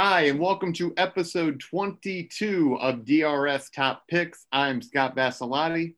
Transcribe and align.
Hi, 0.00 0.26
and 0.26 0.38
welcome 0.38 0.72
to 0.74 0.94
episode 0.96 1.58
22 1.58 2.78
of 2.80 3.04
DRS 3.04 3.68
Top 3.70 4.06
Picks. 4.06 4.46
I'm 4.52 4.80
Scott 4.80 5.16
Basilati. 5.16 5.96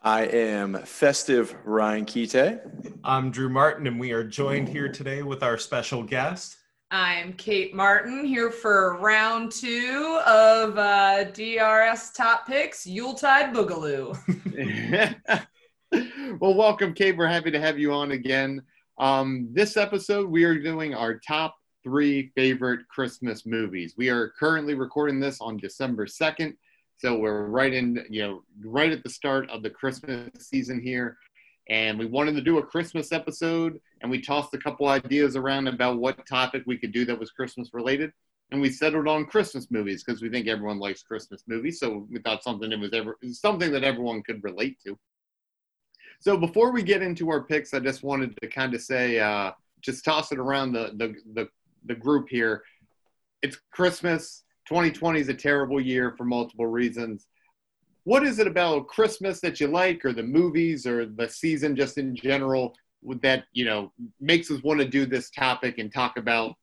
I 0.00 0.22
am 0.22 0.78
festive 0.86 1.54
Ryan 1.62 2.06
Kite. 2.06 2.62
I'm 3.04 3.30
Drew 3.30 3.50
Martin, 3.50 3.86
and 3.88 4.00
we 4.00 4.12
are 4.12 4.24
joined 4.24 4.70
here 4.70 4.90
today 4.90 5.22
with 5.22 5.42
our 5.42 5.58
special 5.58 6.02
guest. 6.02 6.56
I'm 6.90 7.34
Kate 7.34 7.74
Martin 7.74 8.24
here 8.24 8.50
for 8.50 8.96
round 9.00 9.52
two 9.52 10.18
of 10.26 10.78
uh, 10.78 11.24
DRS 11.24 12.12
Top 12.12 12.46
Picks 12.46 12.86
Yuletide 12.86 13.54
Boogaloo. 13.54 14.16
well, 16.40 16.54
welcome, 16.54 16.94
Kate. 16.94 17.14
We're 17.14 17.26
happy 17.26 17.50
to 17.50 17.60
have 17.60 17.78
you 17.78 17.92
on 17.92 18.12
again. 18.12 18.62
Um, 18.96 19.50
this 19.52 19.76
episode, 19.76 20.26
we 20.30 20.44
are 20.44 20.58
doing 20.58 20.94
our 20.94 21.18
top 21.18 21.54
three 21.86 22.32
favorite 22.34 22.80
Christmas 22.88 23.46
movies. 23.46 23.94
We 23.96 24.08
are 24.08 24.30
currently 24.30 24.74
recording 24.74 25.20
this 25.20 25.40
on 25.40 25.56
December 25.56 26.06
2nd. 26.06 26.56
So 26.96 27.16
we're 27.16 27.46
right 27.46 27.72
in, 27.72 28.04
you 28.10 28.22
know, 28.22 28.42
right 28.64 28.90
at 28.90 29.04
the 29.04 29.08
start 29.08 29.48
of 29.50 29.62
the 29.62 29.70
Christmas 29.70 30.30
season 30.40 30.80
here. 30.80 31.16
And 31.68 31.96
we 31.96 32.06
wanted 32.06 32.34
to 32.34 32.40
do 32.40 32.58
a 32.58 32.62
Christmas 32.66 33.12
episode 33.12 33.80
and 34.00 34.10
we 34.10 34.20
tossed 34.20 34.52
a 34.52 34.58
couple 34.58 34.88
ideas 34.88 35.36
around 35.36 35.68
about 35.68 35.98
what 35.98 36.26
topic 36.26 36.64
we 36.66 36.76
could 36.76 36.90
do 36.90 37.04
that 37.04 37.20
was 37.20 37.30
Christmas 37.30 37.72
related. 37.72 38.10
And 38.50 38.60
we 38.60 38.70
settled 38.70 39.06
on 39.06 39.24
Christmas 39.24 39.70
movies 39.70 40.02
because 40.02 40.20
we 40.20 40.28
think 40.28 40.48
everyone 40.48 40.80
likes 40.80 41.04
Christmas 41.04 41.44
movies. 41.46 41.78
So 41.78 42.08
we 42.10 42.18
thought 42.18 42.42
something 42.42 42.68
that 42.68 42.80
was 42.80 42.94
ever 42.94 43.16
something 43.30 43.70
that 43.70 43.84
everyone 43.84 44.24
could 44.24 44.42
relate 44.42 44.78
to. 44.84 44.98
So 46.18 46.36
before 46.36 46.72
we 46.72 46.82
get 46.82 47.02
into 47.02 47.30
our 47.30 47.44
picks, 47.44 47.72
I 47.74 47.78
just 47.78 48.02
wanted 48.02 48.36
to 48.40 48.48
kind 48.48 48.74
of 48.74 48.80
say, 48.80 49.20
uh, 49.20 49.52
just 49.82 50.04
toss 50.04 50.32
it 50.32 50.38
around 50.38 50.72
the, 50.72 50.90
the, 50.96 51.14
the, 51.34 51.48
the 51.86 51.94
group 51.94 52.28
here. 52.28 52.62
It's 53.42 53.58
Christmas. 53.70 54.44
2020 54.68 55.20
is 55.20 55.28
a 55.28 55.34
terrible 55.34 55.80
year 55.80 56.14
for 56.16 56.24
multiple 56.24 56.66
reasons. 56.66 57.26
What 58.04 58.24
is 58.24 58.38
it 58.38 58.46
about 58.46 58.88
Christmas 58.88 59.40
that 59.40 59.60
you 59.60 59.66
like, 59.68 60.04
or 60.04 60.12
the 60.12 60.22
movies, 60.22 60.86
or 60.86 61.06
the 61.06 61.28
season 61.28 61.74
just 61.74 61.98
in 61.98 62.14
general, 62.14 62.74
that 63.22 63.44
you 63.52 63.64
know 63.64 63.92
makes 64.20 64.50
us 64.50 64.62
want 64.62 64.80
to 64.80 64.86
do 64.86 65.06
this 65.06 65.30
topic 65.30 65.78
and 65.78 65.92
talk 65.92 66.16
about 66.16 66.54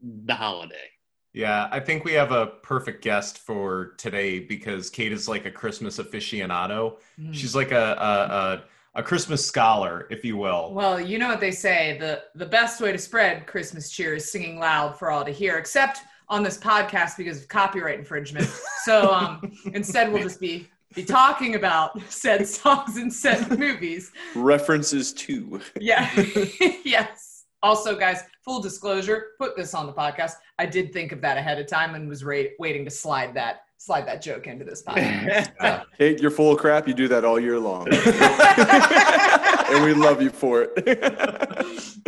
the 0.00 0.34
holiday? 0.34 0.88
Yeah, 1.32 1.68
I 1.70 1.80
think 1.80 2.04
we 2.04 2.12
have 2.12 2.30
a 2.30 2.46
perfect 2.62 3.02
guest 3.02 3.38
for 3.38 3.94
today 3.96 4.38
because 4.38 4.90
Kate 4.90 5.12
is 5.12 5.28
like 5.28 5.46
a 5.46 5.50
Christmas 5.50 5.98
aficionado. 5.98 6.98
Mm. 7.18 7.32
She's 7.32 7.54
like 7.54 7.72
a, 7.72 7.76
a, 7.76 8.34
a 8.34 8.64
a 8.94 9.02
Christmas 9.02 9.44
scholar, 9.44 10.06
if 10.10 10.24
you 10.24 10.36
will. 10.36 10.72
Well, 10.72 11.00
you 11.00 11.18
know 11.18 11.28
what 11.28 11.40
they 11.40 11.50
say 11.50 11.96
the 11.98 12.24
the 12.34 12.46
best 12.46 12.80
way 12.80 12.92
to 12.92 12.98
spread 12.98 13.46
Christmas 13.46 13.90
cheer 13.90 14.14
is 14.14 14.30
singing 14.30 14.58
loud 14.58 14.98
for 14.98 15.10
all 15.10 15.24
to 15.24 15.30
hear, 15.30 15.56
except 15.56 16.00
on 16.28 16.42
this 16.42 16.58
podcast 16.58 17.16
because 17.16 17.42
of 17.42 17.48
copyright 17.48 17.98
infringement. 17.98 18.46
So 18.84 19.12
um, 19.12 19.52
instead, 19.74 20.12
we'll 20.12 20.22
just 20.22 20.40
be 20.40 20.68
be 20.94 21.04
talking 21.04 21.54
about 21.54 22.00
said 22.10 22.46
songs 22.46 22.96
and 22.96 23.12
said 23.12 23.58
movies. 23.58 24.12
References 24.34 25.12
to. 25.14 25.60
Yeah. 25.80 26.10
yes. 26.84 27.44
Also, 27.62 27.96
guys, 27.96 28.24
full 28.44 28.60
disclosure, 28.60 29.28
put 29.38 29.56
this 29.56 29.72
on 29.72 29.86
the 29.86 29.92
podcast. 29.92 30.32
I 30.58 30.66
did 30.66 30.92
think 30.92 31.12
of 31.12 31.20
that 31.20 31.38
ahead 31.38 31.60
of 31.60 31.66
time 31.68 31.94
and 31.94 32.08
was 32.08 32.24
ra- 32.24 32.42
waiting 32.58 32.84
to 32.84 32.90
slide 32.90 33.34
that 33.34 33.62
slide 33.82 34.06
that 34.06 34.22
joke 34.22 34.46
into 34.46 34.64
this 34.64 34.82
podcast. 34.86 35.84
Hey, 35.98 36.16
you're 36.18 36.30
full 36.30 36.52
of 36.52 36.58
crap. 36.58 36.86
You 36.86 36.94
do 36.94 37.08
that 37.08 37.24
all 37.24 37.40
year 37.40 37.58
long. 37.58 37.88
and 37.92 39.84
we 39.84 39.92
love 39.92 40.22
you 40.22 40.30
for 40.30 40.68
it. 40.76 41.98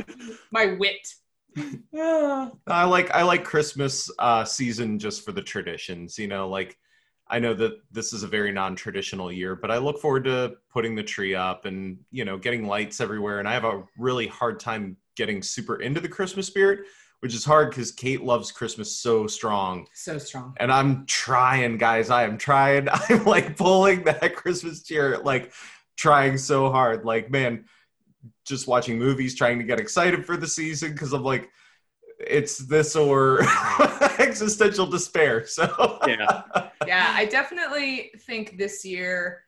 My 0.50 0.76
wit. 0.78 1.08
Yeah. 1.92 2.50
I 2.66 2.84
like 2.84 3.10
I 3.12 3.22
like 3.22 3.44
Christmas 3.44 4.10
uh, 4.18 4.44
season 4.44 4.98
just 4.98 5.24
for 5.24 5.32
the 5.32 5.42
traditions. 5.42 6.18
You 6.18 6.28
know, 6.28 6.48
like 6.48 6.76
I 7.28 7.38
know 7.38 7.54
that 7.54 7.72
this 7.90 8.12
is 8.12 8.22
a 8.22 8.28
very 8.28 8.52
non-traditional 8.52 9.32
year, 9.32 9.56
but 9.56 9.70
I 9.70 9.78
look 9.78 10.00
forward 10.00 10.24
to 10.24 10.56
putting 10.72 10.94
the 10.94 11.02
tree 11.02 11.34
up 11.34 11.64
and 11.64 11.98
you 12.10 12.24
know 12.24 12.38
getting 12.38 12.66
lights 12.66 13.00
everywhere. 13.00 13.38
And 13.40 13.48
I 13.48 13.52
have 13.52 13.64
a 13.64 13.82
really 13.98 14.26
hard 14.26 14.60
time 14.60 14.96
getting 15.16 15.42
super 15.42 15.76
into 15.76 16.00
the 16.00 16.08
Christmas 16.08 16.46
spirit 16.46 16.80
which 17.20 17.34
is 17.34 17.44
hard 17.44 17.70
because 17.70 17.90
Kate 17.90 18.22
loves 18.22 18.52
Christmas 18.52 18.94
so 18.94 19.26
strong. 19.26 19.86
So 19.94 20.18
strong. 20.18 20.54
And 20.58 20.70
I'm 20.70 21.06
trying, 21.06 21.78
guys. 21.78 22.10
I 22.10 22.24
am 22.24 22.36
trying. 22.36 22.88
I'm 22.92 23.24
like 23.24 23.56
pulling 23.56 24.04
that 24.04 24.36
Christmas 24.36 24.82
chair, 24.82 25.18
like 25.18 25.52
trying 25.96 26.36
so 26.36 26.70
hard. 26.70 27.04
Like, 27.04 27.30
man, 27.30 27.64
just 28.44 28.66
watching 28.66 28.98
movies, 28.98 29.34
trying 29.34 29.58
to 29.58 29.64
get 29.64 29.80
excited 29.80 30.24
for 30.26 30.36
the 30.36 30.46
season 30.46 30.92
because 30.92 31.12
I'm 31.12 31.24
like, 31.24 31.50
it's 32.18 32.58
this 32.58 32.96
or 32.96 33.40
existential 34.18 34.86
despair. 34.86 35.46
So 35.46 35.98
yeah, 36.06 36.42
yeah. 36.86 37.12
I 37.14 37.24
definitely 37.26 38.12
think 38.18 38.58
this 38.58 38.84
year 38.84 39.44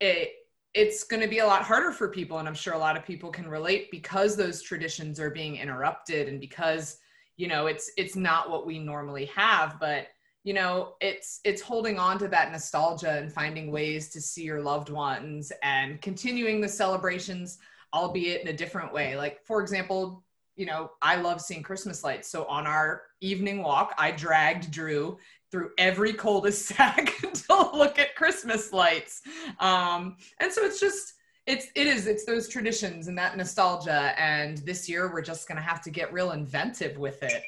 it 0.00 0.32
it's 0.72 1.04
going 1.04 1.22
to 1.22 1.28
be 1.28 1.38
a 1.38 1.46
lot 1.46 1.62
harder 1.62 1.90
for 1.90 2.08
people 2.08 2.38
and 2.38 2.46
i'm 2.46 2.54
sure 2.54 2.74
a 2.74 2.78
lot 2.78 2.96
of 2.96 3.04
people 3.04 3.30
can 3.30 3.48
relate 3.48 3.90
because 3.90 4.36
those 4.36 4.62
traditions 4.62 5.18
are 5.18 5.30
being 5.30 5.56
interrupted 5.56 6.28
and 6.28 6.40
because 6.40 6.98
you 7.36 7.48
know 7.48 7.66
it's 7.66 7.90
it's 7.96 8.16
not 8.16 8.50
what 8.50 8.66
we 8.66 8.78
normally 8.78 9.24
have 9.26 9.78
but 9.80 10.08
you 10.44 10.54
know 10.54 10.94
it's 11.00 11.40
it's 11.44 11.60
holding 11.60 11.98
on 11.98 12.18
to 12.18 12.28
that 12.28 12.52
nostalgia 12.52 13.18
and 13.18 13.32
finding 13.32 13.70
ways 13.70 14.08
to 14.10 14.20
see 14.20 14.42
your 14.42 14.60
loved 14.60 14.90
ones 14.90 15.52
and 15.62 16.00
continuing 16.00 16.60
the 16.60 16.68
celebrations 16.68 17.58
albeit 17.92 18.42
in 18.42 18.48
a 18.48 18.52
different 18.52 18.92
way. 18.92 19.16
Like 19.16 19.44
for 19.44 19.60
example 19.60 20.24
you 20.56 20.66
know 20.66 20.90
i 21.00 21.16
love 21.16 21.40
seeing 21.40 21.62
christmas 21.62 22.04
lights. 22.04 22.28
So 22.28 22.44
on 22.44 22.66
our 22.66 23.02
evening 23.20 23.62
walk 23.62 23.94
i 23.98 24.10
dragged 24.10 24.70
drew 24.70 25.16
through 25.50 25.70
every 25.78 26.12
cul-de-sac 26.12 27.16
to 27.34 27.70
look 27.74 27.98
at 27.98 28.14
christmas 28.14 28.72
lights. 28.72 29.22
Um, 29.58 30.16
and 30.40 30.52
so 30.52 30.64
it's 30.64 30.80
just 30.80 31.14
it's 31.46 31.66
it 31.74 31.86
is 31.86 32.06
it's 32.06 32.24
those 32.24 32.48
traditions 32.48 33.08
and 33.08 33.16
that 33.18 33.36
nostalgia 33.36 34.14
and 34.20 34.58
this 34.58 34.88
year 34.88 35.12
we're 35.12 35.22
just 35.22 35.48
going 35.48 35.56
to 35.56 35.62
have 35.62 35.80
to 35.82 35.90
get 35.90 36.12
real 36.12 36.32
inventive 36.32 36.96
with 36.98 37.22
it. 37.22 37.42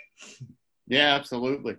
Yeah 0.86 1.14
absolutely. 1.14 1.76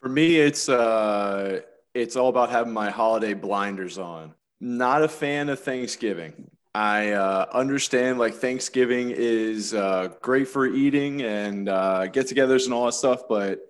For 0.00 0.08
me 0.08 0.36
it's 0.36 0.68
uh 0.68 1.60
it's 1.94 2.16
all 2.16 2.28
about 2.28 2.50
having 2.50 2.72
my 2.72 2.90
holiday 2.90 3.32
blinders 3.32 3.98
on. 3.98 4.34
Not 4.60 5.02
a 5.02 5.08
fan 5.08 5.48
of 5.48 5.60
thanksgiving. 5.60 6.50
I 6.74 7.12
uh, 7.12 7.46
understand 7.54 8.18
like 8.18 8.34
thanksgiving 8.34 9.10
is 9.10 9.72
uh, 9.72 10.08
great 10.20 10.46
for 10.46 10.66
eating 10.66 11.22
and 11.22 11.70
uh, 11.70 12.06
get-togethers 12.08 12.66
and 12.66 12.74
all 12.74 12.84
that 12.84 12.92
stuff 12.92 13.22
but 13.30 13.60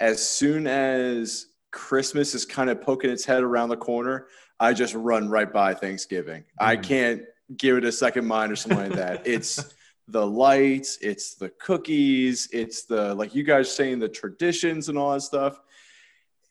as 0.00 0.26
soon 0.26 0.66
as 0.66 1.46
christmas 1.72 2.34
is 2.34 2.44
kind 2.44 2.70
of 2.70 2.80
poking 2.80 3.10
its 3.10 3.24
head 3.24 3.42
around 3.42 3.68
the 3.68 3.76
corner 3.76 4.26
I 4.58 4.72
just 4.72 4.94
run 4.94 5.28
right 5.28 5.52
by 5.52 5.74
Thanksgiving. 5.74 6.42
Mm. 6.42 6.66
I 6.66 6.76
can't 6.76 7.22
give 7.56 7.76
it 7.76 7.84
a 7.84 7.92
second 7.92 8.26
mind 8.26 8.52
or 8.52 8.56
something 8.56 8.90
like 8.90 8.92
that. 8.92 9.26
It's 9.26 9.74
the 10.08 10.26
lights, 10.26 10.98
it's 11.00 11.34
the 11.34 11.48
cookies, 11.48 12.48
it's 12.52 12.84
the 12.84 13.14
like 13.14 13.34
you 13.34 13.42
guys 13.42 13.74
saying 13.74 13.98
the 13.98 14.08
traditions 14.08 14.88
and 14.88 14.96
all 14.96 15.12
that 15.12 15.22
stuff. 15.22 15.60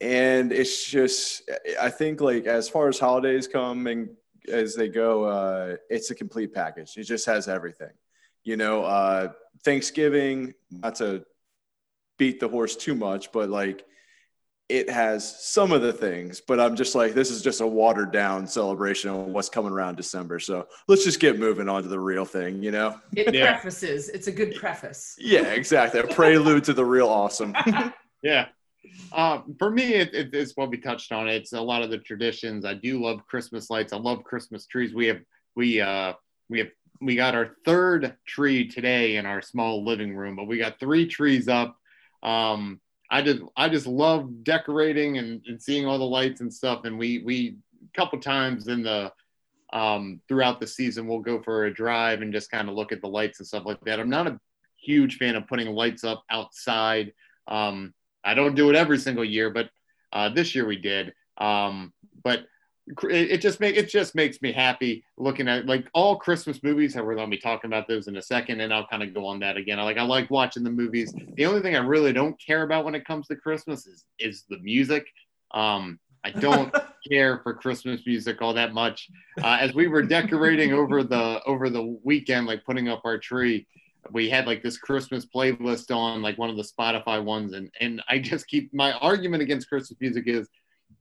And 0.02 0.52
it's 0.52 0.86
just 0.86 1.50
I 1.82 1.90
think 1.90 2.22
like 2.22 2.46
as 2.46 2.68
far 2.68 2.90
as 2.90 3.00
holidays 3.00 3.48
come 3.48 3.88
and 3.88 4.10
as 4.52 4.76
they 4.76 4.90
go, 4.90 5.24
uh, 5.24 5.78
it's 5.90 6.12
a 6.12 6.16
complete 6.16 6.54
package. 6.54 6.98
It 6.98 7.04
just 7.04 7.26
has 7.26 7.48
everything. 7.48 7.92
You 8.44 8.58
know, 8.58 8.84
uh, 8.84 9.30
Thanksgiving, 9.64 10.54
not 10.70 10.96
to 10.96 11.26
beat 12.18 12.40
the 12.40 12.48
horse 12.48 12.76
too 12.76 12.96
much, 12.96 13.32
but 13.32 13.50
like 13.50 13.86
it 14.68 14.90
has 14.90 15.46
some 15.46 15.72
of 15.72 15.82
the 15.84 15.94
things, 15.94 16.42
but 16.42 16.60
I'm 16.60 16.76
just 16.76 16.96
like, 16.96 17.14
this 17.14 17.30
is 17.30 17.44
just 17.44 17.62
a 17.62 17.68
watered 17.68 18.12
down 18.12 18.48
celebration 18.48 19.12
of 19.12 19.28
what's 19.28 19.50
coming 19.50 19.72
around 19.72 19.96
December. 19.96 20.40
So 20.40 20.68
let's 20.88 21.04
just 21.04 21.20
get 21.20 21.38
moving 21.38 21.70
on 21.70 21.84
to 21.84 21.88
the 21.88 22.00
real 22.00 22.26
thing, 22.26 22.64
you 22.64 22.72
know? 22.72 23.00
It 23.16 23.34
yeah. 23.34 23.54
prefaces, 23.54 24.10
it's 24.10 24.26
a 24.28 24.32
good 24.32 24.56
preface. 24.56 25.16
Yeah, 25.20 25.44
exactly. 25.54 26.00
A 26.00 26.08
prelude 26.08 26.64
to 26.64 26.74
the 26.74 26.84
real 26.84 27.08
awesome. 27.08 27.56
yeah. 28.24 28.48
Uh, 29.12 29.42
for 29.60 29.70
me, 29.70 29.94
it, 29.94 30.14
it, 30.16 30.34
it's 30.34 30.58
what 30.58 30.72
we 30.72 30.78
touched 30.78 31.12
on. 31.12 31.28
It's 31.28 31.54
a 31.54 31.62
lot 31.62 31.84
of 31.84 31.92
the 31.92 32.00
traditions. 32.00 32.66
I 32.66 32.74
do 32.74 33.04
love 33.04 33.26
Christmas 33.28 33.70
lights. 33.70 33.94
I 33.94 33.98
love 33.98 34.24
Christmas 34.24 34.66
trees. 34.66 34.96
We 34.96 35.06
have, 35.08 35.22
we, 35.56 35.80
uh, 35.80 36.14
we 36.50 36.60
have, 36.60 36.70
we 37.02 37.16
got 37.16 37.36
our 37.36 37.52
third 37.66 38.16
tree 38.26 38.68
today 38.68 39.18
in 39.18 39.28
our 39.28 39.44
small 39.44 39.86
living 39.86 40.16
room, 40.16 40.36
but 40.36 40.48
we 40.48 40.58
got 40.58 40.80
three 40.80 41.06
trees 41.06 41.48
up. 41.48 41.78
Um, 42.26 42.82
I 43.10 43.22
just 43.22 43.42
I 43.56 43.70
just 43.70 43.88
love 43.88 44.44
decorating 44.44 45.20
and, 45.20 45.42
and 45.48 45.62
seeing 45.62 45.86
all 45.86 46.00
the 46.00 46.04
lights 46.04 46.42
and 46.42 46.54
stuff. 46.54 46.86
And 46.86 46.98
we 46.98 47.20
we 47.20 47.58
a 47.84 47.98
couple 47.98 48.20
times 48.20 48.68
in 48.68 48.84
the 48.84 49.14
um, 49.72 50.22
throughout 50.28 50.60
the 50.60 50.68
season 50.68 51.08
we'll 51.08 51.20
go 51.20 51.42
for 51.42 51.66
a 51.66 51.74
drive 51.74 52.22
and 52.22 52.34
just 52.34 52.52
kind 52.52 52.68
of 52.68 52.76
look 52.76 52.92
at 52.92 53.02
the 53.02 53.08
lights 53.08 53.40
and 53.40 53.48
stuff 53.48 53.66
like 53.66 53.80
that. 53.82 54.00
I'm 54.00 54.10
not 54.10 54.28
a 54.28 54.40
huge 54.78 55.18
fan 55.18 55.36
of 55.36 55.48
putting 55.48 55.68
lights 55.68 56.04
up 56.04 56.24
outside. 56.30 57.14
Um, 57.48 57.94
I 58.24 58.34
don't 58.34 58.56
do 58.56 58.70
it 58.70 58.76
every 58.76 58.98
single 58.98 59.26
year, 59.26 59.50
but 59.50 59.70
uh, 60.12 60.30
this 60.30 60.56
year 60.56 60.66
we 60.66 60.78
did. 60.78 61.14
Um, 61.38 61.94
but 62.24 62.46
it, 62.88 63.38
just 63.38 63.60
make 63.60 63.76
it 63.76 63.90
just 63.90 64.14
makes 64.14 64.42
me 64.42 64.52
happy 64.52 65.04
looking 65.18 65.48
at 65.48 65.66
like 65.66 65.88
all 65.94 66.18
Christmas 66.18 66.62
movies. 66.62 66.96
And 66.96 67.06
we're 67.06 67.16
gonna 67.16 67.30
be 67.30 67.38
talking 67.38 67.70
about 67.70 67.88
those 67.88 68.08
in 68.08 68.18
a 68.18 68.22
second, 68.22 68.62
and 68.62 68.74
I'll 68.74 68.88
kind 68.88 69.04
of 69.04 69.14
go 69.14 69.26
on 69.26 69.40
that 69.40 69.58
again. 69.58 69.80
I 69.80 69.84
like 69.84 69.98
I 69.98 70.04
like 70.04 70.30
watching 70.30 70.64
the 70.64 70.70
movies. 70.70 71.14
The 71.34 71.46
only 71.46 71.62
thing 71.62 71.76
I 71.76 71.80
really 71.80 72.14
don't 72.14 72.40
care 72.40 72.64
about 72.64 72.86
when 72.86 72.96
it 72.96 73.06
comes 73.06 73.28
to 73.28 73.36
Christmas 73.36 73.88
is 73.88 74.06
is 74.20 74.44
the 74.50 74.60
music. 74.60 75.08
Um, 75.52 76.00
I 76.24 76.32
don't 76.32 76.74
care 77.10 77.40
for 77.40 77.54
Christmas 77.54 78.02
music 78.06 78.42
all 78.42 78.54
that 78.54 78.74
much. 78.74 79.10
Uh, 79.42 79.58
as 79.60 79.74
we 79.74 79.88
were 79.88 80.04
decorating 80.04 80.74
over 80.74 81.04
the 81.04 81.42
over 81.46 81.70
the 81.70 81.98
weekend, 82.04 82.46
like 82.46 82.64
putting 82.66 82.88
up 82.88 83.02
our 83.04 83.18
tree, 83.18 83.66
we 84.12 84.30
had 84.30 84.46
like 84.46 84.62
this 84.62 84.78
Christmas 84.78 85.26
playlist 85.26 85.96
on 85.96 86.22
like 86.22 86.38
one 86.38 86.52
of 86.52 86.58
the 86.58 86.64
Spotify 86.64 87.24
ones, 87.24 87.54
and 87.54 87.72
and 87.80 88.02
I 88.10 88.20
just 88.20 88.48
keep 88.48 88.72
my 88.74 88.94
argument 88.94 89.42
against 89.42 89.70
Christmas 89.70 90.00
music 90.00 90.26
is 90.28 90.48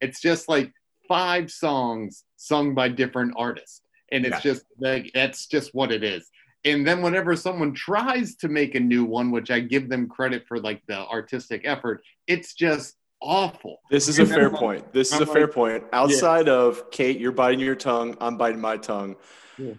it's 0.01 0.21
just 0.21 0.49
like 0.49 0.73
five 1.09 1.51
songs 1.51 2.25
sung 2.37 2.75
by 2.75 2.89
different 2.89 3.35
artists, 3.37 3.83
and 4.13 4.25
it's 4.25 4.37
Yeah. 4.45 4.53
just 4.53 4.65
like 4.79 5.11
that's 5.15 5.47
just 5.47 5.75
what 5.75 5.93
it 5.93 6.03
is. 6.05 6.31
And 6.67 6.87
then 6.87 7.03
whenever 7.03 7.37
someone 7.37 7.75
tries 7.75 8.37
to 8.37 8.49
make 8.49 8.75
a 8.75 8.81
new 8.81 9.05
one, 9.05 9.31
which 9.31 9.51
I 9.51 9.61
give 9.61 9.89
them 9.89 10.09
credit 10.09 10.45
for 10.49 10.59
like 10.59 10.83
the 10.87 10.99
artistic 11.07 11.63
effort, 11.65 12.03
it's 12.27 12.55
just 12.55 12.95
awful. 13.21 13.81
This 13.91 14.09
is 14.09 14.19
a 14.19 14.25
fair 14.27 14.49
point. 14.65 14.93
This 14.93 15.13
is 15.13 15.21
I'm 15.21 15.29
a 15.29 15.33
fair 15.33 15.47
point. 15.49 15.85
Outside 15.93 16.49
of 16.49 16.91
Kate, 16.91 17.19
you're 17.21 17.33
biting 17.33 17.61
your 17.61 17.75
tongue, 17.77 18.17
I'm 18.21 18.39
biting 18.39 18.61
my 18.61 18.77
tongue. 18.79 19.17
Yeah. 19.59 19.75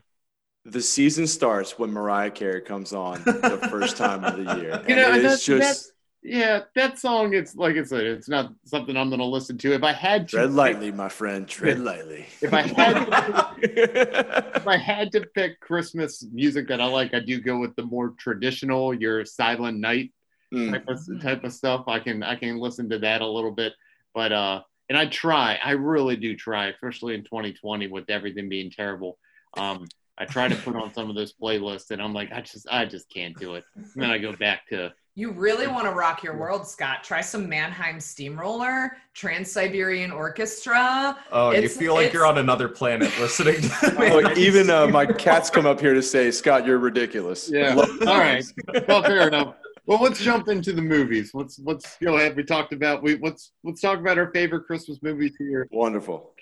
The 0.67 0.81
season 0.81 1.27
starts 1.27 1.77
when 1.77 1.91
Mariah 1.91 2.31
Carey 2.31 2.61
comes 2.61 2.91
on 2.93 3.23
the 3.23 3.67
first 3.69 3.97
time 3.97 4.23
of 4.23 4.35
the 4.37 4.55
year. 4.61 4.71
And 4.71 4.89
You 4.89 4.95
know, 4.95 5.09
it 5.09 5.15
and 5.15 5.17
is 5.17 5.45
that's- 5.45 5.45
just 5.45 5.91
Yeah, 6.27 6.61
that 6.73 6.97
song. 6.97 7.35
It's 7.35 7.55
like 7.55 7.75
I 7.77 7.83
said, 7.83 8.03
it's 8.03 8.27
not 8.27 8.51
something 8.65 8.97
I'm 8.97 9.09
going 9.09 9.19
to 9.19 9.25
listen 9.25 9.59
to. 9.59 9.73
If 9.73 9.83
I 9.83 9.93
had 9.93 10.27
to, 10.29 10.37
tread 10.37 10.53
lightly, 10.53 10.91
my 10.91 11.07
friend. 11.07 11.47
Tread 11.57 11.79
lightly. 11.79 12.25
If 12.41 12.51
I 12.51 12.61
had, 12.63 13.55
if 13.61 14.67
I 14.67 14.75
had 14.75 15.11
to 15.11 15.21
pick 15.35 15.59
Christmas 15.59 16.25
music 16.33 16.67
that 16.69 16.81
I 16.81 16.85
like, 16.87 17.13
I 17.13 17.19
do 17.19 17.39
go 17.39 17.59
with 17.59 17.75
the 17.75 17.83
more 17.83 18.15
traditional, 18.17 18.93
your 18.93 19.23
Silent 19.25 19.79
Night 19.79 20.11
Mm. 20.53 20.71
type 20.71 20.87
of 20.87 21.21
type 21.23 21.43
of 21.43 21.51
stuff. 21.51 21.85
I 21.87 21.99
can 21.99 22.21
I 22.21 22.35
can 22.35 22.59
listen 22.59 22.87
to 22.89 22.99
that 22.99 23.21
a 23.21 23.27
little 23.27 23.49
bit, 23.51 23.73
but 24.13 24.31
uh, 24.31 24.61
and 24.89 24.97
I 24.97 25.07
try. 25.07 25.57
I 25.61 25.71
really 25.71 26.15
do 26.15 26.35
try, 26.35 26.67
especially 26.67 27.15
in 27.15 27.23
2020 27.23 27.87
with 27.87 28.09
everything 28.11 28.47
being 28.47 28.69
terrible. 28.69 29.17
Um, 29.57 29.87
I 30.19 30.25
try 30.25 30.47
to 30.47 30.55
put 30.55 30.75
on 30.75 30.93
some 30.93 31.09
of 31.09 31.15
those 31.15 31.33
playlists, 31.33 31.89
and 31.89 31.99
I'm 31.99 32.13
like, 32.13 32.31
I 32.31 32.41
just 32.41 32.67
I 32.69 32.85
just 32.85 33.09
can't 33.11 33.35
do 33.39 33.55
it. 33.55 33.63
And 33.75 33.87
then 33.95 34.11
I 34.11 34.19
go 34.19 34.33
back 34.33 34.67
to 34.69 34.93
You 35.17 35.31
really 35.31 35.65
want 35.65 35.85
to 35.85 35.91
rock 35.91 36.23
your 36.23 36.35
world, 36.35 36.67
Scott? 36.67 37.01
Try 37.01 37.21
some 37.21 37.47
Mannheim 37.47 38.01
Steamroller, 38.01 38.97
Trans 39.13 39.49
Siberian 39.49 40.11
Orchestra. 40.11 41.17
Oh, 41.31 41.51
you 41.51 41.69
feel 41.69 41.93
like 41.93 42.11
you're 42.11 42.25
on 42.25 42.37
another 42.37 42.67
planet 42.67 43.09
listening 43.19 43.61
to 43.61 43.95
Look, 43.97 44.37
even 44.37 44.69
uh, 44.69 44.87
my 44.87 45.05
cats 45.05 45.49
come 45.49 45.65
up 45.65 45.79
here 45.79 45.93
to 45.93 46.01
say, 46.01 46.31
Scott, 46.31 46.65
you're 46.65 46.79
ridiculous. 46.79 47.49
Yeah. 47.49 47.75
All 47.75 48.17
right. 48.17 48.43
well, 48.89 49.03
fair 49.03 49.29
enough. 49.29 49.55
Well, 49.85 50.01
let's 50.01 50.19
jump 50.19 50.49
into 50.49 50.73
the 50.73 50.81
movies. 50.81 51.31
Let's 51.33 51.59
let's 51.59 51.95
go 52.03 52.17
ahead. 52.17 52.35
We 52.35 52.43
talked 52.43 52.73
about 52.73 53.01
we 53.01 53.17
let's 53.19 53.53
let's 53.63 53.79
talk 53.79 53.99
about 53.99 54.17
our 54.17 54.31
favorite 54.31 54.65
Christmas 54.65 55.01
movies 55.01 55.35
here. 55.37 55.67
Wonderful. 55.71 56.33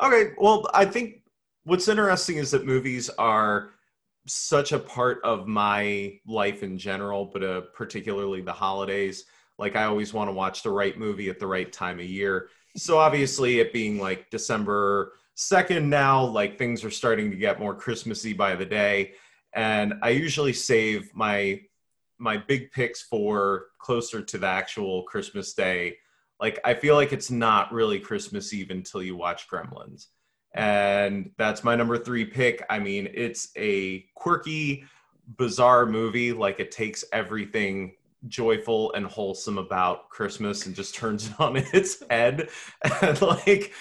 Okay, 0.00 0.34
well, 0.38 0.68
I 0.72 0.84
think 0.84 1.22
what's 1.64 1.88
interesting 1.88 2.36
is 2.36 2.52
that 2.52 2.64
movies 2.64 3.08
are 3.10 3.70
such 4.26 4.72
a 4.72 4.78
part 4.78 5.20
of 5.24 5.46
my 5.46 6.18
life 6.26 6.62
in 6.62 6.78
general, 6.78 7.30
but 7.32 7.42
uh, 7.42 7.62
particularly 7.74 8.42
the 8.42 8.52
holidays. 8.52 9.24
Like, 9.58 9.76
I 9.76 9.84
always 9.84 10.14
want 10.14 10.28
to 10.28 10.32
watch 10.32 10.62
the 10.62 10.70
right 10.70 10.98
movie 10.98 11.28
at 11.28 11.38
the 11.38 11.46
right 11.46 11.70
time 11.72 11.98
of 11.98 12.06
year. 12.06 12.48
So, 12.76 12.98
obviously, 12.98 13.60
it 13.60 13.72
being 13.72 13.98
like 13.98 14.30
December 14.30 15.12
2nd 15.36 15.84
now, 15.84 16.24
like 16.24 16.58
things 16.58 16.84
are 16.84 16.90
starting 16.90 17.30
to 17.30 17.36
get 17.36 17.58
more 17.58 17.74
Christmassy 17.74 18.34
by 18.34 18.54
the 18.54 18.66
day. 18.66 19.14
And 19.54 19.94
I 20.02 20.10
usually 20.10 20.52
save 20.52 21.14
my 21.14 21.60
my 22.18 22.36
big 22.36 22.70
picks 22.70 23.00
for 23.00 23.68
closer 23.78 24.20
to 24.20 24.38
the 24.38 24.46
actual 24.46 25.04
Christmas 25.04 25.54
day. 25.54 25.96
Like 26.38 26.60
I 26.64 26.74
feel 26.74 26.94
like 26.94 27.12
it's 27.14 27.30
not 27.30 27.72
really 27.72 27.98
Christmas 27.98 28.52
Eve 28.52 28.70
until 28.70 29.02
you 29.02 29.16
watch 29.16 29.48
Gremlins. 29.48 30.08
And 30.54 31.30
that's 31.36 31.62
my 31.62 31.76
number 31.76 31.96
3 31.96 32.24
pick. 32.24 32.64
I 32.68 32.78
mean, 32.78 33.08
it's 33.12 33.50
a 33.56 34.00
quirky, 34.14 34.84
bizarre 35.36 35.86
movie 35.86 36.32
like 36.32 36.58
it 36.58 36.70
takes 36.72 37.04
everything 37.12 37.92
joyful 38.26 38.92
and 38.94 39.06
wholesome 39.06 39.58
about 39.58 40.08
Christmas 40.10 40.66
and 40.66 40.74
just 40.74 40.94
turns 40.94 41.28
it 41.28 41.40
on 41.40 41.56
its 41.72 42.02
head 42.10 42.48
and 43.00 43.22
like 43.22 43.72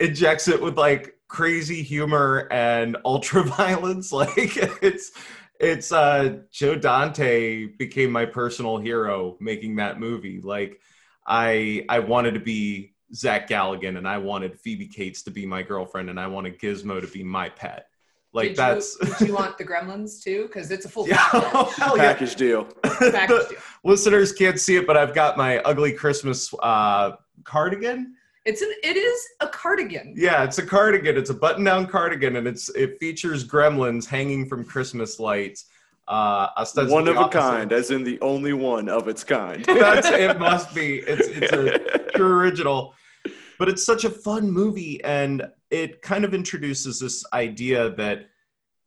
injects 0.00 0.48
it 0.48 0.60
with 0.60 0.76
like 0.76 1.16
crazy 1.28 1.82
humor 1.82 2.48
and 2.50 2.96
ultra 3.04 3.42
violence 3.42 4.12
like 4.12 4.56
it's 4.82 5.12
it's 5.60 5.92
uh 5.92 6.38
Joe 6.50 6.74
Dante 6.74 7.66
became 7.66 8.10
my 8.10 8.26
personal 8.26 8.78
hero 8.78 9.36
making 9.40 9.76
that 9.76 10.00
movie. 10.00 10.40
Like 10.40 10.80
I 11.26 11.84
I 11.88 12.00
wanted 12.00 12.34
to 12.34 12.40
be 12.40 12.91
Zach 13.14 13.48
Galligan 13.48 13.98
and 13.98 14.08
I 14.08 14.18
wanted 14.18 14.58
Phoebe 14.58 14.86
Cates 14.88 15.22
to 15.22 15.30
be 15.30 15.44
my 15.46 15.62
girlfriend 15.62 16.10
and 16.10 16.18
I 16.18 16.26
wanted 16.26 16.58
Gizmo 16.58 17.00
to 17.00 17.06
be 17.06 17.22
my 17.22 17.48
pet. 17.48 17.86
Like 18.34 18.48
did 18.48 18.56
that's 18.56 18.96
You, 19.02 19.14
did 19.18 19.28
you 19.28 19.34
want 19.40 19.58
the 19.58 19.64
Gremlins 19.64 20.22
too? 20.22 20.44
Because 20.46 20.70
it's 20.70 20.86
a 20.86 20.88
full 20.88 21.06
Yeah, 21.06 21.16
package. 21.30 21.74
hell 21.76 21.96
yeah. 21.96 22.02
Package 22.12 22.34
deal. 22.36 22.64
package 22.82 23.48
deal. 23.50 23.58
Listeners 23.84 24.32
can't 24.32 24.58
see 24.58 24.76
it, 24.76 24.86
but 24.86 24.96
I've 24.96 25.14
got 25.14 25.36
my 25.36 25.58
ugly 25.58 25.92
Christmas 25.92 26.52
uh 26.62 27.12
cardigan. 27.44 28.14
It's 28.44 28.62
an 28.62 28.72
it 28.82 28.96
is 28.96 29.20
a 29.40 29.46
cardigan. 29.48 30.14
Yeah, 30.16 30.42
it's 30.44 30.58
a 30.58 30.66
cardigan. 30.66 31.16
It's 31.16 31.30
a 31.30 31.34
button-down 31.34 31.86
cardigan, 31.86 32.36
and 32.36 32.46
it's 32.48 32.70
it 32.70 32.98
features 32.98 33.46
gremlins 33.46 34.06
hanging 34.06 34.48
from 34.48 34.64
Christmas 34.64 35.20
lights. 35.20 35.66
Uh, 36.08 36.48
One 36.88 37.06
of 37.06 37.16
a 37.16 37.28
kind, 37.28 37.72
as 37.72 37.92
in 37.92 38.02
the 38.02 38.20
only 38.20 38.52
one 38.52 38.88
of 38.88 39.06
its 39.06 39.22
kind. 39.22 39.64
That's 39.64 40.08
it. 40.08 40.38
Must 40.40 40.74
be. 40.74 40.96
It's 40.98 41.28
it's 41.28 41.52
a 41.52 41.78
true 42.16 42.32
original. 42.38 42.94
But 43.62 43.68
it's 43.68 43.86
such 43.86 44.02
a 44.02 44.10
fun 44.10 44.50
movie, 44.50 45.00
and 45.04 45.48
it 45.70 46.02
kind 46.02 46.24
of 46.24 46.34
introduces 46.34 46.98
this 46.98 47.24
idea 47.32 47.90
that 47.90 48.26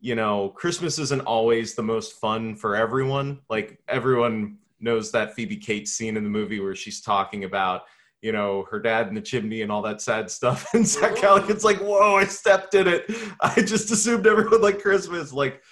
you 0.02 0.16
know 0.16 0.50
Christmas 0.50 1.00
isn't 1.00 1.22
always 1.22 1.76
the 1.76 1.82
most 1.82 2.20
fun 2.20 2.58
for 2.58 2.76
everyone. 2.76 3.40
Like 3.50 3.80
everyone 3.88 4.58
knows 4.82 5.14
that 5.14 5.34
Phoebe 5.34 5.56
Cates 5.56 5.94
scene 5.94 6.18
in 6.18 6.26
the 6.26 6.30
movie 6.30 6.60
where 6.60 6.76
she's 6.76 7.00
talking 7.00 7.46
about 7.46 7.84
you 8.22 8.34
know 8.34 8.66
her 8.70 8.82
dad 8.82 9.08
in 9.08 9.16
the 9.16 9.22
chimney 9.22 9.62
and 9.62 9.72
all 9.72 9.82
that 9.84 10.02
sad 10.02 10.30
stuff, 10.30 10.68
and 10.74 10.86
Zach 10.86 11.22
Galligan's 11.22 11.64
like, 11.64 11.78
"Whoa, 11.78 12.18
I 12.18 12.26
stepped 12.26 12.76
in 12.76 12.86
it. 12.86 13.06
I 13.40 13.62
just 13.62 13.90
assumed 13.92 14.28
everyone 14.28 14.62
liked 14.62 14.82
Christmas." 14.82 15.32
Like, 15.32 15.64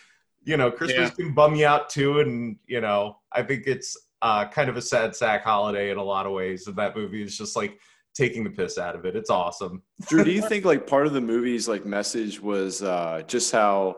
you 0.46 0.56
know, 0.56 0.72
Christmas 0.72 1.12
can 1.12 1.34
bum 1.34 1.56
you 1.56 1.66
out 1.66 1.90
too, 1.90 2.22
and 2.22 2.56
you 2.68 2.80
know, 2.80 3.18
I 3.34 3.44
think 3.44 3.64
it's 3.68 3.98
uh, 4.22 4.48
kind 4.48 4.70
of 4.70 4.78
a 4.78 4.82
sad 4.82 5.14
sack 5.14 5.44
holiday 5.44 5.92
in 5.92 5.98
a 5.98 6.04
lot 6.04 6.26
of 6.26 6.32
ways, 6.32 6.68
and 6.68 6.78
that 6.78 6.96
movie 6.96 7.22
is 7.22 7.38
just 7.38 7.58
like 7.58 7.82
taking 8.13 8.44
the 8.44 8.50
piss 8.50 8.77
out 8.77 8.96
of 8.96 9.05
it. 9.05 9.15
It's 9.15 9.29
awesome. 9.29 9.82
Drew, 10.08 10.24
do 10.24 10.32
you 10.32 10.41
think 10.41 10.65
like 10.65 10.86
part 10.88 11.08
of 11.08 11.13
the 11.13 11.22
movie's 11.22 11.67
like 11.67 11.86
message 11.86 12.39
was 12.39 12.82
uh, 12.84 13.24
just 13.27 13.51
how 13.51 13.98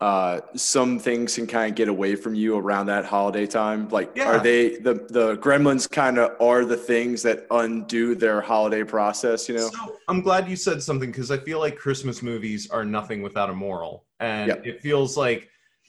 uh, 0.00 0.40
some 0.56 0.98
things 0.98 1.36
can 1.36 1.46
kind 1.46 1.70
of 1.70 1.76
get 1.76 1.88
away 1.88 2.16
from 2.16 2.34
you 2.34 2.56
around 2.58 2.86
that 2.86 3.04
holiday 3.04 3.46
time? 3.46 3.88
Like, 3.88 4.10
Yeah. 4.16 4.28
are 4.28 4.40
they 4.42 4.76
the 4.78 4.94
the 5.08 5.36
gremlins 5.36 5.88
kind 5.90 6.18
of 6.18 6.32
are 6.40 6.64
the 6.64 6.76
things 6.76 7.22
that 7.22 7.46
undo 7.50 8.14
their 8.14 8.40
holiday 8.40 8.82
process? 8.82 9.48
You 9.48 9.56
know? 9.56 9.68
So 9.68 9.96
I'm 10.08 10.20
glad 10.20 10.48
you 10.48 10.56
said 10.56 10.82
something 10.82 11.10
because 11.10 11.30
I 11.30 11.38
feel 11.38 11.60
like 11.60 11.76
Christmas 11.76 12.22
movies 12.22 12.68
are 12.70 12.84
nothing 12.84 13.22
without 13.22 13.50
a 13.50 13.54
moral. 13.54 14.04
And 14.20 14.48
Yep. 14.48 14.66
it 14.66 14.80
feels 14.82 15.16
like 15.16 15.48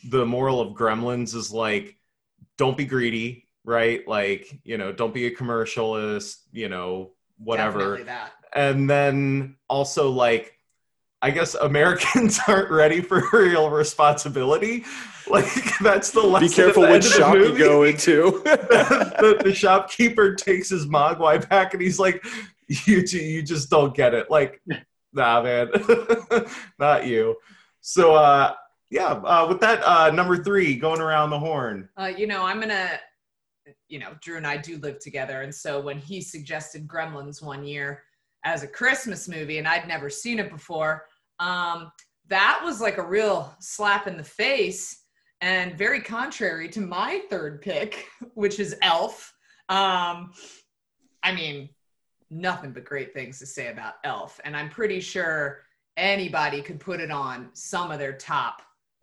the 0.10 0.25
moral 0.25 0.62
of 0.62 0.75
Gremlins 0.75 1.34
is 1.34 1.51
like, 1.51 1.98
don't 2.57 2.77
be 2.77 2.86
greedy, 2.86 3.48
right? 3.63 4.07
Like, 4.07 4.60
you 4.63 4.77
know, 4.77 4.91
don't 4.91 5.13
be 5.13 5.25
a 5.25 5.31
commercialist, 5.36 6.38
you 6.51 6.69
know, 6.69 7.14
whatever. 7.38 8.04
That. 8.06 8.32
And 8.54 8.89
then 8.89 9.56
also 9.70 10.10
like, 10.10 10.58
I 11.22 11.32
guess 11.32 11.56
Americans 11.56 12.39
aren't 12.48 12.72
ready 12.72 13.01
for 13.01 13.24
real 13.34 13.70
responsibility. 13.70 14.86
Like 15.27 15.80
that's 15.80 16.12
the 16.12 16.22
lesson. 16.22 16.48
Be 16.50 16.54
careful 16.54 16.86
at 16.86 16.92
which 16.92 17.06
end 17.06 17.13
of 17.13 17.18
shop 17.20 17.34
you 17.34 17.39
movie. 17.46 17.58
go 17.58 17.82
into. 17.82 18.42
the, 18.44 19.42
the 19.44 19.56
shopkeeper 19.56 20.36
takes 20.36 20.70
his 20.70 20.86
mogwai 20.86 21.50
back 21.50 21.74
and 21.74 21.82
he's 21.82 21.98
like, 21.98 22.24
"You 22.68 23.04
ju- 23.04 23.18
you 23.18 23.42
just 23.42 23.72
don't 23.72 23.96
get 23.96 24.13
it." 24.13 24.30
Like, 24.30 24.62
nah, 25.13 25.42
man, 25.42 25.72
not 26.77 27.08
you. 27.08 27.38
So, 27.82 28.13
uh, 28.13 28.54
yeah. 28.92 29.13
Uh, 29.13 29.48
with 29.50 29.60
that, 29.62 29.82
uh, 29.84 30.12
number 30.12 30.38
three, 30.44 30.75
going 30.75 31.01
around 31.01 31.32
the 31.32 31.39
horn. 31.39 31.89
Uh, 31.98 32.12
you 32.15 32.27
know, 32.27 32.44
I'm 32.44 32.60
gonna, 32.60 33.00
you 33.88 34.00
know, 34.00 34.13
Drew 34.22 34.38
and 34.38 34.48
I 34.48 34.58
do 34.58 34.77
live 34.77 35.00
together, 35.00 35.42
and 35.42 35.54
so 35.54 35.80
when 35.80 36.00
he 36.00 36.22
suggested 36.22 36.88
Gremlins 36.88 37.42
one 37.42 37.63
year 37.63 38.04
as 38.44 38.63
a 38.63 38.68
Christmas 38.68 39.27
movie, 39.27 39.58
and 39.58 39.68
I'd 39.68 39.88
never 39.88 40.10
seen 40.10 40.39
it 40.39 40.51
before, 40.51 41.06
um, 41.39 41.92
that 42.27 42.62
was 42.63 42.82
like 42.82 42.98
a 42.98 43.06
real 43.06 43.56
slap 43.60 44.08
in 44.08 44.18
the 44.18 44.24
face, 44.24 45.04
and 45.42 45.77
very 45.77 46.01
contrary 46.01 46.70
to 46.70 46.82
my 46.82 47.22
third 47.30 47.62
pick, 47.62 48.08
which 48.34 48.60
is 48.60 48.75
Elf. 48.82 49.34
Um, 49.70 50.32
I 51.24 51.34
mean, 51.34 51.70
nothing 52.30 52.72
but 52.72 52.86
great 52.86 53.13
things 53.13 53.39
to 53.39 53.46
say 53.46 53.68
about 53.68 53.96
Elf, 54.04 54.39
and 54.44 54.56
I'm 54.56 54.70
pretty 54.70 55.00
sure 55.00 55.62
anybody 55.98 56.62
could 56.62 56.80
put 56.80 57.00
it 57.00 57.12
on 57.12 57.50
some 57.54 57.92
of 57.92 58.00
their 58.00 58.13
top 58.13 58.62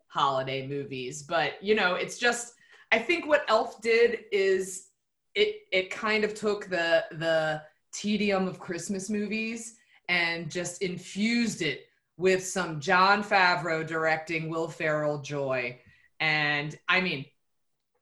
holiday 0.09 0.67
movies. 0.67 1.23
But 1.23 1.62
you 1.62 1.75
know, 1.75 1.95
it's 1.95 2.19
just 2.19 2.55
I 2.93 2.99
think 2.99 3.27
what 3.27 3.45
Elf 3.49 3.81
did 3.81 4.27
is 4.31 4.89
it 5.35 5.63
it 5.73 5.91
kind 5.91 6.25
of 6.25 6.35
took 6.35 6.69
the 6.69 7.05
the 7.13 7.63
tedium 7.93 8.47
of 8.47 8.59
Christmas 8.59 9.09
movies 9.11 9.77
and 10.09 10.51
just 10.51 10.83
infused 10.83 11.63
it 11.63 11.87
with 12.19 12.47
some 12.47 12.81
Jon 12.81 13.25
Favreau 13.25 13.87
directing 13.87 14.51
Will 14.51 14.69
Ferrell 14.69 15.19
joy. 15.19 15.79
And 16.21 16.79
I 16.89 17.01
mean, 17.01 17.25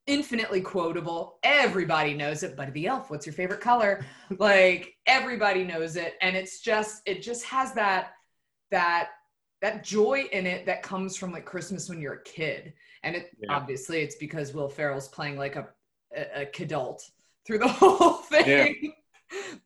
infinitely 0.06 0.60
quotable. 0.60 1.38
Everybody 1.42 2.14
knows 2.14 2.42
it. 2.42 2.56
Buddy 2.56 2.72
the 2.72 2.86
Elf, 2.88 3.10
what's 3.10 3.26
your 3.26 3.32
favorite 3.32 3.60
color? 3.60 4.04
like 4.38 4.94
everybody 5.06 5.64
knows 5.64 5.96
it. 5.96 6.14
And 6.20 6.36
it's 6.36 6.60
just, 6.60 7.02
it 7.06 7.22
just 7.22 7.44
has 7.44 7.72
that, 7.74 8.14
that, 8.70 9.10
that 9.62 9.84
joy 9.84 10.24
in 10.32 10.46
it 10.46 10.66
that 10.66 10.82
comes 10.82 11.16
from 11.16 11.32
like 11.32 11.44
Christmas 11.44 11.88
when 11.88 12.00
you're 12.00 12.14
a 12.14 12.22
kid. 12.24 12.72
And 13.02 13.16
it 13.16 13.30
Yeah. 13.40 13.56
obviously 13.56 14.00
it's 14.02 14.16
because 14.16 14.52
Will 14.52 14.68
Ferrell's 14.68 15.08
playing 15.08 15.36
like 15.36 15.56
a, 15.56 15.68
a, 16.14 16.42
a 16.42 16.46
kidult 16.46 17.02
through 17.46 17.58
the 17.58 17.68
whole 17.80 18.14
thing. 18.14 18.92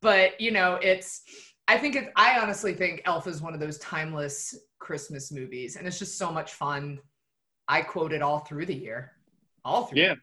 But 0.02 0.38
you 0.38 0.50
know, 0.50 0.74
it's 0.74 1.22
I 1.66 1.78
think 1.78 1.96
it 1.96 2.12
I 2.16 2.38
honestly 2.38 2.74
think 2.74 3.00
Elf 3.06 3.26
is 3.26 3.40
one 3.40 3.54
of 3.54 3.60
those 3.60 3.78
timeless 3.78 4.54
Christmas 4.78 5.32
movies 5.32 5.76
and 5.76 5.86
it's 5.86 5.98
just 5.98 6.18
so 6.18 6.30
much 6.30 6.52
fun. 6.52 7.00
I 7.66 7.80
quote 7.80 8.12
it 8.12 8.20
all 8.20 8.40
through 8.40 8.66
the 8.66 8.74
year. 8.74 9.12
All 9.64 9.86
through 9.86 10.02
Yeah. 10.02 10.14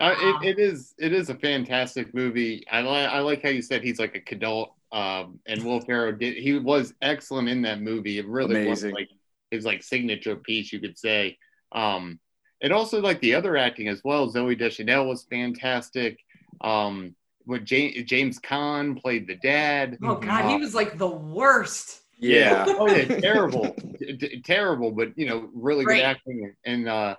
Uh, 0.00 0.14
Wow. 0.20 0.40
it, 0.42 0.58
it 0.58 0.58
is 0.58 0.94
it 0.98 1.12
is 1.12 1.30
a 1.30 1.34
fantastic 1.34 2.12
movie. 2.14 2.64
I 2.70 2.80
like 2.80 3.08
I 3.08 3.20
like 3.20 3.42
how 3.42 3.48
you 3.48 3.62
said 3.62 3.82
he's 3.82 3.98
like 3.98 4.16
a 4.16 4.20
cadult. 4.20 4.70
Um, 4.92 5.40
and 5.46 5.64
Will 5.64 5.80
Ferrell 5.80 6.12
did 6.12 6.36
he 6.36 6.58
was 6.58 6.92
excellent 7.00 7.48
in 7.48 7.62
that 7.62 7.80
movie. 7.80 8.18
It 8.18 8.28
really 8.28 8.66
was 8.66 8.84
like 8.84 9.08
his 9.50 9.64
like 9.64 9.82
signature 9.82 10.36
piece, 10.36 10.72
you 10.72 10.80
could 10.80 10.98
say. 10.98 11.38
Um, 11.72 12.20
and 12.64 12.72
also 12.72 13.00
like 13.00 13.20
the 13.20 13.34
other 13.34 13.56
acting 13.56 13.88
as 13.88 14.02
well. 14.02 14.32
Zooey 14.32 14.58
Deschanel 14.58 15.06
was 15.06 15.24
fantastic. 15.24 16.18
Um, 16.62 17.14
what 17.44 17.64
James 17.64 18.02
James 18.04 18.40
Caan 18.40 19.00
played 19.00 19.28
the 19.28 19.36
dad. 19.36 19.98
Oh 20.02 20.16
god, 20.16 20.48
he 20.48 20.56
was 20.56 20.74
like 20.74 20.96
the 20.96 21.06
worst. 21.06 22.00
Yeah. 22.18 22.64
oh 22.68 22.88
yeah, 22.88 23.04
terrible, 23.20 23.76
T- 23.98 24.16
t- 24.16 24.40
terrible, 24.40 24.90
but 24.90 25.16
you 25.16 25.26
know, 25.26 25.50
really 25.52 25.84
Great. 25.84 25.96
good 25.98 26.04
acting. 26.04 26.54
And 26.64 26.88
uh, 26.88 27.16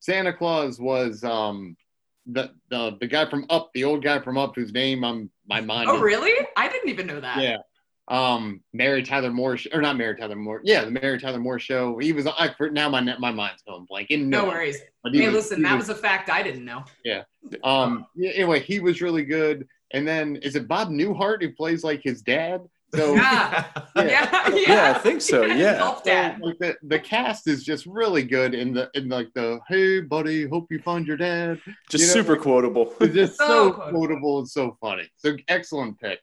Santa 0.00 0.32
Claus 0.32 0.80
was 0.80 1.22
um, 1.22 1.76
the 2.24 2.52
the 2.70 2.96
the 2.98 3.06
guy 3.06 3.28
from 3.28 3.44
Up, 3.50 3.70
the 3.74 3.84
old 3.84 4.02
guy 4.02 4.18
from 4.20 4.38
Up, 4.38 4.54
whose 4.56 4.72
name 4.72 5.04
I'm 5.04 5.30
my 5.46 5.60
mind. 5.60 5.90
Oh 5.90 5.96
is- 5.96 6.02
really? 6.02 6.46
I 6.56 6.68
didn't 6.68 6.88
even 6.88 7.06
know 7.06 7.20
that. 7.20 7.42
Yeah. 7.42 7.58
Um, 8.08 8.60
Mary 8.72 9.02
Tyler 9.02 9.32
Moore, 9.32 9.56
sh- 9.56 9.66
or 9.72 9.80
not 9.80 9.96
Mary 9.96 10.16
Tyler 10.16 10.36
Moore. 10.36 10.60
Yeah, 10.62 10.84
the 10.84 10.92
Mary 10.92 11.18
Tyler 11.18 11.40
Moore 11.40 11.58
show. 11.58 11.98
He 11.98 12.12
was. 12.12 12.26
I 12.26 12.54
for 12.56 12.70
now 12.70 12.88
my 12.88 13.00
my 13.18 13.32
mind's 13.32 13.62
going 13.62 13.84
blank. 13.88 14.10
In 14.10 14.30
No 14.30 14.44
worries. 14.46 14.78
Hey, 15.12 15.26
was- 15.26 15.34
listen, 15.34 15.62
that 15.62 15.76
was- 15.76 15.88
was 15.88 15.98
a 15.98 16.00
fact 16.00 16.30
I 16.30 16.42
didn't 16.42 16.64
know. 16.64 16.84
Yeah 17.04 17.22
um. 17.64 18.06
yeah, 18.16 18.30
Anyway, 18.30 18.60
he 18.60 18.80
was 18.80 19.00
really 19.02 19.24
good. 19.24 19.66
And 19.92 20.06
then 20.06 20.36
is 20.36 20.56
it 20.56 20.66
Bob 20.68 20.88
Newhart 20.90 21.42
who 21.42 21.52
plays 21.52 21.82
like 21.84 22.00
his 22.02 22.22
dad? 22.22 22.60
So 22.94 23.14
Yeah. 23.14 23.64
Yeah. 23.74 23.82
Yeah, 23.96 24.50
yeah. 24.50 24.64
Yeah, 24.68 24.92
I 24.94 24.98
think 25.00 25.20
so, 25.22 25.48
his 25.48 25.58
yeah. 25.58 25.78
So, 25.78 26.44
like 26.46 26.58
the, 26.58 26.76
the 26.84 26.98
cast 27.00 27.48
is 27.48 27.64
just 27.64 27.86
really 27.86 28.22
good 28.22 28.54
in 28.54 28.72
the 28.74 28.88
in 28.94 29.08
like 29.08 29.28
the 29.34 29.58
hey 29.68 30.00
buddy 30.00 30.46
hope 30.46 30.66
you 30.70 30.78
find 30.80 31.06
your 31.06 31.16
dad 31.16 31.60
Just 31.90 32.02
You 32.02 32.08
know, 32.08 32.12
super 32.12 32.36
quotable. 32.36 32.94
just 33.00 33.36
So 33.38 33.46
so 33.46 33.72
quotable. 33.72 33.98
quotable 33.98 34.38
and 34.40 34.48
so 34.48 34.76
funny 34.80 35.08
so 35.16 35.36
excellent 35.48 35.98
pick 36.00 36.20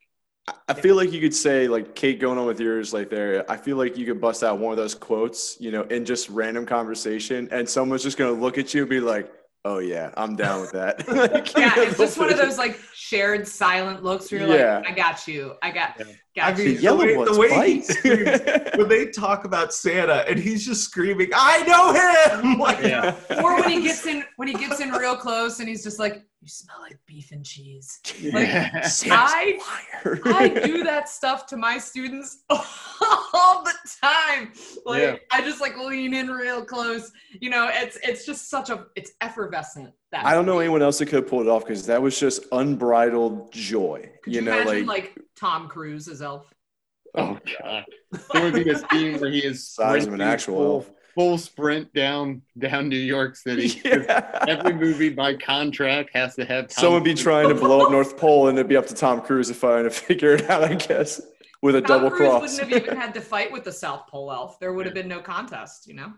I 0.68 0.74
feel 0.74 0.96
like 0.98 1.14
you 1.14 1.22
could 1.22 1.34
say, 1.34 1.68
like 1.70 1.96
Kate, 1.96 2.20
going 2.20 2.38
on 2.38 2.46
with 2.46 2.60
yours, 2.60 2.94
like 2.94 3.10
there. 3.10 3.50
I 3.50 3.56
feel 3.56 3.78
like 3.78 3.98
you 3.98 4.06
could 4.06 4.20
bust 4.20 4.44
out 4.44 4.60
one 4.60 4.72
of 4.72 4.78
those 4.78 4.94
quotes, 4.94 5.56
you 5.62 5.72
know, 5.72 5.84
in 5.84 6.04
just 6.04 6.28
random 6.30 6.66
conversation, 6.66 7.48
and 7.52 7.68
someone's 7.68 8.04
just 8.04 8.18
gonna 8.18 8.32
look 8.34 8.58
at 8.58 8.74
you 8.74 8.82
and 8.82 8.90
be 8.90 9.00
like, 9.00 9.32
"Oh 9.64 9.78
yeah, 9.80 10.12
I'm 10.18 10.36
down 10.36 10.60
with 10.60 10.72
that." 10.74 11.08
Like, 11.14 11.56
you 11.56 11.62
Yeah, 11.62 11.74
know, 11.76 11.84
it's 11.84 11.98
just 11.98 12.18
one 12.18 12.30
of 12.30 12.38
those 12.38 12.58
like 12.58 12.78
shared 12.94 13.48
silent 13.48 14.04
looks 14.04 14.30
where 14.34 14.42
you're 14.42 14.58
Yeah. 14.58 14.78
like, 14.80 14.90
I 14.90 14.92
got 14.94 15.26
you. 15.30 15.54
I 15.62 15.72
got, 15.72 15.96
Yeah. 16.00 16.06
got 16.36 16.46
I 16.48 16.52
The 16.52 16.66
mean, 16.66 16.74
you. 16.76 16.80
yellow 16.82 17.06
the 17.08 17.18
way, 17.20 17.26
the 17.26 17.40
way 17.40 17.72
he 17.76 17.82
screams, 17.82 18.40
when 18.76 18.90
they 18.90 19.06
talk 19.12 19.46
about 19.46 19.74
Santa 19.74 20.28
and 20.30 20.38
he's 20.38 20.66
just 20.66 20.84
screaming, 20.84 21.30
"I 21.34 21.64
know 21.64 22.42
him!" 22.42 22.60
Like, 22.60 22.80
Yeah. 22.84 23.16
Or 23.42 23.62
when 23.62 23.70
he 23.70 23.82
gets 23.82 24.06
in, 24.06 24.26
when 24.36 24.50
he 24.50 24.56
gets 24.56 24.82
in 24.82 24.92
real 24.92 25.16
close 25.16 25.60
and 25.60 25.70
he's 25.70 25.84
just 25.84 26.00
like, 26.00 26.22
you 26.44 26.50
smell 26.50 26.78
like 26.82 27.00
beef 27.08 27.32
and 27.32 27.46
cheese. 27.46 28.02
Like, 28.34 28.50
Santa's 28.86 29.10
I- 29.12 29.60
a. 30.04 30.20
I 30.26 30.50
do 30.50 30.84
that 30.84 31.08
stuff 31.08 31.46
to 31.48 31.58
my 31.58 31.78
students 31.78 32.44
all 32.50 33.64
the 33.64 33.74
time. 34.04 34.52
Like 34.86 35.02
Yeah. 35.02 35.16
I 35.32 35.42
just 35.42 35.62
like 35.62 35.78
lean 35.78 36.14
in 36.14 36.28
real 36.28 36.66
close. 36.66 37.12
You 37.40 37.50
know, 37.50 37.70
it's 37.72 37.98
it's 38.04 38.26
just 38.26 38.50
such 38.50 38.70
a 38.70 38.88
it's 38.96 39.14
effervescent. 39.22 39.92
That 40.12 40.26
I 40.26 40.34
don't 40.34 40.46
know 40.46 40.60
anyone 40.60 40.82
else 40.82 41.00
that 41.00 41.08
could 41.08 41.28
pull 41.28 41.40
it 41.40 41.48
off 41.48 41.64
because 41.64 41.86
that 41.86 42.02
was 42.02 42.20
just 42.20 42.46
unbridled 42.52 43.52
joy. 43.54 44.10
Could 44.24 44.34
you, 44.34 44.42
you, 44.42 44.46
know, 44.46 44.62
imagine 44.62 44.86
like, 44.86 45.16
like, 45.16 45.26
Tom 45.38 45.70
Cruise 45.70 46.10
as 46.10 46.22
Elf? 46.22 46.54
oh 47.16 47.38
god 47.62 47.86
there 48.34 48.44
would 48.44 48.56
be 48.56 48.68
a 48.72 48.78
scene 48.90 49.20
where 49.20 49.30
he 49.30 49.38
is 49.38 49.68
size 49.68 50.08
of 50.08 50.14
an 50.14 50.22
actual 50.22 50.56
full, 50.56 50.74
elf. 50.74 50.92
Full 51.16 51.38
sprint 51.38 51.94
down 51.94 52.42
down 52.58 52.90
New 52.90 52.96
York 52.98 53.36
City. 53.46 53.82
Yeah. 53.86 54.44
every 54.48 54.74
movie 54.74 55.10
by 55.10 55.36
contract 55.36 56.12
has 56.14 56.36
to 56.36 56.46
have 56.46 56.68
Tom 56.68 56.82
Someone 56.84 57.04
be 57.04 57.14
trying 57.14 57.50
to 57.50 57.56
blow 57.56 57.82
up 57.86 57.92
North 57.92 58.18
Pole, 58.18 58.48
and 58.48 58.58
it'd 58.58 58.70
be 58.70 58.78
up 58.78 58.88
to 58.88 58.96
Tom 58.96 59.22
Cruise 59.22 59.48
to 59.50 59.54
find 59.54 59.86
to 59.86 59.90
figure 59.90 60.34
it 60.36 60.50
out. 60.50 60.64
I 60.64 60.76
guess 60.76 61.22
with 61.62 61.76
a 61.76 61.82
Tom 61.82 62.04
double 62.04 62.10
Cruise 62.12 62.30
cross. 62.30 62.42
wouldn't 62.60 62.74
have 62.74 62.84
even 62.84 62.98
had 63.02 63.14
to 63.14 63.22
fight 63.22 63.52
with 63.52 63.64
the 63.64 63.72
South 63.72 64.08
Pole 64.08 64.32
Elf. 64.32 64.60
There 64.60 64.74
would 64.74 64.86
have 64.86 64.96
been 64.96 65.08
no 65.08 65.20
contest. 65.20 65.88
You 65.88 65.94
know. 65.96 66.14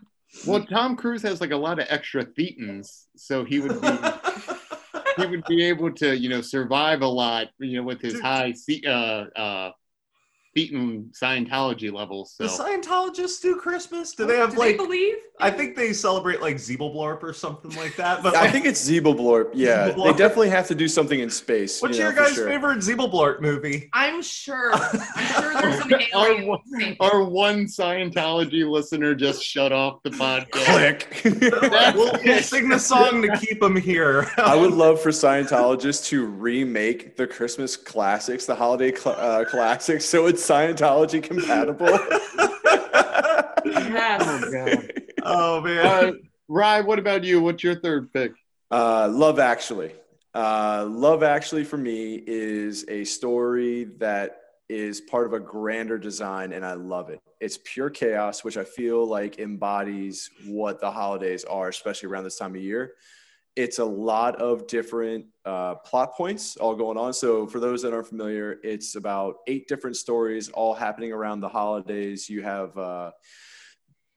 well 0.46 0.64
Tom 0.64 0.96
Cruise 0.96 1.22
has 1.22 1.40
like 1.40 1.52
a 1.52 1.56
lot 1.56 1.78
of 1.78 1.86
extra 1.88 2.24
thetans 2.24 3.04
so 3.16 3.44
he 3.44 3.60
would 3.60 3.80
be 3.80 3.88
he 5.16 5.26
would 5.26 5.44
be 5.44 5.62
able 5.64 5.90
to, 5.92 6.16
you 6.16 6.28
know, 6.28 6.40
survive 6.42 7.00
a 7.02 7.06
lot, 7.06 7.48
you 7.58 7.76
know, 7.78 7.82
with 7.82 8.00
his 8.00 8.20
high 8.20 8.52
se- 8.52 8.82
uh, 8.86 9.24
uh, 9.38 9.70
Thetan 10.56 11.10
Scientology 11.12 11.92
levels. 11.92 12.34
So 12.40 12.46
Do 12.46 12.50
Scientologists 12.52 13.42
do 13.42 13.56
Christmas? 13.56 14.12
Do 14.12 14.24
Oh, 14.24 14.26
they 14.26 14.36
have 14.38 14.52
do 14.52 14.58
like? 14.58 14.76
believe? 14.76 15.16
I 15.38 15.50
think 15.50 15.76
they 15.76 15.92
celebrate 15.92 16.40
like 16.40 16.56
Zeeblblorp 16.56 17.22
or 17.22 17.34
something 17.34 17.74
like 17.76 17.94
that. 17.96 18.22
But 18.22 18.34
I 18.36 18.50
think 18.50 18.64
it's 18.64 18.88
Zeeblblorp. 18.88 19.50
Yeah, 19.52 19.90
they 19.90 20.12
definitely 20.14 20.48
have 20.48 20.66
to 20.68 20.74
do 20.74 20.88
something 20.88 21.20
in 21.20 21.28
space. 21.28 21.82
what's 21.82 21.98
you 21.98 22.04
know, 22.04 22.10
your 22.10 22.18
guys' 22.18 22.34
sure. 22.34 22.48
favorite 22.48 22.78
Zeeblblorp 22.78 23.40
movie? 23.42 23.90
I'm 23.92 24.22
sure. 24.22 24.72
I'm 24.72 25.42
sure 25.42 25.52
there's 25.60 25.84
an 25.84 25.92
our, 26.14 26.26
alien. 26.30 26.46
one, 26.46 26.96
our 27.00 27.24
one 27.24 27.66
Scientology 27.66 28.66
listener 28.68 29.14
just 29.14 29.42
shut 29.42 29.72
off 29.72 30.02
the 30.04 30.10
podcast. 30.10 30.50
Click. 30.52 31.20
we'll, 31.94 32.12
we'll 32.24 32.42
sing 32.42 32.70
the 32.70 32.78
song 32.78 33.20
to 33.20 33.36
keep 33.36 33.60
them 33.60 33.76
here. 33.76 34.30
I 34.38 34.56
would 34.56 34.72
love 34.72 35.02
for 35.02 35.10
Scientologists 35.10 36.06
to 36.06 36.24
remake 36.24 37.14
the 37.16 37.26
Christmas 37.26 37.76
classics, 37.76 38.46
the 38.46 38.54
holiday 38.54 38.94
cl- 38.94 39.16
uh, 39.18 39.44
classics, 39.44 40.06
so 40.06 40.26
it's 40.26 40.42
Scientology 40.46 41.22
compatible. 41.22 41.98
Oh, 43.68 44.50
God. 44.52 44.92
oh 45.22 45.60
man. 45.60 45.86
Uh, 45.86 46.12
Rye, 46.48 46.80
what 46.80 46.98
about 46.98 47.24
you? 47.24 47.40
What's 47.40 47.64
your 47.64 47.74
third 47.74 48.12
pick? 48.12 48.32
Uh, 48.70 49.08
Love 49.08 49.38
Actually. 49.38 49.92
Uh, 50.34 50.86
Love 50.88 51.22
Actually 51.22 51.64
for 51.64 51.76
me 51.76 52.22
is 52.26 52.84
a 52.88 53.04
story 53.04 53.84
that 53.98 54.40
is 54.68 55.00
part 55.00 55.26
of 55.26 55.32
a 55.32 55.40
grander 55.40 55.98
design, 55.98 56.52
and 56.52 56.64
I 56.64 56.74
love 56.74 57.10
it. 57.10 57.20
It's 57.40 57.58
pure 57.64 57.90
chaos, 57.90 58.44
which 58.44 58.56
I 58.56 58.64
feel 58.64 59.06
like 59.06 59.38
embodies 59.38 60.30
what 60.46 60.80
the 60.80 60.90
holidays 60.90 61.44
are, 61.44 61.68
especially 61.68 62.08
around 62.08 62.24
this 62.24 62.38
time 62.38 62.54
of 62.54 62.60
year. 62.60 62.92
It's 63.56 63.78
a 63.78 63.84
lot 63.84 64.36
of 64.36 64.66
different 64.66 65.26
uh, 65.46 65.76
plot 65.76 66.14
points 66.14 66.56
all 66.56 66.74
going 66.74 66.98
on. 66.98 67.14
So, 67.14 67.46
for 67.46 67.58
those 67.58 67.82
that 67.82 67.94
aren't 67.94 68.08
familiar, 68.08 68.58
it's 68.62 68.96
about 68.96 69.36
eight 69.46 69.66
different 69.66 69.96
stories 69.96 70.50
all 70.50 70.74
happening 70.74 71.12
around 71.12 71.40
the 71.40 71.48
holidays. 71.48 72.28
You 72.28 72.42
have 72.42 72.76
uh, 72.76 73.12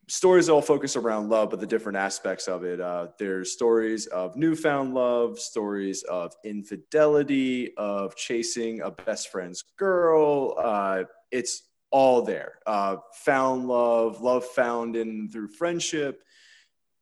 stories 0.09 0.49
all 0.49 0.61
focus 0.61 0.95
around 0.95 1.29
love, 1.29 1.51
but 1.51 1.59
the 1.59 1.67
different 1.67 1.97
aspects 1.97 2.47
of 2.47 2.63
it. 2.63 2.81
Uh, 2.81 3.07
there's 3.17 3.53
stories 3.53 4.07
of 4.07 4.35
newfound 4.35 4.93
love, 4.93 5.39
stories 5.39 6.03
of 6.03 6.33
infidelity, 6.43 7.75
of 7.77 8.15
chasing 8.15 8.81
a 8.81 8.91
best 8.91 9.29
friend's 9.29 9.63
girl. 9.77 10.55
Uh, 10.57 11.03
it's 11.31 11.63
all 11.91 12.23
there. 12.23 12.53
Uh, 12.65 12.97
found 13.13 13.67
love, 13.67 14.21
love 14.21 14.43
found 14.45 14.95
in 14.95 15.29
through 15.29 15.47
friendship, 15.47 16.23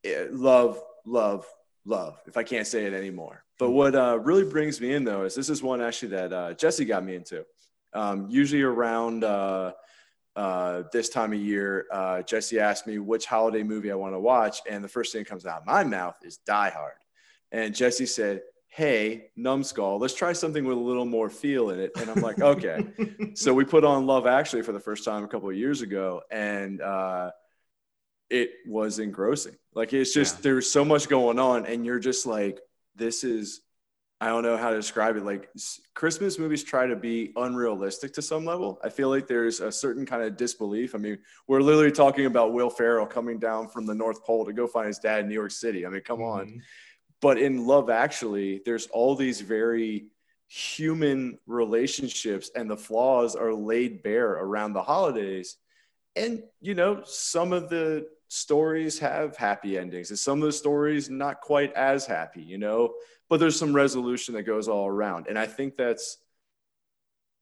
eh, 0.03 0.25
love, 0.29 0.81
love, 1.05 1.45
love. 1.87 2.19
If 2.27 2.37
I 2.37 2.43
can't 2.43 2.67
say 2.67 2.85
it 2.85 2.93
anymore. 2.93 3.43
But 3.57 3.71
what 3.71 3.95
uh, 3.95 4.19
really 4.19 4.43
brings 4.43 4.79
me 4.79 4.93
in 4.93 5.03
though 5.03 5.23
is 5.23 5.33
this 5.33 5.49
is 5.49 5.63
one 5.63 5.81
actually 5.81 6.09
that 6.09 6.33
uh, 6.33 6.53
Jesse 6.53 6.85
got 6.85 7.03
me 7.03 7.15
into. 7.15 7.45
Um, 7.93 8.27
usually 8.29 8.61
around. 8.61 9.23
Uh, 9.23 9.73
uh, 10.35 10.83
this 10.93 11.09
time 11.09 11.33
of 11.33 11.39
year, 11.39 11.87
uh, 11.91 12.21
Jesse 12.21 12.59
asked 12.59 12.85
me 12.85 12.99
which 12.99 13.25
holiday 13.25 13.63
movie 13.63 13.91
I 13.91 13.95
want 13.95 14.13
to 14.13 14.19
watch, 14.19 14.59
and 14.69 14.83
the 14.83 14.87
first 14.87 15.11
thing 15.11 15.21
that 15.23 15.27
comes 15.27 15.47
out 15.47 15.61
of 15.61 15.65
my 15.65 15.83
mouth 15.83 16.15
is 16.21 16.37
Die 16.45 16.69
Hard. 16.69 16.93
And 17.51 17.73
Jesse 17.73 18.05
said, 18.05 18.41
hey, 18.67 19.31
numbskull, 19.35 19.97
let's 19.97 20.13
try 20.13 20.33
something 20.33 20.63
with 20.63 20.77
a 20.77 20.79
little 20.79 21.05
more 21.05 21.31
feel 21.31 21.71
in 21.71 21.79
it. 21.79 21.91
And 21.97 22.11
I'm 22.11 22.21
like, 22.21 22.39
okay. 22.39 22.85
so 23.33 23.51
we 23.51 23.65
put 23.65 23.83
on 23.83 24.05
Love 24.05 24.27
Actually 24.27 24.61
for 24.61 24.73
the 24.73 24.79
first 24.79 25.03
time 25.03 25.23
a 25.23 25.27
couple 25.27 25.49
of 25.49 25.55
years 25.55 25.81
ago, 25.81 26.21
and 26.29 26.81
uh, 26.81 27.31
it 28.29 28.51
was 28.67 28.99
engrossing. 28.99 29.55
Like 29.73 29.93
it's 29.93 30.13
just 30.13 30.37
Yeah. 30.37 30.41
there's 30.43 30.69
so 30.69 30.83
much 30.83 31.07
going 31.09 31.39
on, 31.39 31.65
and 31.65 31.85
you're 31.85 31.99
just 31.99 32.25
like, 32.25 32.59
this 32.95 33.23
is. 33.23 33.61
I 34.19 34.29
don't 34.29 34.41
know 34.41 34.57
how 34.57 34.71
to 34.71 34.75
describe 34.75 35.15
it. 35.15 35.23
Like 35.23 35.47
Christmas 35.93 36.39
movies 36.39 36.63
try 36.63 36.87
to 36.87 36.95
be 36.95 37.33
unrealistic 37.35 38.13
to 38.13 38.21
some 38.23 38.45
level. 38.45 38.79
I 38.83 38.89
feel 38.89 39.09
like 39.09 39.27
there's 39.27 39.59
a 39.59 39.71
certain 39.71 40.07
kind 40.07 40.23
of 40.23 40.35
disbelief. 40.35 40.95
I 40.95 40.97
mean, 40.97 41.19
we're 41.47 41.61
literally 41.61 41.91
talking 41.91 42.25
about 42.25 42.51
Will 42.51 42.71
Ferrell 42.71 43.05
coming 43.05 43.37
down 43.37 43.67
from 43.67 43.85
the 43.85 43.93
North 43.93 44.23
Pole 44.25 44.43
to 44.45 44.53
go 44.53 44.65
find 44.65 44.87
his 44.87 44.97
dad 44.97 45.19
in 45.19 45.27
New 45.27 45.35
York 45.35 45.51
City. 45.51 45.85
I 45.85 45.89
mean, 45.89 46.01
come 46.01 46.23
on 46.23 46.47
Mhm. 46.47 46.61
but 47.21 47.37
in 47.37 47.67
love 47.67 47.91
actually 47.91 48.63
there's 48.65 48.87
all 48.87 49.13
these 49.15 49.39
very 49.41 50.07
human 50.47 51.37
relationships 51.45 52.49
and 52.55 52.67
the 52.69 52.77
flaws 52.77 53.35
are 53.35 53.53
laid 53.53 54.01
bare 54.01 54.31
around 54.31 54.73
the 54.73 54.81
holidays 54.81 55.57
and 56.15 56.41
you 56.59 56.73
know 56.73 57.03
some 57.05 57.53
of 57.53 57.69
the 57.69 58.07
stories 58.27 58.99
have 58.99 59.35
happy 59.37 59.77
endings 59.77 60.09
and 60.09 60.19
some 60.19 60.41
of 60.41 60.45
the 60.45 60.51
stories 60.51 61.09
not 61.09 61.41
quite 61.41 61.73
as 61.73 62.05
happy 62.05 62.41
you 62.41 62.57
know 62.57 62.93
but 63.29 63.39
there's 63.39 63.57
some 63.57 63.73
resolution 63.73 64.33
that 64.33 64.43
goes 64.43 64.67
all 64.67 64.87
around 64.87 65.27
and 65.27 65.37
i 65.37 65.45
think 65.45 65.77
that's 65.77 66.17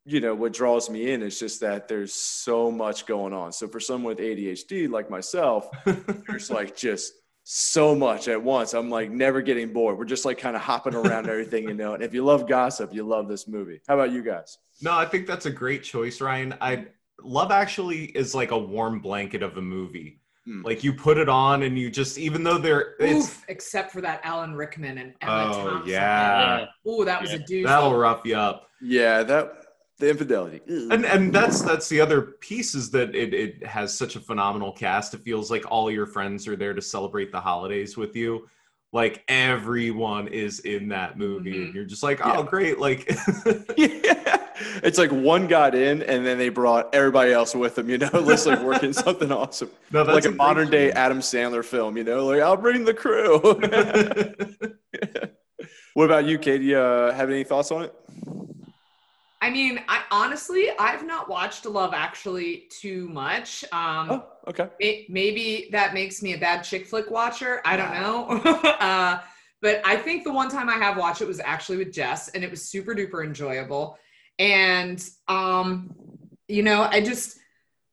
you 0.06 0.20
know 0.20 0.36
what 0.36 0.54
draws 0.54 0.90
me 0.90 1.12
in 1.12 1.24
is 1.24 1.40
just 1.40 1.60
that 1.62 1.88
there's 1.88 2.14
so 2.14 2.70
much 2.70 3.06
going 3.06 3.34
on 3.34 3.52
so 3.52 3.68
for 3.68 3.80
someone 3.80 4.16
with 4.16 4.20
adhd 4.20 4.90
like 4.90 5.10
myself 5.10 5.70
there's 6.28 6.52
like 6.52 6.76
just 6.78 7.14
so 7.48 7.94
much 7.94 8.28
at 8.28 8.42
once. 8.42 8.74
I'm 8.74 8.90
like 8.90 9.12
never 9.12 9.40
getting 9.40 9.72
bored. 9.72 10.00
We're 10.00 10.06
just 10.06 10.26
like 10.26 10.40
kind 10.40 10.56
of 10.56 10.64
hopping 10.64 10.96
around 10.96 11.30
everything, 11.30 11.66
you 11.66 11.76
know. 11.76 11.94
And 11.94 12.04
if 12.04 12.12
you 12.12 12.26
love 12.26 12.48
gossip, 12.48 12.92
you 12.92 13.04
love 13.04 13.28
this 13.28 13.48
movie. 13.48 13.82
How 13.88 13.94
about 13.94 14.12
you 14.12 14.24
guys? 14.24 14.58
No, 14.82 14.94
I 14.94 15.06
think 15.06 15.28
that's 15.28 15.46
a 15.46 15.52
great 15.52 15.84
choice, 15.84 16.20
Ryan. 16.20 16.56
I 16.60 16.88
Love 17.22 17.52
Actually 17.52 18.06
is 18.06 18.36
like 18.36 18.52
a 18.52 18.58
warm 18.58 19.00
blanket 19.00 19.42
of 19.44 19.58
a 19.58 19.62
movie. 19.62 20.20
Hmm. 20.46 20.62
Like 20.62 20.84
you 20.84 20.94
put 20.94 21.18
it 21.18 21.28
on 21.28 21.64
and 21.64 21.78
you 21.78 21.90
just 21.90 22.18
even 22.20 22.44
though 22.44 22.58
they're 22.60 22.94
it's 23.00 23.26
Oof, 23.30 23.46
except 23.48 23.92
for 23.92 24.02
that 24.02 24.22
Alan 24.24 24.54
Rickman 24.56 24.98
and 25.00 25.14
Emma 25.22 25.52
Oh, 25.54 25.70
Thompson. 25.70 25.90
yeah. 25.92 26.66
Oh, 26.86 27.04
that 27.04 27.20
was 27.22 27.34
a 27.34 27.40
dude. 27.40 27.66
that'll 27.66 27.96
rough 27.96 28.22
you 28.26 28.36
up. 28.36 28.70
Yeah, 28.82 29.24
that 29.24 29.54
the 29.98 30.10
infidelity. 30.10 30.62
Ugh. 30.70 30.92
And 30.92 31.06
and 31.06 31.34
that's 31.34 31.62
that's 31.62 31.90
the 31.90 32.00
other 32.00 32.22
piece 32.42 32.76
is 32.76 32.92
that 32.92 33.16
it, 33.16 33.34
it 33.34 33.66
has 33.66 33.98
such 33.98 34.16
a 34.16 34.20
phenomenal 34.20 34.72
cast. 34.72 35.14
It 35.16 35.22
feels 35.22 35.50
like 35.50 35.64
all 35.72 35.90
your 35.90 36.06
friends 36.06 36.48
are 36.48 36.56
there 36.56 36.74
to 36.76 36.82
celebrate 36.82 37.32
the 37.32 37.40
holidays 37.40 37.98
with 37.98 38.16
you. 38.16 38.48
Like 38.94 39.24
everyone 39.28 40.28
is 40.28 40.60
in 40.60 40.90
that 40.90 41.18
movie, 41.18 41.54
Mhm. 41.54 41.66
and 41.66 41.74
you're 41.76 41.86
just 41.86 42.04
like, 42.04 42.22
oh, 42.24 42.42
Yeah. 42.42 42.46
great! 42.48 42.78
Like, 42.80 43.10
yeah. 43.78 44.45
It's 44.84 44.98
like 44.98 45.12
one 45.12 45.48
got 45.48 45.76
in 45.76 46.02
and 46.04 46.26
then 46.26 46.38
they 46.38 46.50
brought 46.50 46.94
everybody 46.96 47.32
else 47.34 47.54
with 47.56 47.76
them, 47.76 47.90
you 47.90 47.98
know, 47.98 48.10
it's 48.14 48.46
like 48.46 48.62
working 48.62 48.94
something 49.06 49.32
awesome. 49.32 49.70
no, 49.92 50.04
like 50.04 50.26
a 50.26 50.32
modern 50.32 50.70
day. 50.70 50.92
Adam 50.92 51.20
Sandler 51.20 51.64
film, 51.64 51.98
you 51.98 52.04
know, 52.04 52.26
like 52.26 52.42
I'll 52.42 52.58
bring 52.58 52.86
the 52.86 52.94
crew. 52.94 53.40
what 55.94 56.06
about 56.06 56.26
you, 56.26 56.38
Katie? 56.38 56.76
Uh, 56.76 57.12
have 57.12 57.30
any 57.30 57.44
thoughts 57.44 57.72
on 57.72 57.84
it? 57.84 57.94
I 59.42 59.50
mean, 59.52 59.80
I 59.88 60.02
honestly, 60.12 60.70
I've 60.80 61.06
not 61.06 61.30
watched 61.30 61.66
Love 61.66 61.94
Actually 61.94 62.64
too 62.82 63.08
much. 63.10 63.64
Um, 63.72 64.10
Oh, 64.12 64.24
okay. 64.48 64.70
may- 64.80 65.06
maybe 65.10 65.70
that 65.72 65.94
makes 65.94 66.24
me 66.24 66.34
a 66.34 66.38
bad 66.38 66.64
chick 66.64 66.88
flick 66.88 67.12
watcher. 67.12 67.62
I 67.64 67.78
don't 67.78 67.94
know. 67.94 68.28
uh, 68.80 69.20
but 69.62 69.82
I 69.86 69.98
think 69.98 70.24
the 70.24 70.34
one 70.34 70.50
time 70.50 70.70
I 70.70 70.76
have 70.76 70.98
watched 70.98 71.22
it 71.22 71.28
was 71.28 71.40
actually 71.40 71.78
with 71.78 71.92
Jess, 71.92 72.30
and 72.30 72.44
it 72.44 72.50
was 72.50 72.64
super 72.64 72.96
duper 72.96 73.24
enjoyable. 73.26 73.98
And 74.40 75.04
um, 75.28 75.96
you 76.48 76.64
know, 76.64 76.84
I 76.84 77.02
just, 77.02 77.40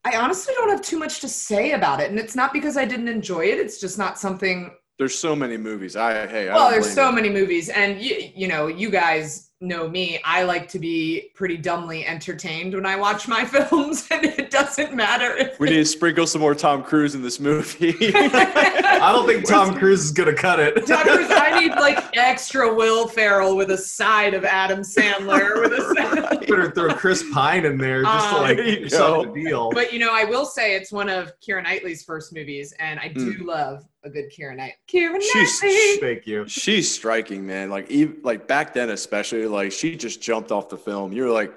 I 0.05 0.17
honestly 0.17 0.55
don't 0.57 0.69
have 0.71 0.83
too 0.83 0.99
much 0.99 1.21
to 1.21 1.29
say 1.29 1.73
about 1.73 2.01
it, 2.01 2.11
and 2.11 2.19
it's 2.19 2.35
not 2.35 2.53
because 2.53 2.77
I 2.77 2.85
didn't 2.85 3.09
enjoy 3.09 3.47
it. 3.47 3.59
It's 3.59 3.81
just 3.81 3.99
not 3.99 4.19
something 4.19 4.71
There's 4.99 5.19
so 5.19 5.37
many 5.37 5.57
movies. 5.57 5.97
I 5.97 6.27
hey, 6.27 6.49
I 6.49 6.55
well, 6.55 6.71
there's 6.71 6.93
so 6.93 7.13
many 7.13 7.31
movies, 7.31 7.69
and 7.69 8.01
you, 8.01 8.31
you 8.35 8.49
know, 8.49 8.67
you 8.67 8.91
guys 8.91 9.52
know 9.63 9.89
me. 9.89 10.21
I 10.25 10.43
like 10.43 10.69
to 10.71 10.79
be 10.79 11.31
pretty 11.35 11.57
dumbly 11.57 12.05
entertained 12.07 12.75
when 12.75 12.85
I 12.85 12.97
watch 12.97 13.29
my 13.29 13.45
films, 13.47 14.07
and 14.11 14.25
it 14.25 14.51
doesn't 14.51 14.95
matter 14.95 15.35
if 15.37 15.59
We 15.59 15.69
need 15.71 15.77
to 15.77 15.85
sprinkle 15.85 16.27
some 16.27 16.41
more 16.41 16.55
Tom 16.55 16.83
Cruise 16.83 17.15
in 17.15 17.23
this 17.23 17.41
movie. 17.41 17.95
I 18.15 19.13
don't 19.13 19.27
think 19.27 19.47
Tom 19.49 19.75
Cruise 19.77 20.05
is 20.05 20.13
gonna 20.13 20.35
cut 20.35 20.61
it. 20.61 20.87
Tom 20.87 21.03
Cruise, 21.03 21.31
I 21.31 21.61
need 21.61 21.71
like 21.73 22.17
extra 22.17 22.73
Will 22.75 23.07
Ferrell 23.09 23.57
with 23.57 23.71
a 23.71 23.79
side 23.79 24.35
of 24.35 24.45
Adam 24.45 24.81
Sandler 24.81 25.61
with 25.63 25.73
a 25.73 25.95
side. 25.95 26.41
Better 26.41 26.71
throw 26.73 26.93
Chris 26.95 27.25
Pine 27.33 27.65
in 27.65 27.79
there 27.79 28.03
just 28.03 28.29
to 28.31 28.35
Um, 28.37 28.43
like 28.43 28.57
There 28.57 28.67
you 28.81 28.89
sell 28.89 29.25
the 29.25 29.33
deal. 29.33 29.71
But 29.71 29.93
you 29.93 29.99
know, 29.99 30.11
I 30.13 30.25
will 30.25 30.45
say 30.45 30.75
it's 30.75 30.93
one 30.93 31.09
of 31.09 31.33
Keira 31.41 31.63
Knightley's 31.63 32.03
first 32.03 32.33
movies, 32.35 32.75
and 32.79 32.99
I 33.01 33.09
do 33.09 33.33
love 33.45 33.85
a 34.05 34.11
good 34.11 34.31
Keira 34.37 34.57
Knight. 34.57 34.75
Keira 34.89 35.21
She's- 35.21 35.63
Knightley. 35.63 35.97
Thank 36.01 36.27
you. 36.27 36.47
She's 36.49 36.93
striking, 36.93 37.47
man. 37.47 37.71
Like 37.71 37.89
even 37.91 38.17
like 38.23 38.49
back 38.49 38.75
then, 38.75 38.91
especially 38.91 39.47
like 39.53 39.73
she 39.73 39.97
just 39.97 40.21
jumped 40.23 40.51
off 40.51 40.69
the 40.69 40.77
film. 40.77 41.13
You're 41.13 41.31
like, 41.31 41.53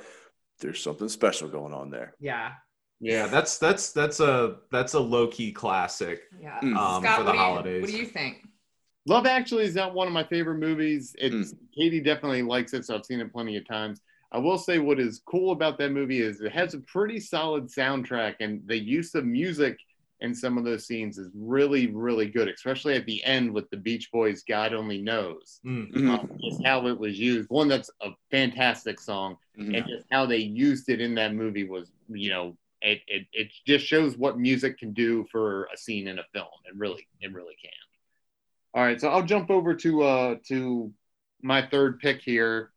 there's 0.60 0.82
something 0.84 1.10
special 1.10 1.48
going 1.50 1.74
on 1.74 1.90
there. 1.90 2.14
Yeah, 2.20 2.52
Yeah, 3.00 3.28
that's 3.28 3.58
that's 3.58 3.92
that's 3.92 4.20
a 4.20 4.58
that's 4.72 4.94
a 4.94 5.00
low 5.00 5.28
key 5.28 5.52
classic. 5.52 6.22
yeah. 6.40 6.60
Mm. 6.62 6.76
Um, 6.78 7.04
Scott, 7.04 7.18
for 7.18 7.24
the 7.24 7.34
what, 7.34 7.64
do 7.64 7.72
you, 7.72 7.82
what 7.82 7.90
do 7.90 7.98
you 7.98 8.06
think? 8.06 8.38
Love 9.08 9.26
Actually 9.28 9.66
is 9.66 9.76
not 9.76 9.94
one 9.94 10.08
of 10.08 10.14
my 10.14 10.24
favorite 10.24 10.58
movies. 10.58 11.16
It's 11.20 11.52
Hmm. 11.52 11.58
Katie 11.76 12.02
definitely 12.02 12.42
likes 12.42 12.74
it, 12.74 12.86
so 12.86 12.96
I've 12.96 13.06
seen 13.06 13.20
it 13.20 13.32
plenty 13.32 13.56
of 13.58 13.68
times. 13.68 14.02
I 14.32 14.40
will 14.40 14.58
say 14.58 14.80
what 14.80 15.00
is 15.00 15.22
cool 15.28 15.52
about 15.52 15.78
that 15.78 15.92
movie 15.92 16.22
is 16.22 16.42
it 16.42 16.52
has 16.52 16.74
a 16.74 16.80
pretty 16.80 17.20
solid 17.20 17.66
soundtrack, 17.68 18.36
and 18.40 18.62
the 18.66 18.78
use 18.78 19.14
of 19.16 19.24
music 19.26 19.78
in 20.21 20.34
some 20.34 20.58
of 20.58 20.63
those 20.63 20.86
scenes 20.88 21.17
is 21.17 21.30
really, 21.36 21.88
really 21.88 22.28
good, 22.28 22.47
especially 22.47 22.95
at 22.95 23.06
the 23.06 23.23
end 23.23 23.54
with 23.54 23.69
the 23.69 23.78
Beach 23.78 24.12
Boys' 24.12 24.43
"God 24.43 24.73
Only 24.73 25.01
Knows." 25.01 25.60
Mm. 25.65 25.91
Mhm. 25.91 26.10
Um, 26.10 26.39
just 26.41 26.63
how 26.65 26.88
it 26.88 26.97
was 26.97 27.19
used. 27.19 27.49
One 27.49 27.67
that's 27.67 27.91
a 28.01 28.12
fantastic 28.32 28.99
song, 28.99 29.38
Mhm. 29.58 29.78
and 29.78 29.88
just 29.88 30.06
how 30.12 30.25
they 30.25 30.38
used 30.38 30.89
it 30.89 31.01
in 31.01 31.15
that 31.15 31.34
movie 31.34 31.65
was, 31.65 31.91
you 32.10 32.30
know, 32.30 32.58
it, 32.82 33.01
it 33.08 33.28
it 33.34 33.51
just 33.65 33.86
shows 33.86 34.17
what 34.17 34.38
music 34.39 34.78
can 34.78 34.93
do 34.93 35.25
for 35.32 35.65
a 35.73 35.78
scene 35.78 36.08
in 36.08 36.19
a 36.19 36.25
film. 36.34 36.47
It 36.65 36.75
really, 36.75 37.08
it 37.19 37.34
really 37.34 37.56
can. 37.62 37.71
All 38.73 38.84
right, 38.84 38.99
so 38.99 39.10
I'll 39.10 39.23
jump 39.23 39.49
over 39.49 39.73
to 39.75 40.04
uh 40.04 40.36
to 40.47 40.93
my 41.41 41.62
third 41.62 41.99
pick 41.99 42.21
here, 42.21 42.71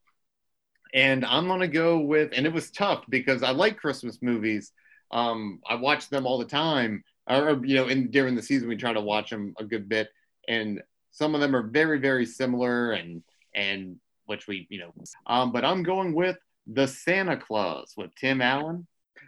and 0.93 1.23
I'm 1.25 1.47
gonna 1.47 1.67
go 1.67 1.99
with, 1.99 2.31
and 2.33 2.45
it 2.45 2.53
was 2.53 2.71
tough 2.71 3.05
because 3.09 3.43
I 3.43 3.51
like 3.51 3.77
Christmas 3.77 4.21
movies. 4.21 4.71
Um, 5.11 5.59
I 5.67 5.75
watch 5.75 6.09
them 6.09 6.25
all 6.27 6.37
the 6.37 6.45
time, 6.45 7.03
or 7.29 7.65
you 7.65 7.75
know, 7.75 7.87
in 7.87 8.09
during 8.11 8.35
the 8.35 8.41
season 8.41 8.67
we 8.67 8.75
try 8.75 8.93
to 8.93 9.01
watch 9.01 9.29
them 9.29 9.53
a 9.59 9.63
good 9.63 9.87
bit, 9.87 10.09
and 10.47 10.81
some 11.11 11.35
of 11.35 11.41
them 11.41 11.55
are 11.55 11.67
very, 11.67 11.99
very 11.99 12.25
similar, 12.25 12.91
and 12.91 13.23
and 13.55 13.97
which 14.25 14.47
we, 14.47 14.67
you 14.69 14.79
know, 14.79 14.93
um, 15.27 15.51
but 15.51 15.65
I'm 15.65 15.83
going 15.83 16.13
with 16.13 16.37
the 16.67 16.87
Santa 16.87 17.37
Claus 17.37 17.93
with 17.97 18.13
Tim 18.15 18.41
Allen. 18.41 18.85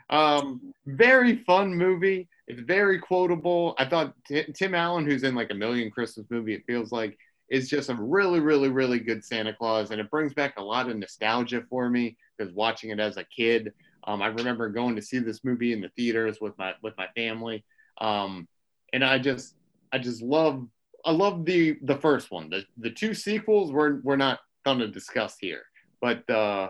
Um, 0.10 0.74
very 0.86 1.38
fun 1.38 1.74
movie. 1.74 2.28
It's 2.48 2.62
very 2.62 3.00
quotable. 3.00 3.76
I 3.80 3.86
thought 3.86 4.14
Ti- 4.28 4.52
Tim 4.54 4.76
Allen, 4.76 5.06
who's 5.06 5.24
in 5.24 5.36
like 5.36 5.52
a 5.52 5.56
million 5.56 5.90
Christmas 5.90 6.28
movie, 6.30 6.54
it 6.54 6.64
feels 6.68 6.92
like, 6.92 7.18
is 7.50 7.70
just 7.70 7.90
a 7.90 7.96
really, 7.96 8.40
really, 8.40 8.70
really 8.70 9.00
good 9.00 9.24
Santa 9.24 9.54
Claus, 9.54 9.92
and 9.92 10.00
it 10.00 10.10
brings 10.12 10.34
back 10.34 10.54
a 10.58 10.64
lot 10.64 10.90
of 10.90 10.98
nostalgia 10.98 11.64
for 11.70 11.90
me 11.90 12.18
because 12.38 12.54
watching 12.54 12.92
it 12.92 13.00
as 13.00 13.18
a 13.18 13.26
kid, 13.26 13.74
um, 14.06 14.22
I 14.22 14.28
remember 14.28 14.70
going 14.70 14.96
to 14.96 15.02
see 15.02 15.20
this 15.20 15.44
movie 15.44 15.74
in 15.74 15.82
the 15.82 15.90
theaters 15.90 16.40
with 16.40 16.58
my 16.58 16.74
with 16.82 16.98
my 16.98 17.08
family, 17.16 17.64
um, 18.00 18.48
and 18.94 19.04
I 19.04 19.20
just 19.20 19.56
I 19.92 19.98
just 19.98 20.22
love 20.22 20.68
I 21.06 21.12
love 21.12 21.46
the 21.46 21.78
the 21.84 21.98
first 21.98 22.32
one. 22.32 22.50
The 22.50 22.64
the 22.78 22.92
two 22.92 23.14
sequels 23.14 23.72
we're 23.72 24.02
we're 24.02 24.18
not 24.18 24.40
going 24.66 24.80
to 24.80 24.88
discuss 24.88 25.38
here, 25.40 25.64
but 26.02 26.30
uh, 26.30 26.70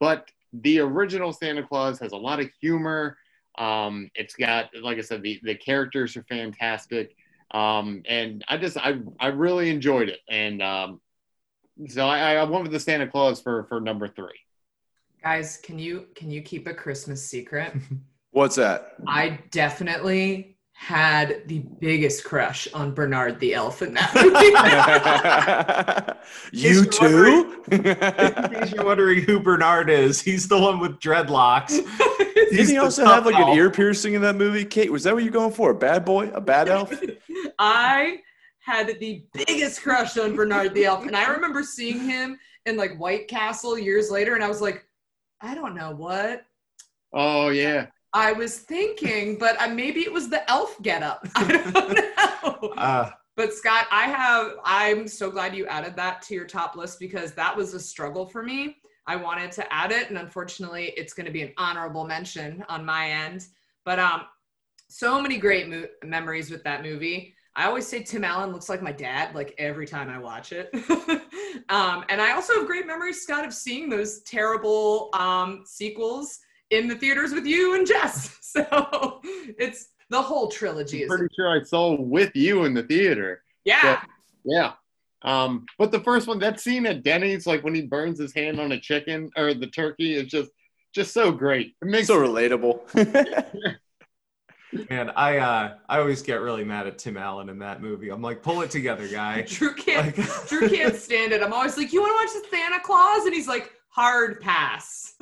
but 0.00 0.30
the 0.52 0.80
original 0.80 1.32
Santa 1.32 1.62
Claus 1.62 1.98
has 1.98 2.12
a 2.12 2.16
lot 2.16 2.40
of 2.40 2.48
humor. 2.60 3.18
Um, 3.58 4.10
it's 4.14 4.34
got, 4.34 4.70
like 4.82 4.98
I 4.98 5.00
said, 5.00 5.22
the, 5.22 5.40
the 5.42 5.54
characters 5.54 6.16
are 6.16 6.24
fantastic. 6.24 7.16
Um, 7.50 8.02
and 8.06 8.44
I 8.48 8.56
just, 8.56 8.76
I, 8.76 8.98
I 9.18 9.28
really 9.28 9.70
enjoyed 9.70 10.08
it. 10.08 10.20
And 10.28 10.62
um, 10.62 11.00
so 11.88 12.06
I, 12.06 12.34
I 12.34 12.44
went 12.44 12.64
with 12.64 12.72
the 12.72 12.80
Santa 12.80 13.06
Claus 13.06 13.40
for, 13.40 13.64
for 13.64 13.80
number 13.80 14.08
three. 14.08 14.38
Guys, 15.22 15.56
can 15.56 15.78
you 15.78 16.08
can 16.14 16.30
you 16.30 16.42
keep 16.42 16.66
a 16.66 16.74
Christmas 16.74 17.24
secret? 17.24 17.72
What's 18.34 18.56
that? 18.56 18.96
I 19.06 19.38
definitely 19.52 20.56
had 20.72 21.46
the 21.46 21.60
biggest 21.78 22.24
crush 22.24 22.66
on 22.74 22.92
Bernard 22.92 23.38
the 23.38 23.54
Elf 23.54 23.80
in 23.80 23.94
that 23.94 24.12
movie. 26.50 26.52
you 26.52 26.80
Is 26.80 26.88
too? 26.88 27.62
In 27.70 27.84
case 27.84 28.72
you're 28.72 28.84
wondering 28.84 29.20
who 29.20 29.38
Bernard 29.38 29.88
is, 29.88 30.20
he's 30.20 30.48
the 30.48 30.58
one 30.58 30.80
with 30.80 30.98
dreadlocks. 30.98 31.68
Didn't 32.34 32.66
he 32.66 32.76
also 32.76 33.04
have 33.04 33.24
like 33.24 33.36
an 33.36 33.56
ear 33.56 33.70
piercing 33.70 34.14
in 34.14 34.22
that 34.22 34.34
movie? 34.34 34.64
Kate, 34.64 34.90
was 34.90 35.04
that 35.04 35.14
what 35.14 35.22
you're 35.22 35.32
going 35.32 35.52
for? 35.52 35.70
A 35.70 35.74
bad 35.74 36.04
boy? 36.04 36.28
A 36.30 36.40
bad 36.40 36.68
elf? 36.68 36.92
I 37.60 38.18
had 38.58 38.98
the 38.98 39.24
biggest 39.32 39.80
crush 39.80 40.18
on 40.18 40.34
Bernard 40.34 40.74
the 40.74 40.86
Elf. 40.86 41.06
And 41.06 41.14
I 41.14 41.30
remember 41.30 41.62
seeing 41.62 42.00
him 42.00 42.36
in 42.66 42.76
like 42.76 42.98
White 42.98 43.28
Castle 43.28 43.78
years 43.78 44.10
later, 44.10 44.34
and 44.34 44.42
I 44.42 44.48
was 44.48 44.60
like, 44.60 44.84
I 45.40 45.54
don't 45.54 45.76
know 45.76 45.94
what 45.94 46.44
Oh 47.16 47.50
yeah. 47.50 47.86
I 48.14 48.32
was 48.32 48.60
thinking, 48.60 49.38
but 49.38 49.60
uh, 49.60 49.68
maybe 49.68 50.00
it 50.02 50.12
was 50.12 50.28
the 50.28 50.48
elf 50.50 50.80
getup. 50.82 51.26
I 51.36 51.48
don't 51.48 52.62
know. 52.62 52.68
Uh, 52.76 53.10
But 53.36 53.52
Scott, 53.52 53.86
I 53.90 54.04
have 54.06 54.52
I'm 54.64 55.08
so 55.08 55.30
glad 55.30 55.56
you 55.56 55.66
added 55.66 55.96
that 55.96 56.22
to 56.22 56.34
your 56.34 56.46
top 56.46 56.76
list 56.76 57.00
because 57.00 57.32
that 57.34 57.56
was 57.56 57.74
a 57.74 57.80
struggle 57.80 58.26
for 58.26 58.42
me. 58.42 58.76
I 59.06 59.16
wanted 59.16 59.50
to 59.52 59.72
add 59.72 59.90
it 59.92 60.08
and 60.08 60.18
unfortunately 60.18 60.94
it's 60.96 61.12
going 61.12 61.26
to 61.26 61.32
be 61.32 61.42
an 61.42 61.52
honorable 61.58 62.06
mention 62.06 62.64
on 62.68 62.84
my 62.86 63.10
end. 63.10 63.46
But 63.84 63.98
um 63.98 64.22
so 64.88 65.20
many 65.20 65.38
great 65.38 65.68
mo- 65.68 65.86
memories 66.04 66.50
with 66.50 66.62
that 66.64 66.82
movie. 66.84 67.34
I 67.56 67.66
always 67.66 67.86
say 67.86 68.02
Tim 68.02 68.24
Allen 68.24 68.52
looks 68.52 68.68
like 68.68 68.82
my 68.82 68.92
dad 68.92 69.34
like 69.34 69.54
every 69.58 69.86
time 69.86 70.08
I 70.08 70.18
watch 70.18 70.52
it. 70.52 70.70
um 71.68 72.04
and 72.08 72.20
I 72.22 72.32
also 72.32 72.54
have 72.54 72.66
great 72.66 72.86
memories 72.86 73.22
Scott 73.22 73.44
of 73.44 73.52
seeing 73.52 73.88
those 73.88 74.22
terrible 74.22 75.10
um 75.14 75.64
sequels 75.66 76.38
in 76.74 76.88
the 76.88 76.96
theaters 76.96 77.32
with 77.32 77.46
you 77.46 77.74
and 77.74 77.86
Jess. 77.86 78.32
So 78.54 79.20
it's 79.58 79.88
the 80.10 80.22
whole 80.22 80.46
trilogy 80.46 80.98
I'm 80.98 81.10
is 81.10 81.16
pretty 81.16 81.34
sure 81.34 81.48
I 81.48 81.64
saw 81.64 82.00
with 82.00 82.30
you 82.36 82.66
in 82.66 82.72
the 82.72 82.84
theater. 82.84 83.42
yeah. 83.64 84.00
Yeah. 84.44 84.74
Um, 85.22 85.66
but 85.76 85.90
the 85.90 85.98
first 85.98 86.28
one, 86.28 86.38
that 86.38 86.60
scene 86.60 86.86
at 86.86 87.02
Denny's, 87.02 87.48
like 87.48 87.64
when 87.64 87.74
he 87.74 87.82
burns 87.82 88.20
his 88.20 88.32
hand 88.32 88.60
on 88.60 88.70
a 88.70 88.78
chicken 88.78 89.28
or 89.36 89.54
the 89.54 89.66
turkey, 89.66 90.14
is 90.14 90.28
just 90.28 90.50
just 90.94 91.12
so 91.12 91.32
great. 91.32 91.74
It 91.82 91.88
makes 91.88 92.06
so 92.06 92.16
relatable. 92.20 92.78
man, 94.90 95.10
I 95.10 95.38
uh, 95.38 95.74
I 95.88 95.98
always 95.98 96.22
get 96.22 96.40
really 96.40 96.64
mad 96.64 96.86
at 96.86 96.98
Tim 96.98 97.16
Allen 97.16 97.48
in 97.48 97.58
that 97.60 97.82
movie. 97.82 98.10
I'm 98.10 98.22
like, 98.22 98.42
pull 98.42 98.62
it 98.62 98.70
together, 98.70 99.08
guy. 99.08 99.42
Drew 99.48 99.74
can't 99.74 100.16
Like, 100.16 100.48
Drew 100.48 100.68
can't 100.68 100.94
stand 100.94 101.32
it. 101.32 101.42
I'm 101.42 101.52
always 101.52 101.76
like, 101.76 101.92
you 101.92 102.02
want 102.02 102.12
to 102.12 102.38
watch 102.38 102.44
the 102.44 102.56
Santa 102.56 102.80
Claus? 102.80 103.24
And 103.24 103.34
he's 103.34 103.48
like, 103.48 103.72
hard 103.88 104.40
pass. 104.40 105.14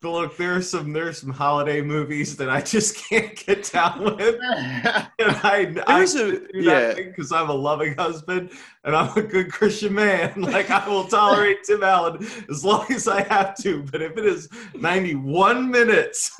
But 0.00 0.10
look, 0.12 0.36
there's 0.36 0.70
some 0.70 0.92
there's 0.92 1.18
some 1.18 1.32
holiday 1.32 1.80
movies 1.80 2.36
that 2.36 2.48
I 2.48 2.60
just 2.60 2.96
can't 3.08 3.34
get 3.34 3.70
down 3.72 4.04
with. 4.04 4.38
And 5.20 5.36
I, 5.42 5.74
I 5.86 5.98
There's 5.98 6.14
a 6.14 6.38
do 6.38 6.48
yeah. 6.54 6.80
that 6.80 6.96
because 6.96 7.32
I'm 7.32 7.50
a 7.50 7.54
loving 7.54 7.96
husband 7.96 8.50
and 8.84 8.94
I'm 8.94 9.16
a 9.18 9.22
good 9.22 9.50
Christian 9.50 9.94
man. 9.94 10.34
Like 10.48 10.70
I 10.70 10.88
will 10.88 11.08
tolerate 11.08 11.64
Tim 11.64 11.82
Allen 11.82 12.24
as 12.48 12.64
long 12.64 12.86
as 12.90 13.08
I 13.08 13.22
have 13.22 13.56
to. 13.62 13.82
But 13.82 14.00
if 14.00 14.16
it 14.16 14.24
is 14.24 14.48
91 14.74 15.70
minutes, 15.70 16.30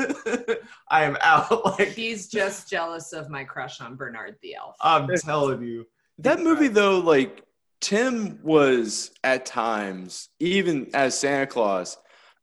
I 0.89 1.03
am 1.03 1.17
out. 1.21 1.65
Like 1.65 1.89
he's 1.89 2.29
just 2.29 2.71
jealous 2.71 3.13
of 3.13 3.29
my 3.29 3.43
crush 3.45 3.81
on 3.81 3.97
Bernard 3.97 4.37
the 4.43 4.55
Elf. 4.55 4.77
I'm 4.81 5.09
telling 5.17 5.63
you. 5.63 5.87
That 6.19 6.41
movie 6.41 6.69
though, 6.69 7.01
like 7.01 7.43
Tim 7.81 8.39
was 8.43 9.11
at 9.25 9.45
times, 9.45 10.29
even 10.39 10.91
as 10.95 11.19
Santa 11.19 11.47
Claus, 11.47 11.99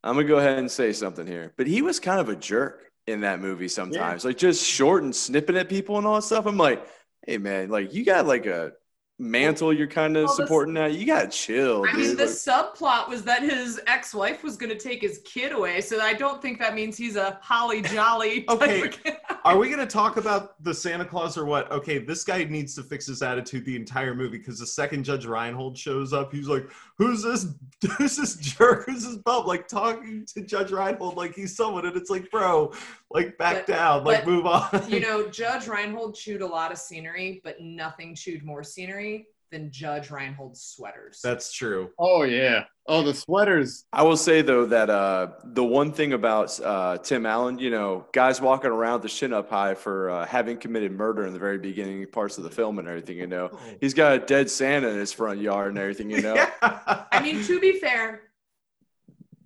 I'm 0.06 0.14
gonna 0.14 0.28
go 0.28 0.38
ahead 0.38 0.60
and 0.60 0.70
say 0.70 0.94
something 0.94 1.26
here, 1.26 1.52
but 1.58 1.66
he 1.66 1.82
was 1.82 2.00
kind 2.00 2.20
of 2.20 2.30
a 2.30 2.36
jerk 2.36 2.92
in 3.08 3.22
that 3.22 3.40
movie 3.40 3.68
sometimes, 3.68 4.24
like 4.24 4.38
just 4.38 4.64
short 4.64 5.04
and 5.04 5.16
snipping 5.16 5.58
at 5.58 5.68
people 5.68 5.98
and 5.98 6.06
all 6.06 6.16
that 6.16 6.22
stuff. 6.22 6.46
I'm 6.46 6.58
like, 6.58 6.88
hey 7.26 7.40
man, 7.40 7.70
like 7.70 7.92
you 7.92 8.06
got 8.06 8.28
like 8.28 8.46
a 8.46 8.74
mantle 9.18 9.72
you're 9.72 9.88
kind 9.88 10.18
of 10.18 10.26
Well, 10.26 10.36
supporting 10.36 10.74
now. 10.74 10.86
You 10.88 11.06
gotta 11.06 11.30
chill, 11.30 11.86
I 11.88 11.92
dude. 11.92 12.00
mean, 12.00 12.18
the 12.18 12.26
Like, 12.26 12.34
subplot 12.34 13.08
was 13.08 13.24
that 13.24 13.42
his 13.44 13.80
ex-wife 13.88 14.44
was 14.44 14.58
going 14.58 14.72
to 14.72 14.78
take 14.78 15.02
his 15.02 15.20
kid 15.24 15.54
away, 15.54 15.80
so 15.82 16.02
I 16.02 16.14
don't 16.14 16.42
think 16.42 16.60
that 16.60 16.76
means 16.76 16.98
he's 16.98 17.16
a 17.16 17.40
holly 17.42 17.82
jolly. 17.82 18.46
Okay. 18.56 18.92
Are 19.46 19.58
we 19.58 19.68
going 19.68 19.80
to 19.80 19.86
talk 19.86 20.18
about 20.18 20.62
the 20.64 20.74
Santa 20.74 21.06
Claus 21.06 21.38
or 21.38 21.46
what? 21.46 21.72
Okay, 21.72 22.00
this 22.00 22.24
guy 22.24 22.44
needs 22.46 22.74
to 22.76 22.84
fix 22.84 23.06
his 23.06 23.22
attitude 23.22 23.64
the 23.64 23.76
entire 23.76 24.16
movie 24.16 24.40
because 24.40 24.58
the 24.60 24.66
second 24.66 25.04
Judge 25.04 25.26
Reinhold 25.28 25.78
shows 25.78 26.14
up, 26.14 26.34
he's 26.34 26.48
like, 26.48 26.68
"Who's 26.98 27.22
this? 27.22 27.46
Who's 27.98 28.18
this 28.18 28.36
jerk? 28.38 28.86
Who's 28.88 29.06
this 29.06 29.18
bum?" 29.18 29.46
Like 29.46 29.68
talking 29.68 30.26
to 30.34 30.42
Judge 30.42 30.72
Reinhold 30.72 31.16
like 31.16 31.36
he's 31.36 31.56
someone, 31.56 31.86
and 31.86 31.96
it's 31.96 32.10
like, 32.10 32.30
bro, 32.32 32.74
like 33.12 33.38
back 33.38 33.68
But- 33.68 33.74
down, 33.74 34.04
like 34.04 34.26
move 34.26 34.46
on. 34.48 34.84
you 34.90 35.00
know, 35.00 35.28
Judge 35.30 35.68
Reinhold 35.68 36.16
chewed 36.16 36.42
a 36.42 36.48
lot 36.48 36.72
of 36.72 36.80
scenery, 36.80 37.40
but 37.44 37.62
nothing 37.62 38.16
chewed 38.16 38.44
more 38.44 38.64
scenery 38.64 39.05
than 39.52 39.72
Judge 39.72 40.10
Reinhold's 40.10 40.62
sweaters. 40.62 41.20
That's 41.24 41.52
true. 41.54 41.90
oh 42.00 42.24
yeah. 42.24 42.66
Oh, 42.88 43.02
the 43.02 43.14
sweaters. 43.14 43.86
I 43.92 44.04
will 44.04 44.18
say 44.18 44.42
though 44.44 44.66
that 44.68 44.90
uh, 44.90 45.28
the 45.44 45.64
one 45.64 45.92
thing 45.92 46.14
about 46.14 46.60
uh, 46.60 46.98
Tim 47.00 47.26
Allen, 47.26 47.58
you 47.58 47.72
know, 47.72 48.06
guys 48.12 48.40
walking 48.42 48.70
around 48.70 49.02
with 49.02 49.04
the 49.04 49.18
chin 49.18 49.34
up 49.34 49.50
high 49.50 49.74
for 49.74 50.10
uh, 50.12 50.26
having 50.26 50.58
committed 50.58 50.92
murder 50.92 51.26
in 51.26 51.34
the 51.34 51.40
very 51.40 51.58
beginning 51.58 52.06
parts 52.08 52.38
of 52.38 52.44
the 52.44 52.50
film 52.52 52.78
and 52.80 52.88
everything, 52.88 53.18
you 53.18 53.28
know, 53.28 53.50
he's 53.82 53.94
got 53.96 54.14
a 54.14 54.20
dead 54.20 54.50
Santa 54.52 54.88
in 54.90 54.98
his 54.98 55.12
front 55.14 55.40
yard 55.42 55.70
and 55.70 55.80
everything, 55.80 56.12
you 56.12 56.22
know. 56.22 56.36
yeah. 56.62 57.04
I 57.12 57.22
mean, 57.24 57.44
to 57.46 57.60
be 57.60 57.80
fair, 57.80 58.22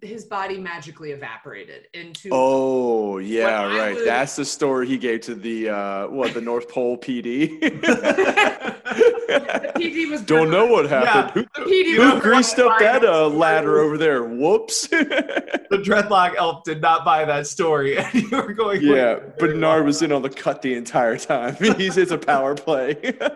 his 0.02 0.26
body 0.26 0.58
magically 0.58 1.12
evaporated 1.12 1.84
into. 1.94 2.30
Oh 2.32 3.18
yeah, 3.20 3.66
right. 3.78 3.96
was- 3.96 4.06
That's 4.06 4.36
the 4.36 4.46
story 4.46 4.88
he 4.88 4.98
gave 4.98 5.22
to 5.22 5.36
the 5.36 5.70
uh, 5.70 6.08
what 6.08 6.34
the 6.34 6.42
North 6.42 6.68
Pole 6.70 6.98
PD. 6.98 7.60
The 9.30 9.72
PD 9.76 10.10
was 10.10 10.22
Don't 10.22 10.50
know 10.50 10.66
what 10.66 10.90
happened. 10.90 11.48
The 11.56 11.62
PD 11.62 11.96
Who, 11.96 12.02
who 12.02 12.14
was 12.16 12.24
greased 12.24 12.60
up 12.60 12.80
that 12.80 13.04
uh, 13.04 13.28
ladder 13.28 13.80
over 13.80 13.98
there? 13.98 14.24
Whoops. 14.24 14.88
the 14.88 15.82
dreadlock 15.84 16.36
elf 16.36 16.64
did 16.64 16.82
not 16.82 17.06
buy 17.06 17.26
that 17.26 17.48
story, 17.48 17.98
and 17.98 18.14
you 18.14 18.30
were 18.30 18.54
going. 18.54 18.82
yeah, 18.82 19.20
Bernard 19.38 19.86
was 19.86 20.02
in 20.02 20.12
on 20.12 20.22
the 20.22 20.30
cut 20.30 20.62
the 20.62 20.74
entire 20.74 21.18
time. 21.18 21.56
He's 21.78 21.98
it's 21.98 22.12
a 22.12 22.18
power 22.18 22.56
play. 22.56 23.18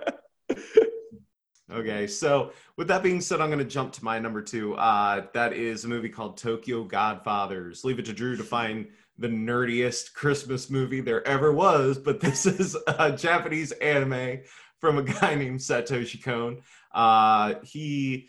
Okay, 1.71 2.06
so 2.06 2.51
with 2.77 2.88
that 2.89 3.01
being 3.01 3.19
said, 3.19 3.41
I'm 3.41 3.47
going 3.49 3.58
to 3.58 3.65
jump 3.65 3.93
to 3.93 4.03
my 4.03 4.19
number 4.19 4.43
two. 4.43 4.75
Uh, 4.75 5.25
that 5.34 5.53
is 5.53 5.86
a 5.86 5.88
movie 5.88 6.10
called 6.10 6.38
Tokyo 6.38 6.84
Godfathers. 6.84 7.84
Leave 7.84 7.97
it 7.97 8.06
to 8.06 8.13
Drew 8.13 8.38
to 8.38 8.43
find 8.43 8.89
the 9.17 9.27
nerdiest 9.27 10.13
Christmas 10.13 10.69
movie 10.69 11.01
there 11.01 11.27
ever 11.27 11.51
was, 11.51 11.97
but 11.97 12.19
this 12.19 12.45
is 12.45 12.77
a 12.88 13.12
Japanese 13.12 13.71
anime 13.73 14.41
from 14.84 14.98
a 14.98 15.04
guy 15.04 15.34
named 15.43 15.62
Satoshi 15.62 16.22
Kon. 16.22 16.62
Uh, 16.93 17.54
he 17.63 18.28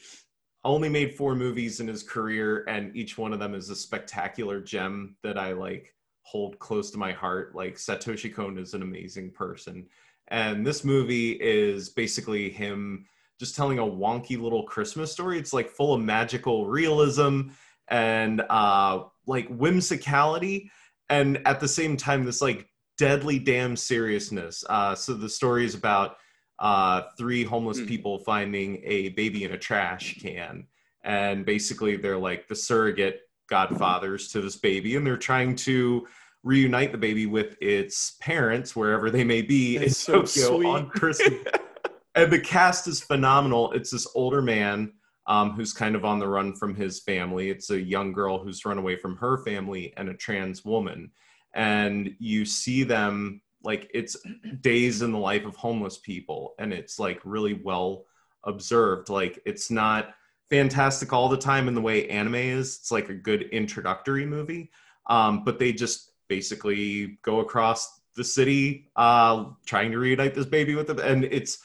only 0.63 0.89
made 0.89 1.17
four 1.17 1.35
movies 1.35 1.81
in 1.81 1.89
his 1.89 2.05
career, 2.05 2.65
and 2.69 2.95
each 2.97 3.19
one 3.19 3.33
of 3.33 3.41
them 3.41 3.55
is 3.55 3.71
a 3.71 3.77
spectacular 3.77 4.61
gem 4.61 5.17
that 5.25 5.37
I 5.37 5.53
like 5.53 5.93
hold 6.23 6.57
close 6.61 6.93
to 6.93 6.99
my 6.99 7.11
heart. 7.11 7.57
Like 7.57 7.75
Satoshi 7.75 8.33
Kon 8.33 8.57
is 8.57 8.73
an 8.73 8.83
amazing 8.83 9.33
person. 9.33 9.89
And 10.29 10.65
this 10.65 10.85
movie 10.85 11.33
is 11.33 11.89
basically 11.89 12.51
him 12.51 13.05
just 13.41 13.57
telling 13.57 13.81
a 13.81 13.83
wonky 13.83 14.41
little 14.41 14.63
Christmas 14.63 15.11
story. 15.11 15.41
It's 15.41 15.53
like 15.53 15.69
full 15.69 15.93
of 15.93 16.03
magical 16.03 16.67
realism 16.67 17.49
and 17.89 18.43
uh, 18.49 19.03
like 19.27 19.49
whimsicality, 19.49 20.71
and 21.11 21.43
at 21.47 21.59
the 21.59 21.69
same 21.69 21.97
time, 21.97 22.25
this 22.25 22.41
like 22.41 22.69
deadly 22.97 23.41
damn 23.41 23.75
seriousness. 23.75 24.63
Uh, 24.71 24.95
so 24.95 25.15
the 25.15 25.29
story 25.29 25.65
is 25.65 25.75
about 25.75 26.17
uh, 26.59 27.03
three 27.19 27.45
homeless 27.45 27.81
Hmm. 27.81 27.87
people 27.87 28.19
finding 28.21 28.81
a 28.85 29.11
baby 29.11 29.45
in 29.45 29.53
a 29.53 29.59
trash 29.59 30.19
can, 30.21 30.67
and 31.03 31.45
basically 31.45 31.97
they're 31.97 32.19
like 32.19 32.49
the 32.49 32.55
surrogate 32.57 33.21
godfathers 33.49 34.29
to 34.29 34.41
this 34.41 34.57
baby, 34.57 34.97
and 34.97 35.07
they're 35.07 35.17
trying 35.17 35.55
to 35.57 36.07
reunite 36.43 36.93
the 36.93 36.99
baby 36.99 37.27
with 37.27 37.57
its 37.61 38.17
parents 38.21 38.77
wherever 38.77 39.11
they 39.11 39.25
may 39.25 39.43
be 39.43 39.77
in 39.77 39.91
so 39.91 40.23
Tokyo 40.23 40.57
sweet. 40.59 40.67
on 40.67 40.91
Christmas 40.91 41.41
and 42.15 42.31
the 42.33 42.39
cast 42.39 42.87
is 42.87 43.01
phenomenal. 43.01 43.73
It's 43.73 43.91
this 43.91 44.07
older 44.15 44.43
man 44.43 44.93
um, 45.27 45.53
who's 45.53 45.73
kind 45.73 45.97
of 45.97 46.05
on 46.05 46.19
the 46.19 46.29
run 46.29 46.55
from 46.55 46.75
his 46.75 47.01
family. 47.01 47.51
It's 47.51 47.71
a 47.71 47.81
young 47.81 48.13
girl 48.13 48.39
who's 48.39 48.65
run 48.65 48.77
away 48.79 48.97
from 48.97 49.17
her 49.17 49.39
family 49.39 49.95
and 49.97 50.09
a 50.11 50.15
trans 50.15 50.65
woman. 50.65 51.11
And 51.55 52.15
you 52.19 52.45
see 52.45 52.83
them 52.83 53.41
like 53.65 53.91
it's 53.95 54.17
days 54.61 55.03
in 55.03 55.13
the 55.13 55.19
life 55.19 55.45
of 55.45 55.57
homeless 55.57 55.99
people, 55.99 56.55
and 56.59 56.73
it's 56.73 56.99
like 56.99 57.21
really 57.25 57.55
well 57.55 58.05
observed. 58.45 59.09
Like 59.09 59.41
it's 59.47 59.71
not 59.71 60.15
fantastic 60.51 61.13
all 61.13 61.29
the 61.29 61.37
time 61.37 61.69
in 61.69 61.75
the 61.75 61.81
way 61.81 62.09
anime 62.09 62.35
is. 62.35 62.79
It's 62.81 62.93
like 62.93 63.09
a 63.09 63.15
good 63.15 63.43
introductory 63.45 64.27
movie, 64.27 64.71
um, 65.09 65.45
but 65.45 65.59
they 65.59 65.73
just 65.73 66.13
basically 66.29 67.19
go 67.23 67.41
across 67.41 68.01
the 68.17 68.25
city 68.25 68.91
uh, 68.97 69.47
trying 69.67 69.91
to 69.91 69.99
reunite 69.99 70.35
this 70.35 70.47
baby 70.47 70.75
with 70.75 70.87
them, 70.87 70.99
and 71.01 71.25
it's 71.25 71.59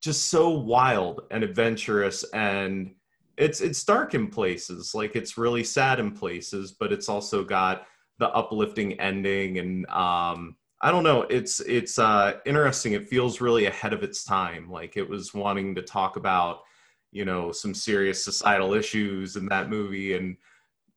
just 0.00 0.26
so 0.26 0.50
wild 0.50 1.22
and 1.30 1.42
adventurous 1.42 2.22
and 2.32 2.94
it's 3.36 3.60
it's 3.60 3.82
dark 3.84 4.14
in 4.14 4.28
places 4.28 4.94
like 4.94 5.16
it's 5.16 5.36
really 5.36 5.64
sad 5.64 5.98
in 5.98 6.10
places 6.10 6.72
but 6.72 6.92
it's 6.92 7.08
also 7.08 7.44
got 7.44 7.86
the 8.18 8.28
uplifting 8.28 8.98
ending 9.00 9.58
and 9.58 9.86
um 9.86 10.56
i 10.82 10.90
don't 10.90 11.04
know 11.04 11.22
it's 11.22 11.60
it's 11.60 11.98
uh 11.98 12.34
interesting 12.44 12.92
it 12.92 13.08
feels 13.08 13.40
really 13.40 13.66
ahead 13.66 13.92
of 13.92 14.02
its 14.02 14.24
time 14.24 14.70
like 14.70 14.96
it 14.96 15.08
was 15.08 15.34
wanting 15.34 15.74
to 15.74 15.82
talk 15.82 16.16
about 16.16 16.60
you 17.12 17.24
know 17.24 17.52
some 17.52 17.74
serious 17.74 18.24
societal 18.24 18.74
issues 18.74 19.36
in 19.36 19.46
that 19.46 19.70
movie 19.70 20.14
and 20.14 20.36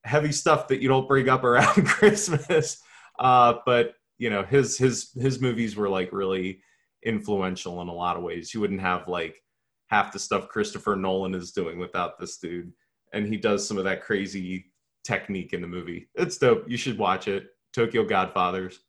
heavy 0.03 0.31
stuff 0.31 0.67
that 0.67 0.81
you 0.81 0.87
don't 0.87 1.07
bring 1.07 1.29
up 1.29 1.43
around 1.43 1.85
christmas 1.85 2.81
uh 3.19 3.55
but 3.65 3.95
you 4.17 4.29
know 4.29 4.43
his 4.43 4.77
his 4.77 5.11
his 5.13 5.39
movies 5.41 5.75
were 5.75 5.89
like 5.89 6.11
really 6.11 6.61
influential 7.03 7.81
in 7.81 7.87
a 7.87 7.93
lot 7.93 8.17
of 8.17 8.23
ways. 8.23 8.53
You 8.53 8.59
wouldn't 8.59 8.81
have 8.81 9.07
like 9.07 9.41
half 9.87 10.11
the 10.11 10.19
stuff 10.19 10.49
Christopher 10.49 10.95
Nolan 10.95 11.33
is 11.33 11.51
doing 11.51 11.79
without 11.79 12.19
this 12.19 12.37
dude. 12.37 12.71
And 13.13 13.27
he 13.27 13.37
does 13.37 13.67
some 13.67 13.77
of 13.77 13.83
that 13.85 14.01
crazy 14.01 14.71
technique 15.03 15.53
in 15.53 15.61
the 15.61 15.67
movie. 15.67 16.09
It's 16.15 16.37
dope. 16.37 16.69
You 16.69 16.77
should 16.77 16.97
watch 16.97 17.27
it. 17.27 17.47
Tokyo 17.73 18.03
Godfathers. 18.03 18.79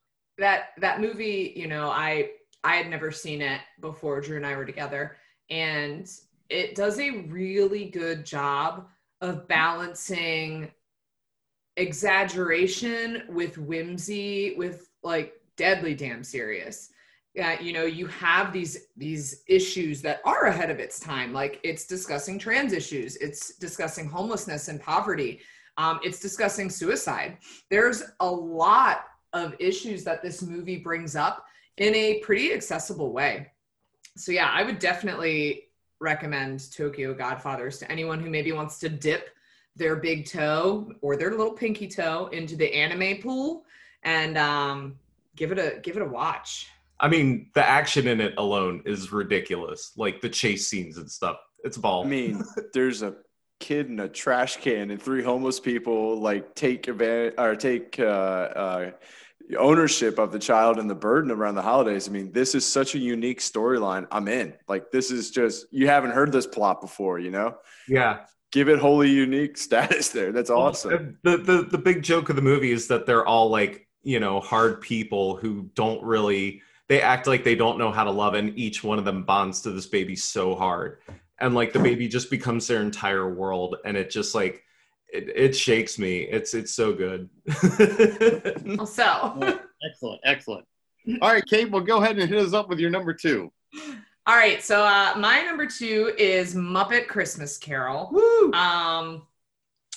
That 0.41 0.71
that 0.79 1.01
movie, 1.01 1.53
you 1.55 1.69
know, 1.69 1.91
I 1.91 2.31
I 2.65 2.77
had 2.77 2.89
never 2.89 3.11
seen 3.11 3.41
it 3.43 3.61
before 3.81 4.21
Drew 4.21 4.37
and 4.37 4.47
I 4.47 4.57
were 4.57 4.65
together. 4.65 5.17
And 5.51 6.11
it 6.49 6.75
does 6.75 6.99
a 6.99 7.23
really 7.29 7.87
good 7.91 8.25
job 8.25 8.89
of 9.21 9.47
balancing 9.49 10.71
exaggeration 11.77 13.23
with 13.29 13.59
whimsy 13.59 14.55
with 14.57 14.89
like 15.03 15.35
deadly 15.57 15.95
damn 15.95 16.25
serious. 16.25 16.91
Uh, 17.41 17.57
you 17.61 17.73
know 17.73 17.85
you 17.85 18.07
have 18.07 18.53
these 18.53 18.87
these 18.97 19.43
issues 19.47 20.03
that 20.03 20.21
are 20.25 20.47
ahead 20.47 20.71
of 20.71 20.81
its 20.81 20.99
time. 20.99 21.33
Like 21.33 21.61
it's 21.63 21.87
discussing 21.87 22.39
trans 22.39 22.73
issues. 22.73 23.17
It's 23.17 23.57
discussing 23.59 24.09
homelessness 24.09 24.69
and 24.69 24.81
poverty. 24.81 25.41
Um, 25.77 26.01
it's 26.03 26.19
discussing 26.19 26.69
suicide. 26.69 27.39
There's 27.71 28.03
a 28.21 28.31
lot 28.31 29.05
of 29.33 29.55
issues 29.59 30.05
that 30.05 30.23
this 30.23 30.43
movie 30.43 30.79
brings 30.79 31.17
up 31.17 31.45
in 31.77 31.95
a 31.95 32.19
pretty 32.21 32.53
accessible 32.53 33.13
way 33.13 33.47
so 34.17 34.33
yeah 34.33 34.51
i 34.53 34.63
would 34.63 34.79
definitely 34.79 35.65
recommend 36.01 36.71
tokyo 36.73 37.15
godfathers 37.15 37.79
to 37.79 37.91
anyone 37.91 38.21
who 38.21 38.31
maybe 38.31 38.53
wants 38.53 38.79
to 38.79 38.89
dip 38.89 39.31
their 39.77 39.97
big 39.97 40.27
toe 40.27 40.91
or 41.01 41.17
their 41.17 41.31
little 41.31 41.53
pinky 41.53 41.87
toe 41.87 42.29
into 42.33 42.57
the 42.57 42.73
anime 42.75 43.21
pool 43.23 43.65
and 44.03 44.37
um, 44.37 44.97
give 45.37 45.53
it 45.53 45.59
a 45.59 45.79
give 45.81 45.97
it 45.97 46.03
a 46.03 46.07
watch 46.07 46.67
I 47.01 47.09
mean, 47.09 47.49
the 47.55 47.67
action 47.67 48.07
in 48.07 48.21
it 48.21 48.35
alone 48.37 48.83
is 48.85 49.11
ridiculous. 49.11 49.93
Like 49.97 50.21
the 50.21 50.29
chase 50.29 50.69
scenes 50.69 50.99
and 50.99 51.11
stuff. 51.11 51.39
It's 51.65 51.79
a 51.79 51.81
ball. 51.81 52.05
I 52.05 52.09
mean, 52.09 52.45
there's 52.75 53.03
a 53.03 53.17
kid 53.61 53.89
in 53.89 54.01
a 54.01 54.09
trash 54.09 54.57
can 54.57 54.91
and 54.91 55.01
three 55.01 55.23
homeless 55.23 55.61
people 55.61 56.19
like 56.19 56.55
take 56.55 56.89
advantage 56.89 57.35
or 57.39 57.55
take 57.55 58.01
uh, 58.01 58.03
uh, 58.03 58.91
ownership 59.59 60.19
of 60.19 60.33
the 60.33 60.39
child 60.39 60.79
and 60.79 60.89
the 60.89 60.95
burden 60.95 61.31
around 61.31 61.55
the 61.55 61.63
holidays. 61.63 62.09
I 62.09 62.13
mean, 62.13 62.33
this 62.33 62.55
is 62.55 62.67
such 62.67 62.95
a 62.95 62.99
unique 62.99 63.41
storyline. 63.41 64.07
I'm 64.11 64.29
in. 64.29 64.55
Like, 64.67 64.91
this 64.91 65.11
is 65.11 65.31
just 65.31 65.67
you 65.71 65.87
haven't 65.87 66.13
heard 66.13 66.33
this 66.33 66.47
plot 66.47 66.81
before, 66.81 67.19
you 67.19 67.31
know? 67.31 67.57
yeah. 67.87 68.21
Give 68.53 68.69
it 68.69 68.81
wholly 68.81 69.09
unique 69.09 69.57
status 69.69 70.09
there. 70.09 70.33
That's 70.33 70.51
awesome. 70.51 71.19
The, 71.23 71.37
the 71.37 71.69
the 71.71 71.79
big 71.79 72.03
joke 72.03 72.31
of 72.31 72.37
the 72.37 72.43
movie 72.43 72.73
is 72.73 72.89
that 72.89 73.07
they're 73.07 73.25
all 73.25 73.49
like, 73.49 73.87
you 74.03 74.19
know, 74.19 74.41
hard 74.41 74.81
people 74.81 75.37
who 75.37 75.71
don't 75.77 76.03
really 76.03 76.61
they 76.89 77.01
act 77.01 77.29
like 77.29 77.45
they 77.45 77.55
don't 77.55 77.79
know 77.79 77.93
how 77.93 78.03
to 78.03 78.11
love 78.11 78.35
and 78.35 78.59
each 78.59 78.83
one 78.83 78.99
of 78.99 79.05
them 79.05 79.23
bonds 79.23 79.63
to 79.63 79.71
this 79.71 79.87
baby 79.87 80.17
so 80.17 80.57
hard. 80.57 80.99
And 81.41 81.55
like 81.55 81.73
the 81.73 81.79
baby 81.79 82.09
just 82.09 82.31
becomes 82.31 82.67
their 82.67 82.83
entire 82.83 83.33
world 83.33 83.77
and 83.85 83.97
it 83.97 84.11
just 84.11 84.35
like 84.35 84.63
it, 85.13 85.29
it 85.35 85.57
shakes 85.57 85.99
me. 85.99 86.21
It's 86.21 86.55
it's 86.55 86.73
so 86.73 86.93
good. 86.93 87.29
so 88.87 89.59
excellent, 89.89 90.21
excellent. 90.25 90.67
All 91.23 91.33
right, 91.33 91.45
Kate, 91.47 91.71
well, 91.71 91.83
go 91.83 92.03
ahead 92.03 92.19
and 92.19 92.29
hit 92.29 92.39
us 92.39 92.53
up 92.53 92.69
with 92.69 92.79
your 92.79 92.91
number 92.91 93.15
two. 93.15 93.51
all 94.27 94.37
right 94.37 94.63
so 94.63 94.85
uh, 94.85 95.15
my 95.17 95.43
number 95.43 95.65
two 95.65 96.13
is 96.19 96.55
muppet 96.55 97.07
christmas 97.09 97.57
carol 97.57 98.11
Woo! 98.13 98.53
um, 98.53 99.23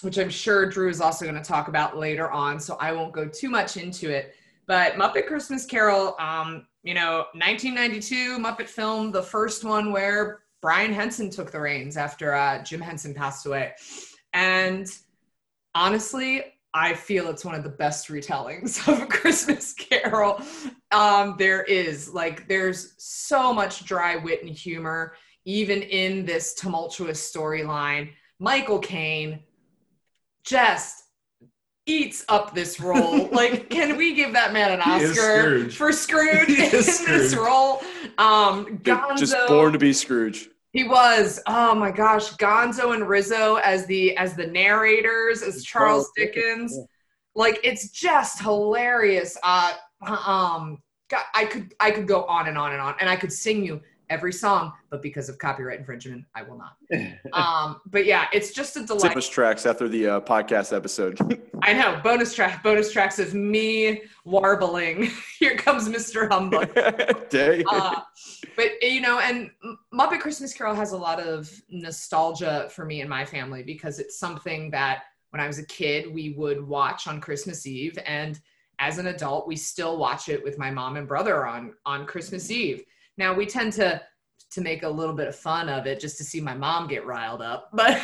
which 0.03 0.17
I'm 0.17 0.29
sure 0.29 0.65
Drew 0.65 0.89
is 0.89 1.01
also 1.01 1.25
going 1.25 1.41
to 1.41 1.43
talk 1.43 1.69
about 1.69 1.97
later 1.97 2.29
on. 2.29 2.59
So 2.59 2.75
I 2.79 2.91
won't 2.91 3.13
go 3.13 3.25
too 3.25 3.49
much 3.49 3.77
into 3.77 4.09
it. 4.09 4.35
But 4.67 4.93
Muppet 4.93 5.27
Christmas 5.27 5.65
Carol, 5.65 6.15
um, 6.19 6.67
you 6.83 6.93
know, 6.93 7.25
1992 7.33 8.37
Muppet 8.37 8.67
film, 8.67 9.11
the 9.11 9.23
first 9.23 9.63
one 9.63 9.91
where 9.91 10.41
Brian 10.63 10.93
Henson 10.93 11.29
took 11.29 11.51
the 11.51 11.59
reins 11.59 11.97
after 11.97 12.33
uh, 12.33 12.63
Jim 12.63 12.79
Henson 12.79 13.13
passed 13.13 13.45
away. 13.45 13.73
And 14.31 14.87
honestly, 15.75 16.41
I 16.73 16.93
feel 16.93 17.27
it's 17.27 17.43
one 17.43 17.53
of 17.53 17.63
the 17.63 17.69
best 17.69 18.07
retellings 18.07 18.87
of 18.91 19.01
a 19.01 19.05
Christmas 19.05 19.73
Carol 19.73 20.41
um, 20.91 21.35
there 21.37 21.63
is. 21.63 22.13
Like, 22.13 22.47
there's 22.47 22.93
so 22.97 23.53
much 23.53 23.83
dry 23.83 24.15
wit 24.15 24.41
and 24.41 24.49
humor, 24.49 25.15
even 25.43 25.81
in 25.81 26.25
this 26.25 26.53
tumultuous 26.53 27.29
storyline. 27.29 28.11
Michael 28.39 28.79
Caine 28.79 29.41
just 30.45 31.03
eats 31.85 32.23
up 32.29 32.55
this 32.55 32.79
role. 32.79 33.27
like, 33.33 33.69
can 33.69 33.97
we 33.97 34.13
give 34.13 34.31
that 34.31 34.53
man 34.53 34.71
an 34.71 34.79
Oscar 34.79 35.13
Scrooge. 35.13 35.75
for 35.75 35.91
Scrooge 35.91 36.47
in 36.57 36.73
is 36.73 37.05
this 37.05 37.35
role? 37.35 37.81
Um, 38.17 38.77
Gonzo, 38.77 39.17
Just 39.17 39.35
born 39.49 39.73
to 39.73 39.79
be 39.79 39.91
Scrooge. 39.91 40.49
He 40.73 40.83
was. 40.83 41.39
Oh 41.47 41.73
my 41.75 41.91
gosh, 41.91 42.33
Gonzo 42.33 42.93
and 42.93 43.07
Rizzo 43.07 43.55
as 43.55 43.85
the 43.85 44.17
as 44.17 44.35
the 44.35 44.47
narrators 44.47 45.41
as 45.43 45.63
Charles 45.63 46.11
Dickens, 46.15 46.73
Dickens. 46.73 46.87
Like 47.35 47.59
it's 47.63 47.89
just 47.91 48.41
hilarious. 48.41 49.37
Uh, 49.43 49.73
um, 50.05 50.79
God, 51.09 51.23
I 51.33 51.45
could 51.45 51.73
I 51.79 51.91
could 51.91 52.07
go 52.07 52.23
on 52.25 52.47
and 52.47 52.57
on 52.57 52.73
and 52.73 52.81
on, 52.81 52.95
and 52.99 53.09
I 53.09 53.15
could 53.15 53.31
sing 53.31 53.63
you 53.63 53.81
every 54.09 54.33
song, 54.33 54.73
but 54.89 55.01
because 55.01 55.29
of 55.29 55.37
copyright 55.37 55.79
infringement, 55.79 56.25
I 56.35 56.43
will 56.43 56.57
not. 56.57 56.77
Um, 57.33 57.81
but 57.87 58.05
yeah, 58.05 58.27
it's 58.31 58.51
just 58.51 58.77
a 58.77 58.85
delight. 58.85 59.09
Bonus 59.09 59.27
tracks 59.27 59.65
after 59.65 59.87
the 59.87 60.07
uh, 60.07 60.21
podcast 60.21 60.75
episode. 60.75 61.17
I 61.63 61.73
know 61.73 61.99
bonus 62.03 62.35
track 62.35 62.61
bonus 62.61 62.91
tracks 62.91 63.17
of 63.17 63.33
me 63.33 64.03
warbling. 64.23 65.09
Here 65.39 65.57
comes 65.57 65.89
Mr. 65.89 66.29
Humbug. 66.29 66.73
Day. 67.29 67.63
uh, 67.67 68.01
but 68.55 68.71
you 68.81 69.01
know, 69.01 69.19
and 69.19 69.49
Muppet 69.91 70.19
Christmas 70.19 70.53
Carol 70.53 70.75
has 70.75 70.91
a 70.91 70.97
lot 70.97 71.19
of 71.19 71.51
nostalgia 71.69 72.69
for 72.69 72.85
me 72.85 73.01
and 73.01 73.09
my 73.09 73.25
family 73.25 73.63
because 73.63 73.97
it's 73.97 74.19
something 74.19 74.69
that 74.71 75.03
when 75.31 75.41
I 75.41 75.47
was 75.47 75.57
a 75.57 75.65
kid 75.65 76.13
we 76.13 76.33
would 76.33 76.65
watch 76.65 77.07
on 77.07 77.19
Christmas 77.19 77.65
Eve, 77.65 77.97
and 78.05 78.39
as 78.77 78.99
an 78.99 79.07
adult 79.07 79.47
we 79.47 79.55
still 79.55 79.97
watch 79.97 80.29
it 80.29 80.43
with 80.43 80.59
my 80.59 80.69
mom 80.69 80.97
and 80.97 81.07
brother 81.07 81.47
on 81.47 81.73
on 81.85 82.05
Christmas 82.05 82.51
Eve. 82.51 82.83
Now 83.17 83.33
we 83.33 83.45
tend 83.45 83.73
to 83.73 84.01
to 84.51 84.61
make 84.61 84.83
a 84.83 84.89
little 84.89 85.15
bit 85.15 85.27
of 85.27 85.35
fun 85.35 85.67
of 85.67 85.87
it 85.87 85.99
just 85.99 86.17
to 86.19 86.23
see 86.23 86.39
my 86.39 86.53
mom 86.53 86.87
get 86.87 87.05
riled 87.05 87.41
up, 87.41 87.69
but 87.73 87.99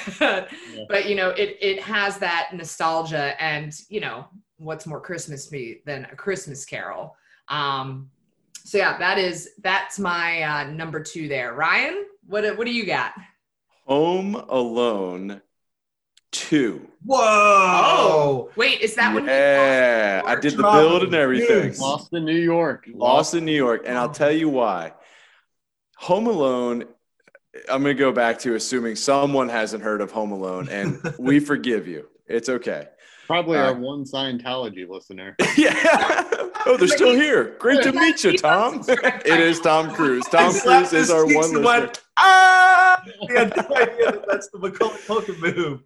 but 0.90 1.08
you 1.08 1.16
know 1.16 1.30
it 1.30 1.58
it 1.62 1.82
has 1.82 2.18
that 2.20 2.50
nostalgia, 2.54 3.42
and 3.42 3.74
you 3.90 4.00
know 4.00 4.28
what's 4.58 4.86
more 4.86 5.00
Christmassy 5.00 5.82
than 5.86 6.06
a 6.12 6.16
Christmas 6.16 6.66
Carol. 6.66 7.16
Um, 7.48 8.10
so 8.64 8.78
yeah, 8.78 8.98
that 8.98 9.18
is 9.18 9.52
that's 9.64 10.00
my 10.00 10.42
uh, 10.44 10.64
number 10.72 11.02
two 11.02 11.28
there. 11.28 11.54
Ryan, 11.54 12.06
what 12.28 12.58
what 12.58 12.66
do 12.66 12.74
you 12.74 12.86
got? 12.86 13.14
Home 13.86 14.36
Alone 14.36 15.42
2. 16.32 16.88
Whoa! 17.06 17.18
Oh, 17.22 18.50
Wait, 18.56 18.82
is 18.82 18.94
that 18.96 19.16
when 19.16 19.26
Yeah, 19.26 20.22
I 20.26 20.36
did 20.36 20.58
the 20.58 20.62
build 20.64 21.04
and 21.04 21.16
everything. 21.16 21.68
news. 21.68 21.80
Lost 21.80 22.14
in 22.14 22.24
New 22.24 22.38
York. 22.38 22.86
Lost 22.94 23.34
in 23.34 23.46
New 23.46 23.56
York. 23.56 23.84
And 23.88 23.98
I'll 23.98 24.12
tell 24.12 24.32
you 24.32 24.48
why. 24.50 24.94
Home 26.02 26.28
Alone, 26.28 26.86
I'm 27.70 27.82
going 27.84 27.96
to 27.96 28.00
go 28.00 28.12
back 28.12 28.40
to 28.40 28.56
assuming 28.56 28.96
someone 28.96 29.50
hasn't 29.50 29.84
heard 29.84 30.02
of 30.02 30.12
Home 30.12 30.32
Alone, 30.32 30.70
and 30.70 31.00
we 31.20 31.40
forgive 31.40 31.88
you. 31.88 32.08
It's 32.28 32.48
okay. 32.48 32.88
Probably 33.28 33.58
Uh, 33.58 33.66
our 33.68 33.74
one 33.76 34.06
Scientology 34.06 34.88
listener. 34.88 35.36
yeah. 35.58 36.24
Oh, 36.66 36.78
they're 36.78 36.88
still 36.88 37.14
here. 37.14 37.56
Great 37.60 37.84
to 37.84 37.92
meet 37.92 38.24
you, 38.24 38.38
Tom. 38.38 38.82
It 38.88 39.40
is 39.40 39.60
Tom 39.60 39.92
Cruise. 39.92 40.26
Tom 40.32 40.54
Cruise 40.60 40.94
is 40.94 41.12
our 41.12 41.26
one 41.26 41.36
listener. 41.36 41.62
went, 41.62 42.02
ah! 42.18 43.04
He 43.28 43.34
had 43.34 43.54
no 43.56 43.76
idea 43.76 44.12
that 44.14 44.26
that's 44.28 44.50
the 44.50 44.60
Macaulay 44.60 44.98
Culkin 45.06 45.40
move. 45.56 45.82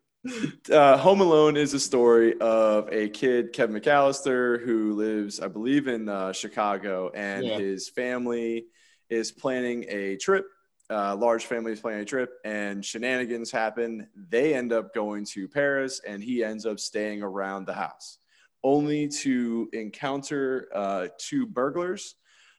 uh, 0.71 0.97
Home 0.97 1.21
Alone 1.21 1.57
is 1.57 1.73
a 1.73 1.79
story 1.79 2.39
of 2.39 2.87
a 2.91 3.09
kid, 3.09 3.51
Kevin 3.51 3.79
McCallister, 3.81 4.63
who 4.63 4.93
lives, 4.93 5.39
I 5.39 5.47
believe, 5.47 5.87
in 5.87 6.07
uh, 6.07 6.33
Chicago, 6.33 7.11
and 7.15 7.43
Yeah. 7.45 7.57
his 7.57 7.89
family 7.89 8.65
is 9.13 9.31
planning 9.31 9.85
a 9.87 10.17
trip. 10.17 10.45
Uh, 10.89 11.15
large 11.15 11.45
family 11.45 11.71
is 11.71 11.79
planning 11.79 12.01
a 12.01 12.05
trip, 12.05 12.31
and 12.43 12.83
shenanigans 12.83 13.51
happen. 13.51 14.07
They 14.29 14.53
end 14.53 14.73
up 14.73 14.93
going 14.93 15.25
to 15.27 15.47
Paris, 15.47 16.01
and 16.05 16.21
he 16.21 16.43
ends 16.43 16.65
up 16.65 16.79
staying 16.79 17.23
around 17.23 17.65
the 17.65 17.73
house, 17.73 18.17
only 18.63 19.07
to 19.07 19.69
encounter 19.71 20.67
uh, 20.73 21.07
two 21.17 21.45
burglars 21.45 22.15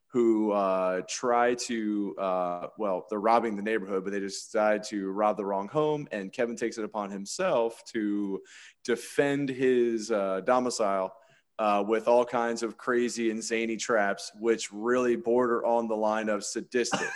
who 0.06 0.52
uh, 0.52 1.02
try 1.08 1.54
to, 1.54 2.14
uh, 2.20 2.66
well, 2.78 3.04
they're 3.10 3.18
robbing 3.18 3.56
the 3.56 3.62
neighborhood, 3.62 4.04
but 4.04 4.12
they 4.12 4.20
just 4.20 4.52
decide 4.52 4.84
to 4.84 5.10
rob 5.10 5.36
the 5.36 5.44
wrong 5.44 5.66
home. 5.66 6.06
And 6.12 6.32
Kevin 6.32 6.54
takes 6.54 6.78
it 6.78 6.84
upon 6.84 7.10
himself 7.10 7.82
to 7.92 8.40
defend 8.84 9.48
his 9.48 10.12
uh, 10.12 10.42
domicile 10.44 11.12
uh, 11.58 11.84
with 11.86 12.08
all 12.08 12.24
kinds 12.24 12.62
of 12.62 12.76
crazy 12.76 13.30
and 13.30 13.42
zany 13.42 13.76
traps, 13.76 14.32
which 14.38 14.72
really 14.72 15.16
border 15.16 15.64
on 15.64 15.88
the 15.88 15.96
line 15.96 16.28
of 16.28 16.44
sadistic. 16.44 17.08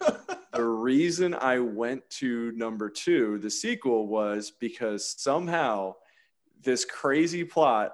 the 0.52 0.64
reason 0.64 1.34
I 1.34 1.58
went 1.58 2.08
to 2.10 2.52
number 2.52 2.88
two, 2.88 3.38
the 3.38 3.50
sequel, 3.50 4.06
was 4.06 4.52
because 4.58 5.14
somehow 5.18 5.94
this 6.62 6.84
crazy 6.84 7.44
plot 7.44 7.92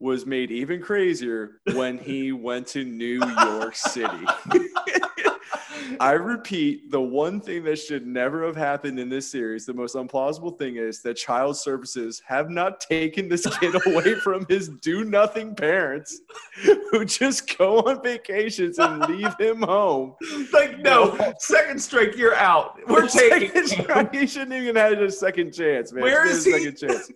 was 0.00 0.26
made 0.26 0.50
even 0.50 0.80
crazier 0.80 1.60
when 1.74 1.98
he 1.98 2.32
went 2.48 2.66
to 2.68 2.84
New 2.84 3.20
York 3.24 3.76
City. 3.76 4.26
I 6.00 6.12
repeat, 6.12 6.90
the 6.90 7.00
one 7.00 7.40
thing 7.40 7.64
that 7.64 7.78
should 7.78 8.06
never 8.06 8.46
have 8.46 8.56
happened 8.56 8.98
in 8.98 9.08
this 9.08 9.30
series, 9.30 9.66
the 9.66 9.74
most 9.74 9.94
implausible 9.96 10.56
thing 10.56 10.76
is 10.76 11.02
that 11.02 11.14
child 11.14 11.56
services 11.56 12.22
have 12.26 12.48
not 12.48 12.80
taken 12.80 13.28
this 13.28 13.46
kid 13.58 13.74
away 13.86 14.14
from 14.14 14.46
his 14.48 14.68
do 14.68 15.04
nothing 15.04 15.54
parents 15.54 16.20
who 16.90 17.04
just 17.04 17.56
go 17.58 17.80
on 17.80 18.02
vacations 18.02 18.78
and 18.78 19.00
leave 19.08 19.34
him 19.38 19.62
home. 19.62 20.14
like 20.52 20.78
no, 20.78 21.34
second 21.38 21.80
strike, 21.80 22.16
you're 22.16 22.36
out. 22.36 22.78
We're 22.88 23.08
taking. 23.08 23.66
Strike, 23.66 24.14
He 24.14 24.26
shouldn't 24.26 24.54
even 24.54 24.76
have 24.76 24.92
a 24.92 25.10
second 25.10 25.52
chance, 25.52 25.92
man. 25.92 26.02
Where 26.02 26.26
is 26.26 26.44
he? 26.44 26.52
Second 26.52 26.76
chance. 26.78 27.10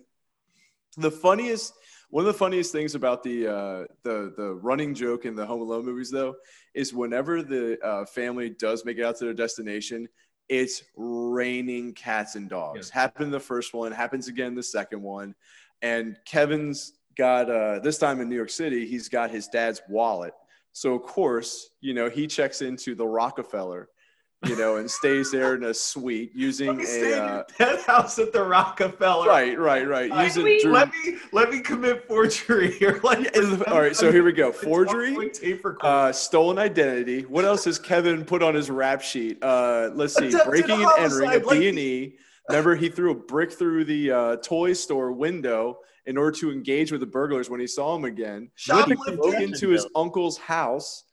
The 0.97 1.11
funniest, 1.11 1.73
one 2.09 2.25
of 2.25 2.27
the 2.27 2.37
funniest 2.37 2.71
things 2.71 2.95
about 2.95 3.23
the 3.23 3.47
uh, 3.47 3.83
the 4.03 4.33
the 4.35 4.55
running 4.61 4.93
joke 4.93 5.25
in 5.25 5.35
the 5.35 5.45
Home 5.45 5.61
Alone 5.61 5.85
movies, 5.85 6.11
though, 6.11 6.35
is 6.73 6.93
whenever 6.93 7.41
the 7.41 7.79
uh, 7.85 8.05
family 8.05 8.49
does 8.49 8.85
make 8.85 8.97
it 8.97 9.03
out 9.03 9.17
to 9.17 9.25
their 9.25 9.33
destination, 9.33 10.07
it's 10.49 10.83
raining 10.95 11.93
cats 11.93 12.35
and 12.35 12.49
dogs. 12.49 12.89
Happened 12.89 13.25
in 13.25 13.31
the 13.31 13.39
first 13.39 13.73
one, 13.73 13.91
happens 13.91 14.27
again 14.27 14.55
the 14.55 14.63
second 14.63 15.01
one, 15.01 15.35
and 15.81 16.17
Kevin's 16.25 16.93
got 17.17 17.49
uh, 17.49 17.79
this 17.79 17.97
time 17.97 18.21
in 18.21 18.29
New 18.29 18.35
York 18.35 18.49
City, 18.49 18.85
he's 18.85 19.09
got 19.09 19.31
his 19.31 19.47
dad's 19.47 19.81
wallet. 19.89 20.33
So 20.73 20.93
of 20.93 21.03
course, 21.03 21.69
you 21.79 21.93
know, 21.93 22.09
he 22.09 22.27
checks 22.27 22.61
into 22.61 22.95
the 22.95 23.07
Rockefeller, 23.07 23.89
you 24.45 24.55
know, 24.57 24.77
and 24.77 24.89
stays 24.89 25.31
there 25.31 25.55
in 25.55 25.63
a 25.63 25.73
suite 25.73 26.31
using 26.35 26.67
Let 26.67 26.77
me 26.77 26.85
stay 26.85 27.11
a 27.13 27.23
uh, 27.23 27.43
penthouse 27.57 28.19
at 28.19 28.31
the 28.33 28.43
Rockefeller. 28.43 29.27
right, 29.27 29.57
right, 29.57 29.87
right. 29.87 30.23
Using 30.23 30.43
we- 30.43 30.63
Let 30.65 30.89
me 30.91 31.17
let 31.31 31.49
me 31.49 31.59
commit 31.61 32.07
forgery 32.07 32.71
here. 32.79 32.99
Like, 33.03 33.35
all 33.67 33.79
right, 33.79 33.95
so 33.95 34.11
here 34.11 34.23
we 34.23 34.31
go. 34.31 34.51
Forgery, 34.51 35.11
one-point 35.13 35.33
tape 35.35 35.63
recorder. 35.65 35.87
uh, 35.87 36.11
stolen 36.11 36.57
identity. 36.57 37.21
What 37.23 37.45
else 37.45 37.65
has 37.65 37.79
Kevin 37.79 38.25
put 38.25 38.41
on 38.43 38.55
his 38.55 38.69
rap 38.69 39.01
sheet? 39.01 39.37
Uh, 39.43 39.89
let's 39.93 40.15
see, 40.15 40.31
breaking 40.45 40.81
and 40.81 40.91
entering 40.99 41.31
a 41.31 41.45
like- 41.45 41.61
and 41.61 41.79
E. 41.79 42.15
Remember, 42.49 42.75
he 42.75 42.89
threw 42.89 43.09
a 43.11 43.15
brick 43.15 43.51
through 43.51 43.85
the 43.85 44.11
uh, 44.11 44.35
toy 44.37 44.73
store 44.73 45.11
window 45.11 45.79
in 46.05 46.15
order 46.15 46.37
to 46.37 46.51
engage 46.51 46.91
with 46.91 47.01
the 47.01 47.07
burglars 47.07 47.49
when 47.49 47.59
he 47.59 47.65
saw 47.65 47.93
them 47.95 48.05
again. 48.05 48.51
He 48.55 48.71
broke 49.15 49.41
into 49.41 49.69
his 49.69 49.87
uncle's 49.95 50.37
house, 50.37 51.05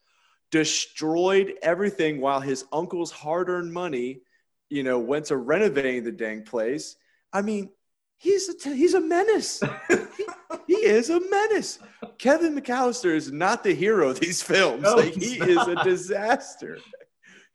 destroyed 0.52 1.54
everything 1.62 2.20
while 2.20 2.40
his 2.40 2.66
uncle's 2.72 3.10
hard-earned 3.10 3.72
money, 3.72 4.20
you 4.68 4.84
know, 4.84 5.00
went 5.00 5.24
to 5.26 5.36
renovating 5.36 6.04
the 6.04 6.12
dang 6.12 6.44
place. 6.44 6.96
I 7.32 7.42
mean, 7.42 7.70
he's 8.18 8.48
a 8.48 8.56
t- 8.56 8.76
he's 8.76 8.94
a 8.94 9.00
menace. 9.00 9.62
he, 9.88 10.26
he 10.68 10.74
is 10.74 11.10
a 11.10 11.18
menace. 11.28 11.80
Kevin 12.18 12.54
McCallister 12.54 13.14
is 13.14 13.32
not 13.32 13.64
the 13.64 13.74
hero 13.74 14.10
of 14.10 14.20
these 14.20 14.42
films. 14.42 14.82
No, 14.82 14.94
like 14.96 15.14
he 15.14 15.40
is 15.40 15.66
a 15.66 15.82
disaster. 15.82 16.78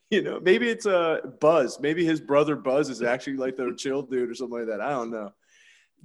You 0.09 0.21
know, 0.23 0.39
maybe 0.39 0.69
it's 0.69 0.85
a 0.85 1.33
Buzz. 1.39 1.79
Maybe 1.79 2.03
his 2.03 2.19
brother 2.19 2.55
Buzz 2.55 2.89
is 2.89 3.01
actually 3.01 3.37
like 3.37 3.55
the 3.55 3.73
chill 3.77 4.01
dude 4.01 4.29
or 4.29 4.35
something 4.35 4.59
like 4.59 4.67
that. 4.67 4.81
I 4.81 4.89
don't 4.89 5.11
know. 5.11 5.33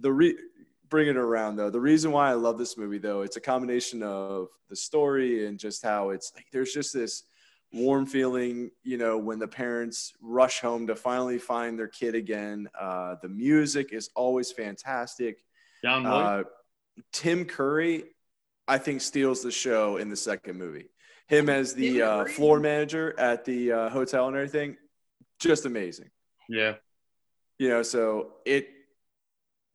The 0.00 0.12
re 0.12 0.36
bring 0.92 1.08
it 1.08 1.16
around 1.16 1.56
though. 1.56 1.70
The 1.70 1.80
reason 1.80 2.12
why 2.12 2.28
I 2.28 2.34
love 2.34 2.58
this 2.58 2.76
movie 2.76 2.98
though, 2.98 3.22
it's 3.22 3.36
a 3.38 3.40
combination 3.40 4.02
of 4.02 4.48
the 4.68 4.76
story 4.76 5.46
and 5.46 5.58
just 5.58 5.82
how 5.82 6.10
it's 6.10 6.32
like 6.36 6.44
there's 6.52 6.74
just 6.74 6.92
this 6.92 7.22
warm 7.72 8.04
feeling, 8.04 8.70
you 8.84 8.98
know, 8.98 9.16
when 9.16 9.38
the 9.38 9.48
parents 9.48 10.12
rush 10.20 10.60
home 10.60 10.86
to 10.88 10.94
finally 10.94 11.38
find 11.38 11.78
their 11.78 11.88
kid 11.88 12.14
again. 12.14 12.68
Uh, 12.78 13.14
the 13.22 13.28
music 13.30 13.94
is 13.94 14.10
always 14.14 14.52
fantastic. 14.52 15.38
John 15.82 16.04
Williams. 16.04 16.46
Uh, 16.46 17.02
Tim 17.10 17.46
Curry, 17.46 18.04
I 18.68 18.76
think, 18.76 19.00
steals 19.00 19.42
the 19.42 19.50
show 19.50 19.96
in 19.96 20.10
the 20.10 20.16
second 20.16 20.58
movie. 20.58 20.90
Him 21.26 21.48
as 21.48 21.72
the 21.72 22.02
uh, 22.02 22.24
floor 22.26 22.60
manager 22.60 23.18
at 23.18 23.46
the 23.46 23.72
uh, 23.72 23.88
hotel 23.88 24.28
and 24.28 24.36
everything, 24.36 24.76
just 25.40 25.64
amazing. 25.64 26.10
yeah. 26.50 26.74
You 27.58 27.70
know, 27.70 27.82
so 27.82 28.32
it 28.44 28.68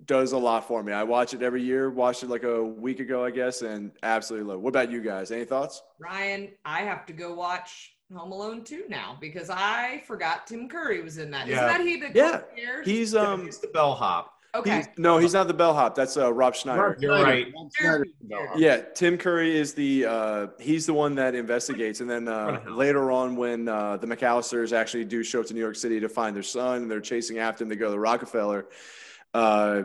does 0.05 0.31
a 0.31 0.37
lot 0.37 0.67
for 0.67 0.83
me. 0.83 0.93
I 0.93 1.03
watch 1.03 1.33
it 1.33 1.41
every 1.41 1.63
year. 1.63 1.89
Watched 1.89 2.23
it 2.23 2.29
like 2.29 2.43
a 2.43 2.63
week 2.63 2.99
ago, 2.99 3.25
I 3.25 3.31
guess, 3.31 3.61
and 3.61 3.91
absolutely 4.03 4.47
love. 4.47 4.57
it. 4.57 4.61
What 4.61 4.69
about 4.69 4.91
you 4.91 5.01
guys? 5.01 5.31
Any 5.31 5.45
thoughts? 5.45 5.81
Ryan, 5.99 6.49
I 6.65 6.81
have 6.81 7.05
to 7.07 7.13
go 7.13 7.33
watch 7.33 7.95
Home 8.15 8.31
Alone 8.31 8.63
2 8.63 8.85
now 8.89 9.17
because 9.19 9.49
I 9.49 10.03
forgot 10.05 10.45
Tim 10.47 10.69
Curry 10.69 11.01
was 11.01 11.17
in 11.17 11.31
that. 11.31 11.47
Yeah. 11.47 11.61
not 11.61 11.67
that 11.79 11.81
he 11.81 11.99
the 11.99 12.11
Yeah. 12.13 12.41
concierge? 12.41 12.85
He's 12.85 13.13
Yeah, 13.13 13.21
um, 13.21 13.45
he's 13.45 13.57
the 13.59 13.67
bellhop. 13.69 14.33
okay. 14.55 14.77
he's, 14.77 14.87
no, 14.97 15.17
he's 15.17 15.33
not 15.33 15.47
the 15.47 15.53
bellhop. 15.53 15.93
That's 15.95 16.15
uh, 16.15 16.31
Rob 16.31 16.55
Schneider. 16.55 16.95
You're 17.01 17.11
right. 17.21 17.47
Rob 17.53 17.69
Schneider's 17.73 18.07
the 18.21 18.47
Yeah. 18.55 18.81
Tim 18.93 19.17
Curry 19.17 19.57
is 19.57 19.73
the 19.73 20.05
uh, 20.05 20.47
he's 20.59 20.85
the 20.85 20.93
one 20.93 21.15
that 21.15 21.33
investigates, 21.35 21.99
and 22.01 22.09
then 22.09 22.27
uh, 22.27 22.61
later 22.69 23.11
on, 23.11 23.35
when 23.35 23.67
uh, 23.67 23.97
the 23.97 24.07
McCallisters 24.07 24.71
actually 24.73 25.05
do 25.05 25.21
show 25.23 25.41
up 25.41 25.47
to 25.47 25.53
New 25.55 25.59
York 25.59 25.75
City 25.75 25.99
to 25.99 26.07
find 26.07 26.35
their 26.35 26.43
son, 26.43 26.83
and 26.83 26.91
they're 26.91 27.01
chasing 27.01 27.39
after 27.39 27.63
him 27.65 27.69
to 27.71 27.75
go 27.75 27.91
to 27.91 27.99
Rockefeller, 27.99 28.67
uh, 29.33 29.83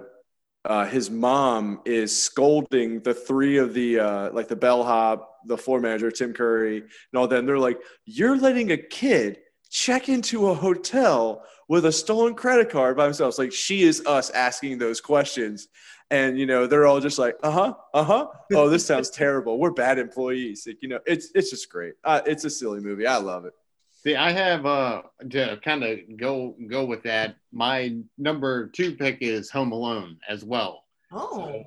uh, 0.65 0.87
his 0.87 1.11
mom 1.11 1.81
is 1.85 2.17
scolding 2.17 3.01
the 3.01 3.15
three 3.15 3.59
of 3.59 3.75
the 3.75 3.99
uh, 3.99 4.31
like 4.33 4.49
the 4.49 4.57
bellhop, 4.57 5.39
the 5.47 5.59
floor 5.59 5.81
manager, 5.81 6.11
Tim 6.11 6.33
Curry, 6.33 6.79
and 6.79 6.89
all 7.15 7.27
them. 7.27 7.47
They're 7.47 7.59
like, 7.59 7.81
"You're 8.05 8.37
letting 8.37 8.71
a 8.71 8.77
kid 8.77 9.39
check 9.71 10.09
into 10.09 10.49
a 10.49 10.55
hotel 10.55 11.45
with 11.69 11.87
a 11.87 11.93
stolen 11.93 12.35
credit 12.35 12.71
card 12.71 12.97
by 12.97 13.05
himself." 13.05 13.31
It's 13.31 13.39
like 13.39 13.53
she 13.53 13.83
is 13.83 14.07
us 14.07 14.31
asking 14.31 14.79
those 14.79 15.01
questions. 15.01 15.69
And 16.11 16.39
you 16.39 16.45
know 16.45 16.67
they're 16.67 16.85
all 16.85 17.01
just 17.01 17.19
like 17.19 17.37
uh-huh 17.43 17.73
uh-huh. 17.95 18.27
Oh 18.53 18.69
this 18.69 18.85
sounds 18.85 19.09
terrible. 19.23 19.59
We're 19.59 19.71
bad 19.71 19.99
employees. 19.99 20.65
Like, 20.67 20.77
you 20.83 20.89
know 20.91 21.01
it's 21.07 21.31
it's 21.35 21.51
just 21.51 21.71
great. 21.71 21.95
Uh, 22.05 22.21
it's 22.27 22.45
a 22.45 22.51
silly 22.51 22.81
movie. 22.81 23.07
I 23.07 23.17
love 23.17 23.47
it 23.47 23.55
See, 24.05 24.17
I 24.17 24.33
have 24.33 24.67
uh 24.67 25.03
to 25.31 25.61
kind 25.65 25.85
of 25.85 25.99
go 26.17 26.57
go 26.69 26.85
with 26.85 27.05
that. 27.05 27.37
My 27.53 27.97
number 28.19 28.69
two 28.69 28.97
pick 28.97 29.19
is 29.21 29.51
Home 29.51 29.73
Alone 29.73 30.19
as 30.29 30.45
well. 30.45 30.85
Oh. 31.12 31.62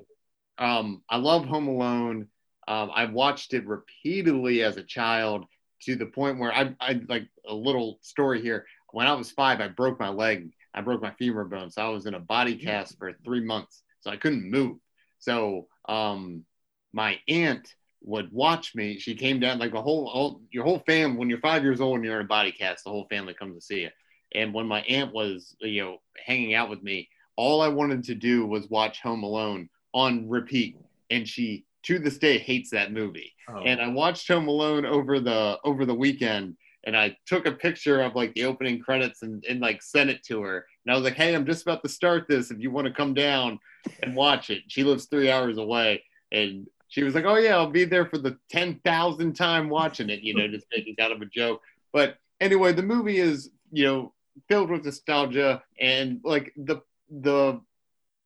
Um, 0.58 1.02
I 1.08 1.16
love 1.16 1.46
Home 1.46 1.68
Alone. 1.68 2.28
Um, 2.68 2.90
I 2.94 3.06
watched 3.06 3.54
it 3.54 3.66
repeatedly 3.66 4.62
as 4.62 4.76
a 4.76 4.82
child 4.82 5.44
to 5.82 5.96
the 5.96 6.06
point 6.06 6.38
where 6.38 6.52
I, 6.52 6.74
I 6.80 7.00
like 7.08 7.28
a 7.46 7.54
little 7.54 7.98
story 8.02 8.42
here. 8.42 8.66
When 8.90 9.06
I 9.06 9.14
was 9.14 9.30
five, 9.30 9.60
I 9.60 9.68
broke 9.68 10.00
my 10.00 10.08
leg. 10.08 10.50
I 10.74 10.80
broke 10.80 11.00
my 11.00 11.12
femur 11.12 11.44
bone, 11.44 11.70
so 11.70 11.82
I 11.82 11.88
was 11.88 12.06
in 12.06 12.14
a 12.14 12.20
body 12.20 12.56
cast 12.56 12.98
for 12.98 13.12
three 13.24 13.40
months, 13.40 13.82
so 14.00 14.10
I 14.10 14.16
couldn't 14.16 14.50
move. 14.50 14.78
So 15.18 15.68
um, 15.88 16.44
my 16.92 17.18
aunt 17.28 17.72
would 18.06 18.32
watch 18.32 18.74
me. 18.74 18.98
She 18.98 19.14
came 19.14 19.40
down 19.40 19.58
like 19.58 19.72
the 19.72 19.82
whole, 19.82 20.08
whole 20.08 20.40
your 20.50 20.64
whole 20.64 20.78
family. 20.86 21.18
When 21.18 21.28
you're 21.28 21.40
five 21.40 21.62
years 21.62 21.80
old 21.80 21.96
and 21.96 22.04
you're 22.04 22.20
in 22.20 22.24
a 22.24 22.28
body 22.28 22.52
cast, 22.52 22.84
the 22.84 22.90
whole 22.90 23.06
family 23.10 23.34
comes 23.34 23.54
to 23.56 23.60
see 23.60 23.82
you. 23.82 23.90
And 24.34 24.54
when 24.54 24.66
my 24.66 24.80
aunt 24.82 25.12
was, 25.12 25.56
you 25.60 25.82
know, 25.82 25.98
hanging 26.24 26.54
out 26.54 26.70
with 26.70 26.82
me, 26.82 27.08
all 27.36 27.60
I 27.60 27.68
wanted 27.68 28.04
to 28.04 28.14
do 28.14 28.46
was 28.46 28.70
watch 28.70 29.00
Home 29.02 29.22
Alone 29.22 29.68
on 29.92 30.28
repeat. 30.28 30.78
And 31.10 31.28
she, 31.28 31.64
to 31.84 31.98
this 31.98 32.18
day, 32.18 32.38
hates 32.38 32.70
that 32.70 32.92
movie. 32.92 33.32
Oh. 33.48 33.60
And 33.60 33.80
I 33.80 33.88
watched 33.88 34.28
Home 34.28 34.48
Alone 34.48 34.86
over 34.86 35.20
the 35.20 35.58
over 35.64 35.84
the 35.84 35.94
weekend, 35.94 36.56
and 36.84 36.96
I 36.96 37.16
took 37.26 37.46
a 37.46 37.52
picture 37.52 38.02
of 38.02 38.14
like 38.14 38.34
the 38.34 38.44
opening 38.44 38.80
credits 38.80 39.22
and, 39.22 39.44
and 39.48 39.60
like 39.60 39.82
sent 39.82 40.10
it 40.10 40.24
to 40.24 40.42
her. 40.42 40.66
And 40.84 40.92
I 40.92 40.96
was 40.96 41.04
like, 41.04 41.14
"Hey, 41.14 41.34
I'm 41.34 41.46
just 41.46 41.62
about 41.62 41.82
to 41.82 41.88
start 41.88 42.26
this. 42.28 42.50
If 42.50 42.58
you 42.60 42.70
want 42.70 42.86
to 42.86 42.92
come 42.92 43.14
down 43.14 43.58
and 44.02 44.16
watch 44.16 44.50
it." 44.50 44.62
She 44.68 44.82
lives 44.82 45.06
three 45.06 45.30
hours 45.30 45.58
away, 45.58 46.02
and 46.32 46.66
she 46.88 47.02
was 47.02 47.14
like, 47.14 47.24
"Oh 47.24 47.36
yeah, 47.36 47.56
I'll 47.56 47.70
be 47.70 47.84
there 47.84 48.06
for 48.06 48.18
the 48.18 48.38
ten 48.50 48.80
thousand 48.84 49.34
time 49.34 49.68
watching 49.68 50.10
it." 50.10 50.20
You 50.20 50.34
know, 50.34 50.48
just 50.48 50.66
making 50.72 50.96
kind 50.96 51.12
of 51.12 51.20
a 51.20 51.26
joke. 51.26 51.62
But 51.92 52.16
anyway, 52.40 52.72
the 52.72 52.82
movie 52.82 53.18
is 53.18 53.50
you 53.72 53.84
know 53.84 54.12
filled 54.48 54.70
with 54.70 54.84
nostalgia 54.84 55.62
and 55.80 56.20
like 56.22 56.52
the 56.56 56.82
the 57.10 57.60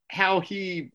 how 0.08 0.40
he 0.40 0.90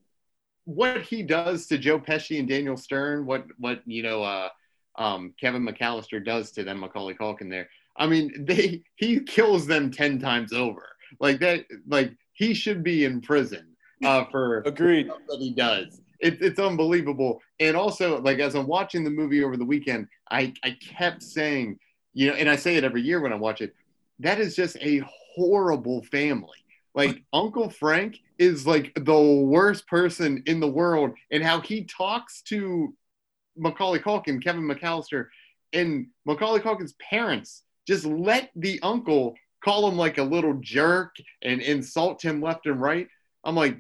what 0.66 1.04
he 1.04 1.24
does 1.24 1.68
to 1.68 1.78
Joe 1.78 2.00
Pesci 2.00 2.40
and 2.40 2.48
Daniel 2.48 2.78
Stern, 2.78 3.26
what 3.26 3.46
what 3.58 3.82
you 3.86 4.04
know 4.04 4.24
uh, 4.24 4.50
um, 4.98 5.34
Kevin 5.40 5.66
McCallister 5.66 6.24
does 6.24 6.52
to 6.52 6.64
them, 6.64 6.80
Macaulay 6.80 7.14
Culkin 7.14 7.50
there. 7.50 7.70
I 7.98 8.08
mean, 8.08 8.46
they 8.46 8.84
he 8.96 9.22
kills 9.22 9.66
them 9.66 9.92
ten 9.92 10.20
times 10.20 10.54
over. 10.54 10.84
Like 11.20 11.40
that, 11.40 11.66
like 11.88 12.12
he 12.34 12.54
should 12.54 12.84
be 12.84 13.06
in 13.06 13.22
prison 13.22 13.76
uh, 14.04 14.26
for 14.32 14.60
agreed 14.66 15.08
that 15.08 15.38
he 15.40 15.54
does. 15.54 16.02
It's 16.20 16.42
it's 16.42 16.60
unbelievable. 16.60 17.42
And 17.60 17.76
also, 17.76 18.22
like 18.22 18.40
as 18.40 18.56
I'm 18.56 18.68
watching 18.68 19.04
the 19.04 19.10
movie 19.10 19.44
over 19.44 19.58
the 19.58 19.66
weekend, 19.66 20.08
I 20.30 20.54
I 20.64 20.72
kept 20.72 21.24
saying, 21.24 21.80
you 22.14 22.28
know, 22.28 22.34
and 22.34 22.50
I 22.50 22.56
say 22.56 22.76
it 22.76 22.84
every 22.84 23.02
year 23.02 23.22
when 23.22 23.34
I 23.34 23.38
watch 23.38 23.62
it. 23.62 23.76
That 24.20 24.40
is 24.40 24.56
just 24.56 24.78
a 24.82 25.04
horrible 25.36 26.04
family. 26.04 26.58
Like 26.94 27.24
Uncle 27.34 27.70
Frank 27.70 28.20
is 28.38 28.66
like 28.66 28.94
the 28.96 29.22
worst 29.22 29.88
person 29.88 30.44
in 30.46 30.60
the 30.60 30.68
world, 30.68 31.12
and 31.32 31.44
how 31.44 31.62
he 31.62 31.84
talks 31.84 32.42
to 32.44 32.94
Macaulay 33.58 34.00
Culkin, 34.00 34.44
Kevin 34.44 34.68
McCallister, 34.68 35.28
and 35.74 36.08
Macaulay 36.26 36.60
Culkin's 36.60 36.94
parents 36.94 37.64
just 37.88 38.06
let 38.06 38.50
the 38.56 38.80
uncle 38.82 39.36
call 39.64 39.88
him 39.88 39.98
like 39.98 40.18
a 40.18 40.24
little 40.24 40.56
jerk 40.62 41.16
and 41.42 41.62
insult 41.62 42.22
him 42.22 42.42
left 42.42 42.66
and 42.66 42.80
right. 42.80 43.08
I'm 43.44 43.56
like, 43.56 43.78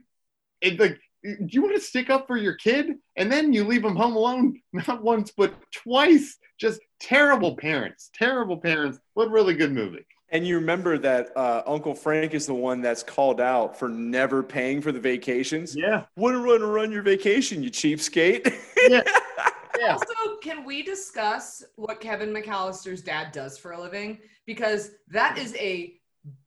it 0.61 0.79
like 0.79 0.99
do 1.25 1.47
you 1.49 1.61
want 1.61 1.75
to 1.75 1.81
stick 1.81 2.09
up 2.09 2.27
for 2.27 2.37
your 2.37 2.53
kid 2.53 2.91
and 3.15 3.31
then 3.31 3.51
you 3.51 3.63
leave 3.63 3.83
him 3.83 3.95
home 3.95 4.15
alone 4.15 4.59
not 4.73 5.03
once 5.03 5.31
but 5.35 5.53
twice 5.71 6.37
just 6.57 6.79
terrible 6.99 7.55
parents, 7.55 8.09
terrible 8.13 8.57
parents. 8.57 8.99
What 9.13 9.29
really 9.29 9.53
good 9.53 9.73
movie. 9.73 10.05
And 10.29 10.45
you 10.47 10.55
remember 10.55 10.97
that 10.97 11.35
uh, 11.37 11.63
Uncle 11.67 11.93
Frank 11.93 12.33
is 12.33 12.45
the 12.47 12.53
one 12.53 12.81
that's 12.81 13.03
called 13.03 13.39
out 13.39 13.77
for 13.77 13.87
never 13.89 14.41
paying 14.41 14.81
for 14.81 14.91
the 14.91 14.99
vacations. 14.99 15.75
Yeah, 15.75 16.05
Wouldn't 16.15 16.43
run 16.43 16.61
to 16.61 16.65
run 16.67 16.91
your 16.91 17.03
vacation, 17.03 17.61
you 17.61 17.69
cheapskate. 17.69 18.45
yeah, 18.89 19.01
yeah. 19.79 19.93
Also, 19.93 20.37
can 20.41 20.65
we 20.65 20.81
discuss 20.81 21.63
what 21.75 22.01
Kevin 22.01 22.29
McCallister's 22.33 23.01
dad 23.01 23.31
does 23.31 23.57
for 23.57 23.73
a 23.73 23.79
living? 23.81 24.17
Because 24.45 24.91
that 25.09 25.37
is 25.37 25.55
a 25.57 25.93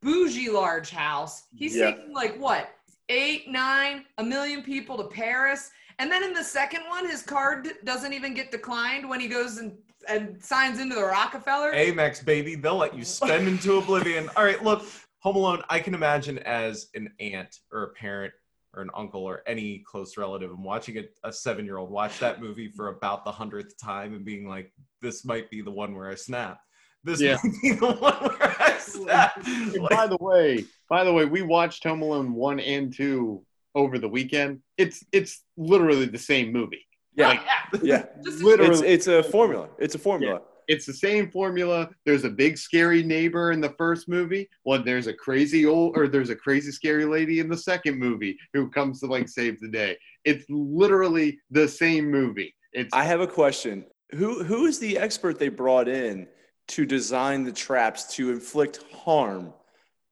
bougie 0.03 0.51
large 0.51 0.91
house. 0.91 1.45
He's 1.55 1.77
Yeah. 1.77 1.93
taking 1.93 2.13
like 2.13 2.37
what, 2.39 2.71
eight, 3.09 3.49
nine, 3.49 4.05
a 4.19 4.25
million 4.25 4.63
people 4.63 4.97
to 4.99 5.05
Paris. 5.05 5.71
And 5.99 6.11
then 6.11 6.23
in 6.23 6.33
the 6.33 6.45
second 6.45 6.83
one, 6.89 7.09
his 7.09 7.23
card 7.23 7.69
doesn't 7.85 8.13
even 8.13 8.35
get 8.35 8.51
declined 8.51 9.09
when 9.09 9.21
he 9.21 9.27
goes 9.27 9.59
and, 9.59 9.77
and 10.09 10.43
signs 10.43 10.79
into 10.79 10.95
the 10.95 11.05
Rockefeller. 11.05 11.73
Amex, 11.73 12.25
baby. 12.25 12.55
They'll 12.55 12.77
let 12.77 12.95
you 12.95 13.05
spend 13.05 13.49
into 13.49 13.79
oblivion. 13.79 14.29
All 14.37 14.45
right, 14.45 14.63
look, 14.63 14.85
Home 15.21 15.37
Alone, 15.37 15.63
I 15.69 15.81
can 15.81 15.95
imagine 15.95 16.39
as 16.41 16.89
an 16.95 17.11
aunt 17.19 17.59
or 17.73 17.83
a 17.83 17.89
parent 17.89 18.33
or 18.75 18.83
an 18.83 18.91
uncle 18.95 19.25
or 19.25 19.43
any 19.47 19.79
close 19.79 20.17
relative 20.17 20.51
and 20.51 20.63
watching 20.63 20.99
a, 20.99 21.05
a 21.25 21.33
seven 21.33 21.65
year 21.65 21.79
old 21.79 21.91
watch 21.91 22.21
that 22.21 22.41
movie 22.41 22.69
for 22.69 22.89
about 22.89 23.25
the 23.25 23.33
hundredth 23.33 23.77
time 23.83 24.15
and 24.15 24.25
being 24.25 24.49
like, 24.49 24.73
this 25.01 25.25
might 25.25 25.51
be 25.51 25.63
the 25.63 25.71
one 25.71 25.95
where 25.95 26.09
I 26.09 26.15
snap. 26.15 26.61
This 27.09 27.21
Yeah. 27.23 27.39
might 27.43 27.63
be 27.63 27.73
the 27.73 27.87
one 27.87 28.15
where 28.15 28.57
I 28.61 28.77
snap. 28.79 29.33
And 29.47 29.73
Like, 29.83 29.91
by 29.91 30.07
the 30.07 30.19
way, 30.21 30.65
by 30.91 31.05
the 31.05 31.13
way, 31.13 31.25
we 31.25 31.41
watched 31.43 31.83
Home 31.85 32.03
Alone 32.03 32.35
one 32.35 32.61
and 32.61 32.95
two 32.95 33.45
over 33.75 33.99
the 33.99 34.09
weekend. 34.09 34.61
It's 34.77 35.03
it's 35.13 35.43
literally 35.57 36.05
the 36.07 36.19
same 36.19 36.53
movie. 36.53 36.85
yeah, 37.17 37.29
Like, 37.29 37.41
yeah. 37.83 38.05
Just 38.25 38.43
literally, 38.51 38.87
It's 38.89 39.07
it's 39.07 39.09
a 39.09 39.23
formula. 39.31 39.69
It's 39.79 39.95
a 39.95 39.99
formula. 39.99 40.43
it's 40.69 40.85
the 40.85 40.93
same 40.93 41.31
formula. 41.31 41.89
There's 42.05 42.25
a 42.25 42.31
big 42.31 42.59
scary 42.59 43.03
neighbor 43.03 43.53
in 43.53 43.61
the 43.63 43.71
first 43.79 44.07
movie. 44.07 44.49
Well, 44.67 44.83
there's 44.83 45.07
a 45.07 45.15
crazy 45.15 45.65
old 45.65 45.97
or 45.97 46.09
there's 46.09 46.29
a 46.31 46.37
crazy 46.37 46.73
scary 46.73 47.07
lady 47.07 47.41
in 47.41 47.49
the 47.49 47.57
second 47.57 47.99
movie 47.99 48.37
who 48.53 48.69
comes 48.71 49.01
to 49.01 49.07
like 49.07 49.29
save 49.31 49.59
the 49.61 49.69
day. 49.69 49.97
It's 50.27 50.45
literally 50.51 51.39
the 51.51 51.67
same 51.67 52.11
movie. 52.11 52.55
It's 52.75 52.93
I 52.93 53.05
have 53.05 53.21
a 53.21 53.27
question. 53.27 53.87
Who 54.13 54.45
who 54.45 54.67
is 54.67 54.79
the 54.79 54.99
expert 54.99 55.39
they 55.39 55.49
brought 55.49 55.89
in 55.89 56.27
to 56.69 56.87
design 56.87 57.45
the 57.45 57.53
traps 57.53 58.15
to 58.17 58.31
inflict 58.31 58.85
harm 58.93 59.53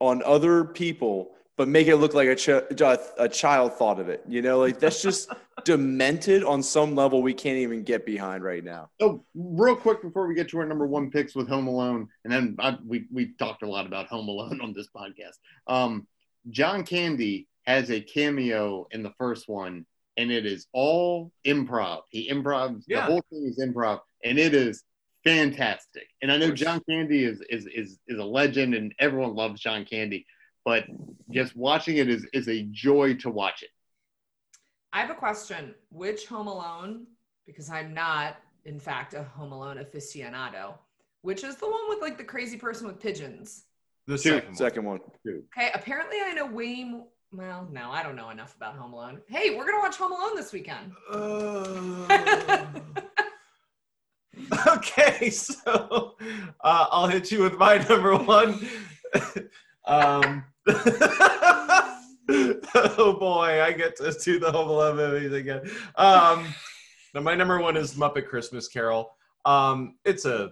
on 0.00 0.22
other 0.24 0.64
people, 0.64 1.30
but 1.56 1.68
make 1.68 1.86
it 1.86 1.96
look 1.96 2.14
like 2.14 2.28
a, 2.28 2.34
ch- 2.34 2.48
a 3.18 3.28
child 3.28 3.74
thought 3.74 4.00
of 4.00 4.08
it? 4.08 4.22
You 4.28 4.42
know, 4.42 4.58
like 4.58 4.78
that's 4.78 5.02
just 5.02 5.30
demented 5.64 6.44
on 6.44 6.62
some 6.62 6.94
level 6.94 7.22
we 7.22 7.34
can't 7.34 7.58
even 7.58 7.82
get 7.82 8.04
behind 8.04 8.44
right 8.44 8.64
now. 8.64 8.90
Oh, 9.00 9.24
real 9.34 9.76
quick 9.76 10.02
before 10.02 10.26
we 10.26 10.34
get 10.34 10.48
to 10.50 10.58
our 10.58 10.66
number 10.66 10.86
one 10.86 11.10
picks 11.10 11.34
with 11.34 11.48
Home 11.48 11.66
Alone, 11.66 12.08
and 12.24 12.32
then 12.32 12.56
I, 12.58 12.76
we 12.86 13.06
we 13.12 13.34
talked 13.38 13.62
a 13.62 13.68
lot 13.68 13.86
about 13.86 14.06
Home 14.08 14.28
Alone 14.28 14.60
on 14.60 14.72
this 14.72 14.88
podcast. 14.94 15.36
Um, 15.66 16.06
John 16.50 16.84
Candy 16.84 17.48
has 17.66 17.90
a 17.90 18.00
cameo 18.00 18.86
in 18.92 19.02
the 19.02 19.12
first 19.18 19.48
one, 19.48 19.86
and 20.16 20.30
it 20.30 20.46
is 20.46 20.66
all 20.72 21.32
improv. 21.46 22.02
He 22.10 22.30
improvs 22.30 22.84
the 22.86 23.02
whole 23.02 23.24
thing 23.30 23.46
is 23.46 23.60
improv, 23.60 24.00
and 24.24 24.38
it 24.38 24.54
is 24.54 24.84
fantastic. 25.26 26.08
And 26.22 26.30
I 26.32 26.36
know. 26.38 26.50
John 26.50 26.80
Candy 26.88 27.24
is 27.24 27.42
is 27.50 27.66
is 27.74 27.98
is 28.08 28.18
a 28.18 28.24
legend, 28.24 28.74
and 28.74 28.94
everyone 28.98 29.34
loves 29.34 29.60
John 29.60 29.84
Candy, 29.84 30.26
but 30.64 30.84
just 31.30 31.56
watching 31.56 31.96
it 31.98 32.08
is 32.08 32.26
is 32.32 32.48
a 32.48 32.62
joy 32.70 33.14
to 33.16 33.30
watch 33.30 33.62
it. 33.62 33.70
I 34.92 35.00
have 35.00 35.10
a 35.10 35.14
question. 35.14 35.74
Which 35.90 36.26
Home 36.26 36.46
Alone, 36.46 37.06
because 37.46 37.68
I'm 37.70 37.92
not, 37.92 38.36
in 38.64 38.78
fact, 38.78 39.14
a 39.14 39.22
Home 39.24 39.52
Alone 39.52 39.78
aficionado, 39.78 40.74
which 41.22 41.44
is 41.44 41.56
the 41.56 41.66
one 41.68 41.88
with 41.88 42.00
like 42.00 42.16
the 42.18 42.24
crazy 42.24 42.56
person 42.56 42.86
with 42.86 43.00
pigeons? 43.00 43.64
the 44.06 44.16
Two. 44.16 44.30
second 44.30 44.46
one. 44.46 44.54
Second 44.56 44.84
one. 44.84 45.00
Okay, 45.56 45.70
apparently 45.74 46.18
I 46.24 46.32
know 46.32 46.46
way 46.46 46.84
more. 46.84 47.06
Well, 47.32 47.68
no, 47.70 47.90
I 47.90 48.04
don't 48.04 48.14
know 48.14 48.30
enough 48.30 48.54
about 48.56 48.76
Home 48.76 48.92
Alone. 48.92 49.20
Hey, 49.28 49.50
we're 49.56 49.66
gonna 49.66 49.80
watch 49.80 49.96
Home 49.96 50.12
Alone 50.12 50.36
this 50.36 50.52
weekend. 50.52 50.92
Uh, 51.10 52.64
okay, 54.68 55.30
so 55.30 56.16
uh, 56.60 56.86
I'll 56.90 57.06
hit 57.08 57.30
you 57.32 57.42
with 57.42 57.56
my 57.58 57.78
number 57.78 58.16
one. 58.16 58.66
um, 59.86 60.44
oh 62.28 63.16
boy, 63.18 63.62
I 63.62 63.72
get 63.72 63.96
to 63.96 64.12
do 64.12 64.38
the 64.38 64.52
Home 64.52 64.68
Alone 64.68 64.96
movies 64.96 65.32
again. 65.32 65.70
Um, 65.96 66.54
my 67.14 67.34
number 67.34 67.60
one 67.60 67.76
is 67.76 67.94
Muppet 67.94 68.26
Christmas 68.26 68.68
Carol. 68.68 69.16
Um, 69.44 69.96
it's 70.04 70.24
a 70.24 70.50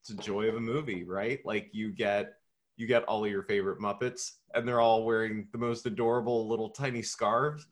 it's 0.00 0.10
a 0.10 0.16
joy 0.22 0.44
of 0.48 0.54
a 0.54 0.60
movie, 0.60 1.04
right? 1.04 1.40
Like 1.44 1.70
you 1.72 1.90
get 1.92 2.34
you 2.76 2.86
get 2.86 3.04
all 3.04 3.24
of 3.24 3.30
your 3.30 3.42
favorite 3.42 3.80
Muppets, 3.80 4.32
and 4.54 4.68
they're 4.68 4.80
all 4.80 5.04
wearing 5.04 5.48
the 5.52 5.58
most 5.58 5.86
adorable 5.86 6.48
little 6.48 6.70
tiny 6.70 7.02
scarves. 7.02 7.66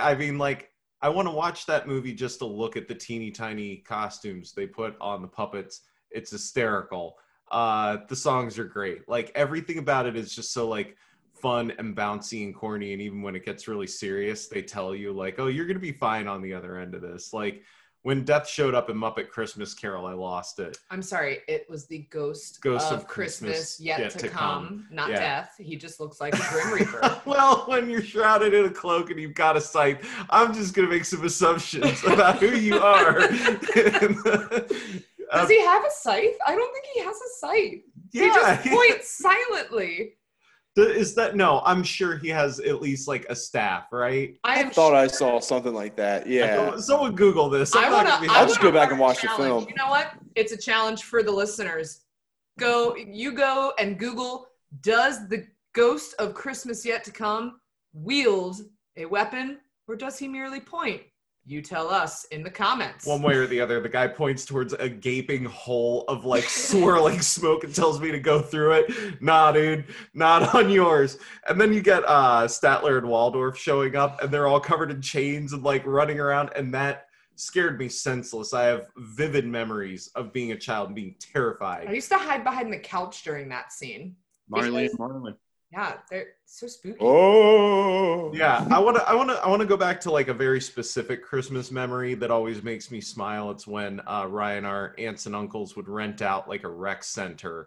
I 0.00 0.14
mean, 0.14 0.38
like 0.38 0.70
I 1.04 1.10
want 1.10 1.28
to 1.28 1.34
watch 1.34 1.66
that 1.66 1.86
movie 1.86 2.14
just 2.14 2.38
to 2.38 2.46
look 2.46 2.78
at 2.78 2.88
the 2.88 2.94
teeny 2.94 3.30
tiny 3.30 3.76
costumes 3.76 4.54
they 4.54 4.66
put 4.66 4.96
on 5.02 5.20
the 5.20 5.28
puppets. 5.28 5.82
It's 6.10 6.30
hysterical. 6.30 7.18
Uh, 7.50 7.98
the 8.08 8.16
songs 8.16 8.58
are 8.58 8.64
great. 8.64 9.06
Like 9.06 9.30
everything 9.34 9.76
about 9.76 10.06
it 10.06 10.16
is 10.16 10.34
just 10.34 10.54
so 10.54 10.66
like 10.66 10.96
fun 11.34 11.74
and 11.78 11.94
bouncy 11.94 12.46
and 12.46 12.54
corny. 12.54 12.94
And 12.94 13.02
even 13.02 13.20
when 13.20 13.36
it 13.36 13.44
gets 13.44 13.68
really 13.68 13.86
serious, 13.86 14.48
they 14.48 14.62
tell 14.62 14.94
you 14.94 15.12
like, 15.12 15.38
"Oh, 15.38 15.48
you're 15.48 15.66
gonna 15.66 15.78
be 15.78 15.92
fine 15.92 16.26
on 16.26 16.40
the 16.40 16.54
other 16.54 16.78
end 16.78 16.94
of 16.94 17.02
this." 17.02 17.34
Like 17.34 17.64
when 18.04 18.22
Death 18.22 18.46
showed 18.46 18.74
up 18.74 18.90
in 18.90 18.96
Muppet 18.96 19.30
Christmas 19.30 19.72
Carol, 19.72 20.04
I 20.04 20.12
lost 20.12 20.58
it. 20.58 20.76
I'm 20.90 21.00
sorry, 21.00 21.38
it 21.48 21.64
was 21.70 21.86
the 21.86 22.06
ghost, 22.10 22.60
Ghost 22.60 22.92
of, 22.92 23.00
of 23.00 23.06
Christmas, 23.08 23.50
Christmas 23.50 23.80
yet, 23.80 23.98
yet 23.98 24.10
to, 24.12 24.18
to 24.18 24.28
come, 24.28 24.66
come. 24.66 24.86
not 24.90 25.08
Yeah. 25.08 25.18
death. 25.20 25.54
He 25.58 25.74
just 25.76 25.98
looks 26.00 26.20
like 26.20 26.34
a 26.34 26.42
Grim 26.52 26.72
Reaper. 26.74 27.20
well, 27.24 27.64
when 27.66 27.88
you're 27.88 28.02
shrouded 28.02 28.52
in 28.52 28.66
a 28.66 28.70
cloak 28.70 29.10
and 29.10 29.18
you've 29.18 29.34
got 29.34 29.56
a 29.56 29.60
scythe, 29.60 30.06
I'm 30.28 30.52
just 30.52 30.74
gonna 30.74 30.88
make 30.88 31.06
some 31.06 31.24
assumptions 31.24 32.04
about 32.04 32.40
who 32.40 32.48
you 32.54 32.78
are. 32.78 33.20
Does 35.32 35.48
he 35.48 35.64
have 35.64 35.84
a 35.84 35.90
scythe? 35.90 36.36
I 36.46 36.54
don't 36.54 36.72
think 36.74 36.84
he 36.92 37.00
has 37.02 37.16
a 37.16 37.28
scythe. 37.38 37.82
he 38.12 38.20
just 38.26 38.66
points 38.66 39.18
silently. 39.18 40.12
Is 40.76 41.14
that 41.14 41.36
no? 41.36 41.62
I'm 41.64 41.84
sure 41.84 42.16
he 42.16 42.28
has 42.30 42.58
at 42.58 42.82
least 42.82 43.06
like 43.06 43.26
a 43.28 43.36
staff, 43.36 43.92
right? 43.92 44.36
I 44.42 44.56
I 44.56 44.58
am 44.58 44.70
thought 44.70 44.94
I 44.94 45.06
saw 45.06 45.38
something 45.38 45.72
like 45.72 45.94
that. 45.96 46.26
Yeah. 46.26 46.76
Someone 46.78 47.14
Google 47.14 47.48
this. 47.48 47.76
I'm 47.76 47.84
I 47.84 47.88
not 47.88 47.92
want 47.92 48.08
gonna 48.08 48.16
to. 48.16 48.22
be- 48.32 48.36
I'll 48.36 48.46
just 48.46 48.60
go 48.60 48.72
back 48.72 48.90
and 48.90 48.98
watch 48.98 49.22
the 49.22 49.28
film. 49.36 49.66
You 49.68 49.74
know 49.76 49.88
what? 49.88 50.12
It's 50.34 50.52
a 50.52 50.56
challenge 50.56 51.04
for 51.04 51.22
the 51.22 51.30
listeners. 51.30 52.00
Go, 52.58 52.96
you 52.96 53.32
go 53.32 53.72
and 53.78 53.98
Google. 53.98 54.48
Does 54.80 55.28
the 55.28 55.46
ghost 55.74 56.14
of 56.18 56.34
Christmas 56.34 56.84
yet 56.84 57.04
to 57.04 57.12
come 57.12 57.60
wield 57.92 58.56
a 58.96 59.04
weapon, 59.04 59.58
or 59.86 59.94
does 59.94 60.18
he 60.18 60.26
merely 60.26 60.58
point? 60.60 61.02
You 61.46 61.60
tell 61.60 61.90
us 61.90 62.24
in 62.26 62.42
the 62.42 62.50
comments. 62.50 63.04
One 63.06 63.20
way 63.20 63.34
or 63.34 63.46
the 63.46 63.60
other, 63.60 63.78
the 63.78 63.88
guy 63.88 64.08
points 64.08 64.46
towards 64.46 64.72
a 64.72 64.88
gaping 64.88 65.44
hole 65.44 66.04
of 66.08 66.24
like 66.24 66.44
swirling 66.48 67.20
smoke 67.20 67.64
and 67.64 67.74
tells 67.74 68.00
me 68.00 68.10
to 68.10 68.18
go 68.18 68.40
through 68.40 68.72
it. 68.72 69.20
Nah, 69.20 69.52
dude, 69.52 69.84
not 70.14 70.54
on 70.56 70.70
yours. 70.70 71.18
And 71.46 71.60
then 71.60 71.72
you 71.74 71.82
get 71.82 72.02
uh 72.06 72.44
Statler 72.46 72.96
and 72.96 73.06
Waldorf 73.08 73.58
showing 73.58 73.94
up, 73.94 74.22
and 74.22 74.32
they're 74.32 74.46
all 74.46 74.60
covered 74.60 74.90
in 74.90 75.02
chains 75.02 75.52
and 75.52 75.62
like 75.62 75.84
running 75.84 76.18
around, 76.18 76.50
and 76.56 76.72
that 76.72 77.08
scared 77.36 77.78
me 77.78 77.88
senseless. 77.90 78.54
I 78.54 78.62
have 78.64 78.86
vivid 78.96 79.44
memories 79.46 80.08
of 80.14 80.32
being 80.32 80.52
a 80.52 80.56
child 80.56 80.86
and 80.86 80.96
being 80.96 81.14
terrified. 81.20 81.88
I 81.88 81.92
used 81.92 82.08
to 82.10 82.16
hide 82.18 82.42
behind 82.42 82.72
the 82.72 82.78
couch 82.78 83.22
during 83.22 83.50
that 83.50 83.70
scene. 83.72 84.16
Marley 84.48 84.84
Because- 84.84 84.90
and 84.90 84.98
Marley. 84.98 85.34
Yeah, 85.74 85.94
they're 86.08 86.26
so 86.44 86.68
spooky. 86.68 86.98
Oh. 87.00 88.32
Yeah, 88.32 88.64
I 88.70 88.78
want 88.78 88.96
to. 88.96 89.08
I 89.08 89.14
want 89.16 89.30
to. 89.30 89.34
I 89.44 89.48
want 89.48 89.60
to 89.60 89.66
go 89.66 89.76
back 89.76 90.00
to 90.02 90.10
like 90.12 90.28
a 90.28 90.34
very 90.34 90.60
specific 90.60 91.24
Christmas 91.24 91.72
memory 91.72 92.14
that 92.14 92.30
always 92.30 92.62
makes 92.62 92.92
me 92.92 93.00
smile. 93.00 93.50
It's 93.50 93.66
when 93.66 94.00
uh, 94.06 94.28
Ryan, 94.30 94.66
our 94.66 94.94
aunts 94.98 95.26
and 95.26 95.34
uncles, 95.34 95.74
would 95.74 95.88
rent 95.88 96.22
out 96.22 96.48
like 96.48 96.62
a 96.62 96.68
rec 96.68 97.02
center, 97.02 97.66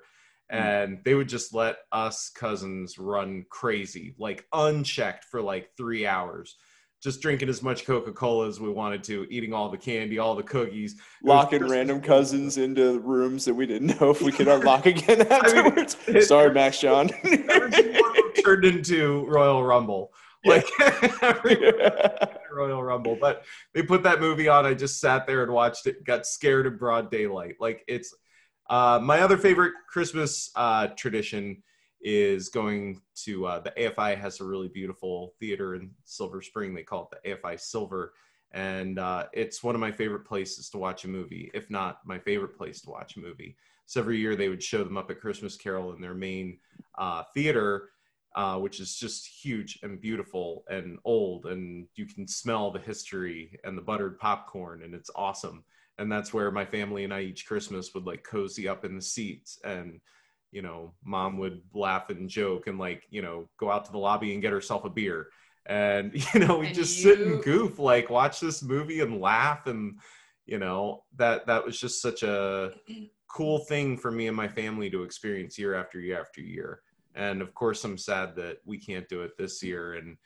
and 0.50 1.00
they 1.04 1.16
would 1.16 1.28
just 1.28 1.54
let 1.54 1.80
us 1.92 2.30
cousins 2.30 2.98
run 2.98 3.44
crazy, 3.50 4.16
like 4.18 4.46
unchecked 4.54 5.26
for 5.26 5.42
like 5.42 5.72
three 5.76 6.08
hours, 6.08 6.56
just 7.02 7.22
drinking 7.22 7.50
as 7.50 7.62
much 7.62 7.86
Coca 7.86 8.12
Cola 8.12 8.48
as 8.48 8.60
we 8.60 8.70
wanted 8.70 9.04
to, 9.06 9.28
eating 9.30 9.54
all 9.54 9.70
the 9.70 9.78
candy, 9.78 10.18
all 10.18 10.36
the 10.36 10.44
cookies. 10.44 11.00
Locking 11.24 11.60
Christmas 11.60 11.72
random 11.72 12.02
cousins 12.02 12.58
into 12.58 13.00
rooms 13.00 13.46
that 13.46 13.54
we 13.54 13.66
didn't 13.68 14.00
know 14.00 14.10
if 14.10 14.22
we 14.22 14.32
could 14.32 14.48
unlock 14.48 14.86
again 14.88 15.22
afterwards. 15.32 15.96
it- 16.08 16.24
Sorry, 16.24 16.52
Max 16.54 16.80
John. 16.80 17.10
Turned 18.44 18.66
into 18.66 19.26
Royal 19.28 19.64
Rumble. 19.64 20.12
Like 20.46 20.66
every 21.22 21.58
Royal 22.54 22.82
Rumble. 22.82 23.18
But 23.20 23.44
they 23.74 23.84
put 23.84 24.04
that 24.04 24.20
movie 24.20 24.48
on. 24.48 24.66
I 24.66 24.74
just 24.74 25.00
sat 25.00 25.28
there 25.28 25.44
and 25.44 25.52
watched 25.52 25.88
it. 25.88 26.04
Got 26.06 26.26
scared 26.26 26.66
in 26.68 26.78
broad 26.78 27.12
daylight. 27.12 27.56
Like 27.60 27.84
it's 27.88 28.16
uh, 28.70 29.00
my 29.04 29.22
other 29.22 29.38
favorite 29.38 29.74
Christmas 29.90 30.50
uh, 30.56 30.88
tradition 30.96 31.64
is 32.02 32.50
going 32.50 33.02
to 33.16 33.46
uh, 33.48 33.60
the 33.60 33.72
AFI 33.72 34.18
has 34.18 34.40
a 34.40 34.46
really 34.46 34.68
beautiful 34.68 35.34
theater 35.40 35.76
in 35.76 35.92
Silver 36.06 36.42
Spring. 36.42 36.74
They 36.74 36.84
call 36.84 37.10
it 37.12 37.22
the 37.24 37.32
AFI 37.32 37.60
Silver, 37.60 38.14
and 38.52 39.00
uh, 39.00 39.26
it's 39.34 39.64
one 39.64 39.76
of 39.76 39.82
my 39.82 39.92
favorite 39.92 40.26
places 40.26 40.70
to 40.70 40.78
watch 40.78 41.06
a 41.06 41.10
movie, 41.10 41.52
if 41.54 41.70
not 41.70 42.00
my 42.06 42.20
favorite 42.20 42.58
place 42.58 42.82
to 42.82 42.90
watch 42.90 43.16
a 43.18 43.20
movie. 43.20 43.58
So 43.86 44.02
every 44.02 44.18
year 44.18 44.36
they 44.36 44.50
would 44.50 44.64
show 44.64 44.84
the 44.84 44.90
Muppet 44.90 45.20
Christmas 45.20 45.56
Carol 45.56 45.94
in 45.94 46.02
their 46.02 46.14
main 46.14 46.60
uh, 46.98 47.24
theater, 47.34 47.90
uh, 48.36 48.58
which 48.58 48.80
is 48.80 48.96
just 48.98 49.26
huge 49.26 49.80
and 49.82 50.00
beautiful 50.00 50.64
and 50.70 51.00
old, 51.06 51.46
and 51.46 51.88
you 51.96 52.06
can 52.06 52.28
smell 52.28 52.70
the 52.70 52.80
history 52.80 53.60
and 53.64 53.78
the 53.78 53.82
buttered 53.82 54.20
popcorn, 54.20 54.84
and 54.84 54.94
it's 54.94 55.10
awesome. 55.16 55.64
And 55.98 56.12
that's 56.12 56.34
where 56.34 56.52
my 56.52 56.66
family 56.66 57.06
and 57.06 57.14
I 57.14 57.22
each 57.22 57.48
Christmas 57.48 57.94
would 57.94 58.06
like 58.06 58.24
cozy 58.24 58.68
up 58.68 58.86
in 58.86 58.96
the 58.96 59.02
seats 59.02 59.58
and 59.64 60.00
you 60.52 60.62
know, 60.62 60.94
mom 61.04 61.38
would 61.38 61.62
laugh 61.74 62.10
and 62.10 62.30
joke 62.30 62.68
and 62.68 62.80
like, 62.80 63.04
you 63.10 63.22
know, 63.22 63.50
go 63.58 63.70
out 63.70 63.86
to 63.86 63.92
the 63.92 63.98
lobby 63.98 64.34
and 64.34 64.42
get 64.42 64.52
herself 64.52 64.86
a 64.86 64.90
beer. 64.90 65.28
And, 65.66 66.14
you 66.34 66.40
know, 66.40 66.58
we 66.58 66.72
just 66.72 66.98
you... 66.98 67.16
sit 67.16 67.20
and 67.26 67.44
goof, 67.44 67.80
like 67.80 68.10
watch 68.10 68.40
this 68.40 68.64
movie 68.64 69.02
and 69.02 69.20
laugh. 69.20 69.68
And, 69.68 70.00
you 70.46 70.60
know, 70.60 71.04
that, 71.18 71.48
that 71.48 71.66
was 71.66 71.80
just 71.80 72.02
such 72.02 72.24
a 72.24 72.72
cool 73.30 73.60
thing 73.60 73.98
for 73.98 74.12
me 74.12 74.28
and 74.28 74.38
my 74.38 74.48
family 74.48 74.90
to 74.90 75.04
experience 75.04 75.58
year 75.58 75.76
after 75.76 76.00
year 76.00 76.20
after 76.20 76.42
year. 76.42 76.82
And 77.16 77.42
of 77.42 77.54
course, 77.54 77.84
I'm 77.84 77.98
sad 77.98 78.36
that 78.36 78.58
we 78.66 78.78
can't 78.78 79.10
do 79.10 79.22
it 79.22 79.38
this 79.38 79.62
year. 79.64 79.94
And, 79.96 80.18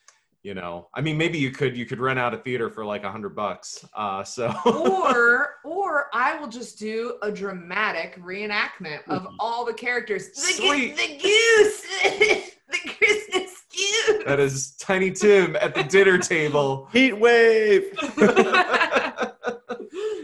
you 0.43 0.53
know 0.53 0.87
i 0.93 1.01
mean 1.01 1.17
maybe 1.17 1.37
you 1.37 1.51
could 1.51 1.77
you 1.77 1.85
could 1.85 1.99
rent 1.99 2.17
out 2.17 2.33
a 2.33 2.37
theater 2.37 2.69
for 2.69 2.83
like 2.83 3.03
a 3.03 3.11
hundred 3.11 3.35
bucks 3.35 3.85
uh 3.93 4.23
so 4.23 4.53
or 4.65 5.55
or 5.63 6.07
i 6.13 6.37
will 6.39 6.47
just 6.47 6.79
do 6.79 7.17
a 7.21 7.31
dramatic 7.31 8.19
reenactment 8.21 8.99
of 9.07 9.23
mm-hmm. 9.23 9.35
all 9.39 9.65
the 9.65 9.73
characters 9.73 10.29
the, 10.29 10.41
Sweet. 10.41 10.95
the 10.97 11.17
goose 11.17 11.81
the 12.71 12.89
christmas 12.97 13.65
goose 13.71 14.23
that 14.25 14.39
is 14.39 14.71
tiny 14.77 15.11
tim 15.11 15.55
at 15.57 15.75
the 15.75 15.83
dinner 15.83 16.17
table 16.17 16.87
heat 16.93 17.13
wave 17.13 17.93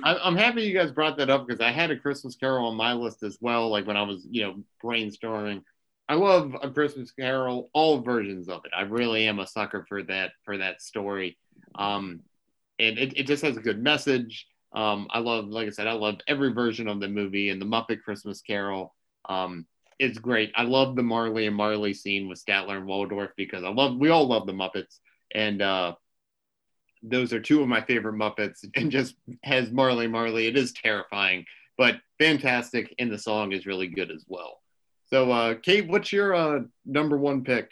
I'm 0.03 0.37
happy 0.37 0.63
you 0.63 0.73
guys 0.73 0.91
brought 0.91 1.17
that 1.17 1.29
up 1.29 1.45
because 1.45 1.59
I 1.59 1.69
had 1.69 1.91
a 1.91 1.97
Christmas 1.97 2.35
Carol 2.35 2.69
on 2.69 2.77
my 2.77 2.93
list 2.93 3.23
as 3.23 3.37
well. 3.41 3.67
Like 3.67 3.85
when 3.85 3.97
I 3.97 4.03
was, 4.03 4.25
you 4.29 4.41
know, 4.41 4.55
brainstorming, 4.81 5.63
I 6.09 6.15
love 6.15 6.55
A 6.61 6.69
Christmas 6.69 7.11
Carol, 7.11 7.69
all 7.73 8.01
versions 8.01 8.47
of 8.47 8.63
it. 8.65 8.71
I 8.75 8.81
really 8.83 9.27
am 9.27 9.39
a 9.39 9.47
sucker 9.47 9.85
for 9.87 10.03
that 10.03 10.31
for 10.43 10.57
that 10.57 10.81
story. 10.81 11.37
Um, 11.75 12.21
and 12.79 12.97
it, 12.97 13.17
it 13.17 13.27
just 13.27 13.43
has 13.43 13.57
a 13.57 13.61
good 13.61 13.81
message. 13.81 14.47
Um, 14.73 15.07
I 15.09 15.19
love, 15.19 15.47
like 15.47 15.67
I 15.67 15.71
said, 15.71 15.87
I 15.87 15.93
love 15.93 16.19
every 16.27 16.53
version 16.53 16.87
of 16.87 16.99
the 16.99 17.07
movie 17.07 17.49
and 17.49 17.61
the 17.61 17.65
Muppet 17.65 18.03
Christmas 18.03 18.41
Carol. 18.41 18.93
Um, 19.27 19.65
it's 19.99 20.19
great. 20.19 20.51
I 20.55 20.63
love 20.63 20.95
the 20.95 21.03
Marley 21.03 21.47
and 21.47 21.55
Marley 21.55 21.93
scene 21.93 22.29
with 22.29 22.43
Statler 22.43 22.77
and 22.77 22.85
Waldorf 22.85 23.31
because 23.35 23.63
I 23.63 23.69
love, 23.69 23.97
we 23.97 24.09
all 24.09 24.27
love 24.27 24.45
the 24.45 24.53
Muppets. 24.53 24.99
And 25.33 25.61
uh, 25.61 25.95
those 27.01 27.33
are 27.33 27.39
two 27.39 27.61
of 27.61 27.67
my 27.67 27.81
favorite 27.81 28.15
Muppets. 28.15 28.65
And 28.75 28.91
just 28.91 29.15
has 29.43 29.71
Marley 29.71 30.07
Marley, 30.07 30.47
it 30.47 30.57
is 30.57 30.73
terrifying, 30.73 31.45
but 31.77 31.95
fantastic. 32.19 32.93
And 32.99 33.11
the 33.11 33.17
song 33.17 33.53
is 33.53 33.65
really 33.65 33.87
good 33.87 34.11
as 34.11 34.23
well. 34.27 34.59
So, 35.09 35.31
uh, 35.31 35.55
Kate, 35.55 35.87
what's 35.87 36.11
your 36.11 36.35
uh, 36.35 36.59
number 36.85 37.17
one 37.17 37.43
pick? 37.43 37.71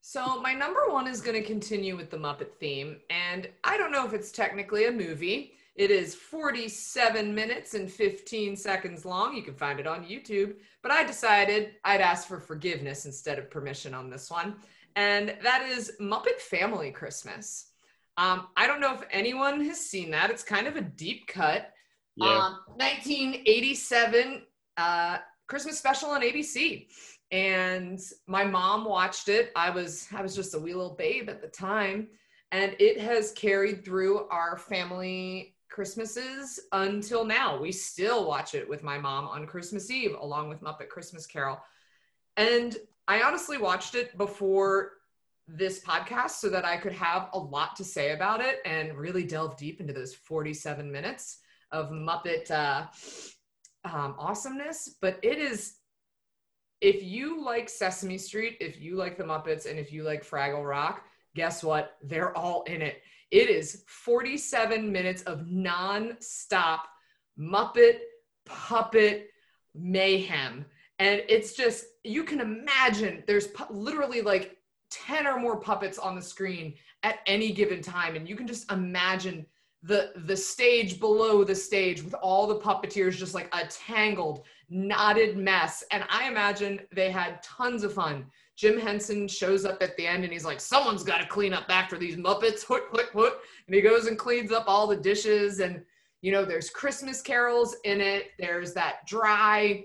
So, 0.00 0.40
my 0.40 0.54
number 0.54 0.88
one 0.88 1.08
is 1.08 1.20
going 1.20 1.40
to 1.40 1.46
continue 1.46 1.96
with 1.96 2.10
the 2.10 2.16
Muppet 2.16 2.52
theme. 2.60 2.98
And 3.10 3.48
I 3.64 3.76
don't 3.76 3.92
know 3.92 4.06
if 4.06 4.12
it's 4.12 4.30
technically 4.30 4.86
a 4.86 4.92
movie. 4.92 5.54
It 5.74 5.90
is 5.90 6.14
47 6.14 7.34
minutes 7.34 7.74
and 7.74 7.90
15 7.90 8.56
seconds 8.56 9.04
long. 9.04 9.34
You 9.34 9.42
can 9.42 9.54
find 9.54 9.80
it 9.80 9.86
on 9.86 10.04
YouTube. 10.04 10.54
But 10.82 10.92
I 10.92 11.04
decided 11.04 11.72
I'd 11.84 12.00
ask 12.00 12.28
for 12.28 12.38
forgiveness 12.38 13.06
instead 13.06 13.38
of 13.38 13.50
permission 13.50 13.92
on 13.92 14.08
this 14.08 14.30
one. 14.30 14.56
And 14.94 15.34
that 15.42 15.66
is 15.68 15.92
Muppet 16.00 16.40
Family 16.40 16.90
Christmas. 16.90 17.70
Um, 18.18 18.48
I 18.56 18.66
don't 18.66 18.80
know 18.80 18.94
if 18.94 19.02
anyone 19.10 19.64
has 19.64 19.80
seen 19.80 20.10
that. 20.10 20.30
It's 20.30 20.42
kind 20.44 20.66
of 20.66 20.76
a 20.76 20.82
deep 20.82 21.26
cut. 21.26 21.72
Yeah. 22.16 22.26
Um, 22.26 22.58
1987 22.76 24.42
uh, 24.76 25.18
Christmas 25.52 25.76
special 25.76 26.08
on 26.08 26.22
ABC. 26.22 26.86
And 27.30 28.00
my 28.26 28.42
mom 28.42 28.86
watched 28.86 29.28
it. 29.28 29.52
I 29.54 29.68
was 29.68 30.08
I 30.10 30.22
was 30.22 30.34
just 30.34 30.54
a 30.54 30.58
wee 30.58 30.72
little 30.72 30.94
babe 30.94 31.28
at 31.28 31.42
the 31.42 31.48
time. 31.48 32.08
And 32.52 32.74
it 32.78 32.98
has 32.98 33.32
carried 33.32 33.84
through 33.84 34.28
our 34.30 34.56
family 34.56 35.54
Christmases 35.68 36.58
until 36.72 37.26
now. 37.26 37.60
We 37.60 37.70
still 37.70 38.26
watch 38.26 38.54
it 38.54 38.66
with 38.66 38.82
my 38.82 38.96
mom 38.96 39.28
on 39.28 39.46
Christmas 39.46 39.90
Eve, 39.90 40.16
along 40.18 40.48
with 40.48 40.62
Muppet 40.62 40.88
Christmas 40.88 41.26
Carol. 41.26 41.60
And 42.38 42.74
I 43.06 43.20
honestly 43.20 43.58
watched 43.58 43.94
it 43.94 44.16
before 44.16 44.92
this 45.46 45.84
podcast 45.84 46.30
so 46.30 46.48
that 46.48 46.64
I 46.64 46.78
could 46.78 46.92
have 46.92 47.28
a 47.34 47.38
lot 47.38 47.76
to 47.76 47.84
say 47.84 48.12
about 48.12 48.40
it 48.40 48.60
and 48.64 48.96
really 48.96 49.24
delve 49.24 49.58
deep 49.58 49.82
into 49.82 49.92
those 49.92 50.14
47 50.14 50.90
minutes 50.90 51.40
of 51.72 51.90
Muppet 51.90 52.50
uh, 52.50 52.86
um, 53.84 54.14
awesomeness, 54.18 54.96
but 55.00 55.18
it 55.22 55.38
is 55.38 55.74
if 56.80 57.02
you 57.02 57.42
like 57.44 57.68
Sesame 57.68 58.18
Street, 58.18 58.56
if 58.60 58.80
you 58.80 58.96
like 58.96 59.16
the 59.16 59.24
Muppets, 59.24 59.70
and 59.70 59.78
if 59.78 59.92
you 59.92 60.02
like 60.02 60.28
Fraggle 60.28 60.68
Rock, 60.68 61.04
guess 61.34 61.62
what? 61.62 61.96
They're 62.02 62.36
all 62.36 62.64
in 62.64 62.82
it. 62.82 63.02
It 63.30 63.48
is 63.48 63.84
47 63.86 64.90
minutes 64.90 65.22
of 65.22 65.46
non-stop 65.46 66.88
Muppet 67.38 67.98
puppet 68.44 69.30
mayhem. 69.74 70.64
And 70.98 71.22
it's 71.28 71.54
just, 71.54 71.84
you 72.04 72.24
can 72.24 72.40
imagine 72.40 73.22
there's 73.26 73.46
pu- 73.48 73.72
literally 73.72 74.20
like 74.20 74.58
10 74.90 75.26
or 75.26 75.38
more 75.38 75.58
puppets 75.58 75.98
on 75.98 76.14
the 76.14 76.22
screen 76.22 76.74
at 77.02 77.20
any 77.26 77.52
given 77.52 77.80
time. 77.80 78.16
And 78.16 78.28
you 78.28 78.36
can 78.36 78.46
just 78.46 78.70
imagine 78.70 79.46
the 79.82 80.12
the 80.26 80.36
stage 80.36 81.00
below 81.00 81.42
the 81.42 81.54
stage 81.54 82.02
with 82.02 82.14
all 82.14 82.46
the 82.46 82.58
puppeteers 82.58 83.16
just 83.16 83.34
like 83.34 83.52
a 83.52 83.66
tangled 83.66 84.44
knotted 84.68 85.36
mess. 85.36 85.84
And 85.90 86.04
i 86.08 86.28
imagine 86.28 86.80
they 86.94 87.10
had 87.10 87.42
tons 87.42 87.82
of 87.82 87.92
fun. 87.92 88.26
Jim 88.54 88.78
henson 88.78 89.26
shows 89.26 89.64
up 89.64 89.82
at 89.82 89.96
the 89.96 90.06
end 90.06 90.24
and 90.24 90.32
he's 90.32 90.44
like 90.44 90.60
someone's 90.60 91.02
got 91.02 91.20
to 91.20 91.26
clean 91.26 91.52
up 91.52 91.66
after 91.68 91.98
these 91.98 92.16
muppets. 92.16 92.62
Hoot, 92.66 92.84
hoot, 92.92 93.08
hoot. 93.12 93.32
and 93.66 93.74
he 93.74 93.80
goes 93.80 94.06
and 94.06 94.18
cleans 94.18 94.52
up 94.52 94.64
all 94.68 94.86
the 94.86 94.96
dishes 94.96 95.60
and 95.60 95.82
you 96.20 96.30
know 96.30 96.44
there's 96.44 96.70
christmas 96.70 97.20
carols 97.20 97.76
in 97.84 98.00
it. 98.00 98.30
There's 98.38 98.72
that 98.74 99.06
dry 99.06 99.84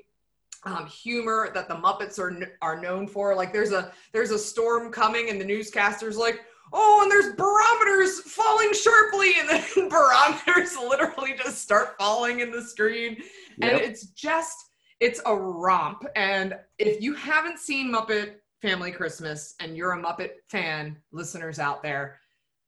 um, 0.63 0.85
humor 0.85 1.49
that 1.53 1.67
the 1.67 1.75
muppets 1.75 2.19
are 2.19 2.55
are 2.61 2.79
known 2.79 3.07
for. 3.07 3.35
Like 3.35 3.51
there's 3.51 3.71
a 3.71 3.91
there's 4.11 4.31
a 4.31 4.39
storm 4.39 4.91
coming 4.91 5.29
and 5.29 5.41
the 5.41 5.45
newscasters 5.45 6.17
like 6.17 6.41
oh, 6.73 6.99
and 7.03 7.11
there's 7.11 7.35
barometers 7.35 8.21
falling 8.21 8.73
sharply, 8.73 9.33
and 9.39 9.49
then 9.49 9.89
barometers 9.89 10.75
literally 10.77 11.35
just 11.37 11.61
start 11.61 11.95
falling 11.97 12.39
in 12.39 12.51
the 12.51 12.61
screen. 12.61 13.17
Yep. 13.57 13.71
And 13.71 13.81
it's 13.81 14.07
just, 14.07 14.57
it's 14.99 15.21
a 15.25 15.35
romp. 15.35 16.05
And 16.15 16.55
if 16.79 17.01
you 17.01 17.13
haven't 17.13 17.59
seen 17.59 17.93
Muppet 17.93 18.35
Family 18.61 18.91
Christmas 18.91 19.55
and 19.59 19.77
you're 19.77 19.93
a 19.93 20.01
Muppet 20.01 20.31
fan, 20.49 20.97
listeners 21.11 21.59
out 21.59 21.83
there, 21.83 22.19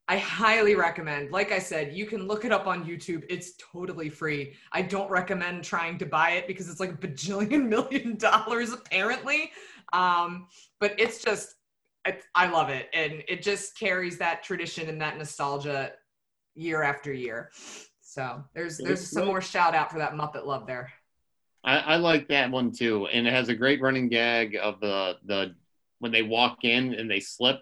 I 0.10 0.18
highly 0.18 0.74
recommend. 0.74 1.30
Like 1.32 1.52
I 1.52 1.60
said, 1.60 1.93
you 1.93 2.08
can 2.08 2.28
look 2.28 2.43
it 2.43 2.52
up 2.52 2.66
on 2.66 2.84
YouTube. 2.84 3.24
It's 3.30 3.52
totally 3.72 4.10
free. 4.10 4.56
I 4.72 4.82
don't 4.82 5.10
recommend 5.10 5.64
trying 5.64 6.00
to 6.00 6.06
buy 6.08 6.32
it 6.32 6.47
because 6.47 6.68
it's 6.68 6.80
like 6.80 6.93
a 6.93 6.97
bajillion 6.97 7.68
million 7.70 8.18
dollars 8.18 8.74
apparently. 8.74 9.52
Um, 9.93 10.47
but 10.80 11.00
it's 11.00 11.24
just 11.24 11.56
I 12.36 12.47
love 12.47 12.70
it, 12.70 12.89
and 12.93 13.24
it 13.28 13.41
just 13.41 13.78
carries 13.78 14.18
that 14.18 14.43
tradition 14.43 14.89
and 14.89 15.02
that 15.02 15.18
nostalgia 15.18 15.91
year 16.56 16.82
after 16.82 17.14
year. 17.14 17.52
So 18.02 18.43
there's 18.54 18.78
there's 18.78 19.08
some 19.08 19.28
more 19.28 19.41
shout 19.41 19.76
out 19.76 19.91
for 19.91 20.00
that 20.00 20.14
Muppet 20.14 20.45
love 20.45 20.66
there. 20.66 20.91
I, 21.64 21.78
I 21.78 21.95
like 21.97 22.28
that 22.30 22.50
one 22.50 22.72
too, 22.72 23.08
and 23.08 23.28
it 23.28 23.34
has 23.34 23.50
a 23.50 23.56
great 23.56 23.82
running 23.82 24.10
gag 24.10 24.58
of 24.62 24.80
the 24.80 25.18
the 25.26 25.56
when 26.00 26.12
they 26.12 26.24
walk 26.24 26.60
in 26.64 26.93
and 26.93 27.10
they 27.10 27.20
slip 27.20 27.60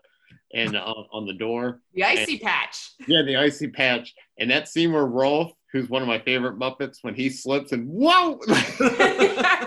and 0.53 0.75
uh, 0.75 0.93
on 1.11 1.25
the 1.25 1.33
door. 1.33 1.81
The 1.93 2.03
icy 2.03 2.33
and, 2.33 2.41
patch. 2.41 2.91
Yeah, 3.07 3.23
the 3.23 3.35
icy 3.35 3.67
patch, 3.67 4.13
and 4.39 4.49
that 4.51 4.67
scene 4.67 4.93
where 4.93 5.05
Rowlf, 5.05 5.51
who's 5.71 5.89
one 5.89 6.01
of 6.01 6.07
my 6.07 6.19
favorite 6.19 6.57
Muppets, 6.57 6.99
when 7.01 7.15
he 7.15 7.29
slips 7.29 7.71
and 7.71 7.87
whoa. 7.89 8.39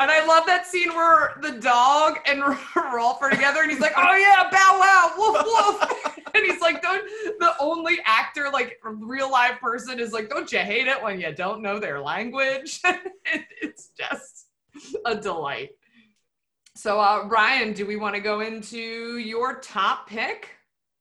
And 0.00 0.10
I 0.10 0.24
love 0.24 0.46
that 0.46 0.66
scene 0.66 0.90
where 0.90 1.34
the 1.42 1.52
dog 1.52 2.18
and 2.26 2.42
Rowlf 2.42 3.20
are 3.20 3.30
together, 3.30 3.62
and 3.62 3.70
he's 3.70 3.80
like, 3.80 3.94
"Oh 3.96 4.16
yeah, 4.16 4.48
bow 4.50 4.78
wow, 4.78 5.12
woof 5.18 5.42
woof," 5.44 6.24
and 6.34 6.44
he's 6.44 6.60
like, 6.60 6.82
"Don't." 6.82 7.04
The 7.40 7.52
only 7.60 7.98
actor, 8.04 8.48
like 8.52 8.78
real 8.84 9.30
live 9.30 9.58
person, 9.60 9.98
is 9.98 10.12
like, 10.12 10.28
"Don't 10.28 10.50
you 10.52 10.60
hate 10.60 10.86
it 10.86 11.02
when 11.02 11.20
you 11.20 11.34
don't 11.34 11.62
know 11.62 11.78
their 11.78 12.00
language?" 12.00 12.80
it's 13.24 13.90
just 13.98 14.46
a 15.04 15.16
delight. 15.16 15.70
So, 16.76 17.00
uh, 17.00 17.26
Ryan, 17.26 17.72
do 17.72 17.84
we 17.86 17.96
want 17.96 18.14
to 18.14 18.20
go 18.20 18.40
into 18.40 19.18
your 19.18 19.58
top 19.58 20.08
pick? 20.08 20.57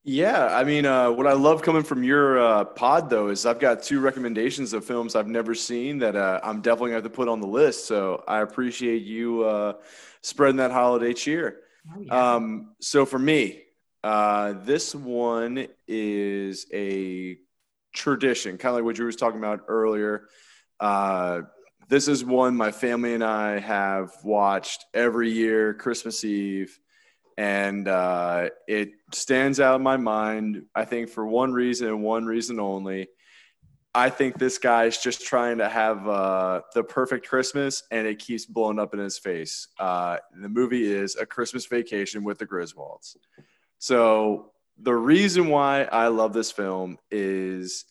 Yeah, 0.10 0.56
I 0.56 0.64
mean, 0.64 0.86
uh, 0.86 1.12
what 1.12 1.28
I 1.28 1.34
love 1.34 1.62
coming 1.62 1.84
from 1.84 2.02
your 2.02 2.40
uh, 2.40 2.64
pod 2.64 3.10
though 3.10 3.28
is 3.28 3.46
I've 3.46 3.60
got 3.60 3.84
two 3.84 4.00
recommendations 4.00 4.72
of 4.72 4.86
films 4.86 5.18
I've 5.18 5.28
never 5.28 5.54
seen 5.54 5.98
that 6.00 6.16
uh, 6.16 6.40
I'm 6.44 6.62
definitely 6.62 6.92
going 6.92 7.04
to 7.04 7.10
put 7.10 7.28
on 7.28 7.42
the 7.42 7.48
list. 7.48 7.88
So 7.88 8.24
I 8.26 8.40
appreciate 8.40 9.04
you 9.04 9.44
uh, 9.44 9.74
spreading 10.22 10.56
that 10.58 10.72
holiday 10.72 11.14
cheer. 11.14 11.60
Oh, 11.94 12.00
yeah. 12.00 12.36
um, 12.36 12.76
so 12.80 13.06
for 13.06 13.20
me, 13.20 13.64
uh, 14.02 14.54
this 14.64 14.96
one 14.96 15.68
is 15.90 16.68
a 16.74 17.38
tradition, 17.94 18.58
kind 18.58 18.70
of 18.70 18.76
like 18.76 18.86
what 18.86 18.98
you 18.98 19.04
was 19.04 19.18
talking 19.18 19.40
about 19.40 19.66
earlier. 19.68 20.30
Uh, 20.80 21.42
this 21.90 22.08
is 22.08 22.24
one 22.24 22.56
my 22.56 22.72
family 22.72 23.14
and 23.14 23.26
I 23.26 23.60
have 23.60 24.12
watched 24.24 24.86
every 24.94 25.34
year, 25.34 25.74
Christmas 25.74 26.24
Eve, 26.24 26.80
and 27.38 27.88
uh, 27.88 28.50
it 28.68 28.92
stands 29.14 29.60
out 29.60 29.76
in 29.76 29.84
my 29.84 29.98
mind. 29.98 30.64
I 30.74 30.86
think 30.86 31.10
for 31.10 31.26
one 31.26 31.54
reason 31.54 31.88
and 31.88 32.04
one 32.04 32.26
reason 32.26 32.60
only. 32.60 33.10
I 33.94 34.10
think 34.10 34.38
this 34.38 34.58
guy's 34.60 35.00
just 35.00 35.26
trying 35.26 35.58
to 35.58 35.68
have 35.68 36.08
uh, 36.08 36.62
the 36.76 36.84
perfect 36.84 37.28
Christmas, 37.28 37.84
and 37.90 38.06
it 38.06 38.20
keeps 38.20 38.46
blowing 38.46 38.78
up 38.78 38.94
in 38.94 39.00
his 39.00 39.18
face. 39.18 39.70
Uh, 39.80 40.18
the 40.40 40.50
movie 40.50 40.92
is 40.92 41.16
A 41.16 41.26
Christmas 41.26 41.66
Vacation 41.66 42.24
with 42.24 42.38
the 42.38 42.46
Griswolds. 42.46 43.16
So 43.80 44.52
the 44.78 44.94
reason 44.94 45.48
why 45.48 45.84
I 45.84 46.08
love 46.08 46.34
this 46.34 46.52
film 46.52 47.00
is 47.10 47.86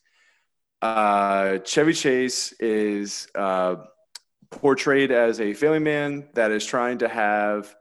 uh, 0.83 1.59
Chevy 1.59 1.93
Chase 1.93 2.53
is 2.61 3.29
uh, 3.35 3.77
portrayed 4.51 5.11
as 5.11 5.41
a 5.41 5.55
family 5.55 5.81
man 5.81 6.29
that 6.35 6.51
is 6.51 6.65
trying 6.65 6.99
to 6.99 7.09
have 7.09 7.75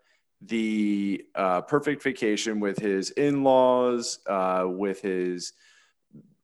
the 0.48 1.26
uh, 1.34 1.62
perfect 1.62 2.04
vacation 2.04 2.60
with 2.60 2.78
his 2.78 3.12
in-laws, 3.12 4.20
uh, 4.28 4.66
with 4.68 5.02
his 5.02 5.54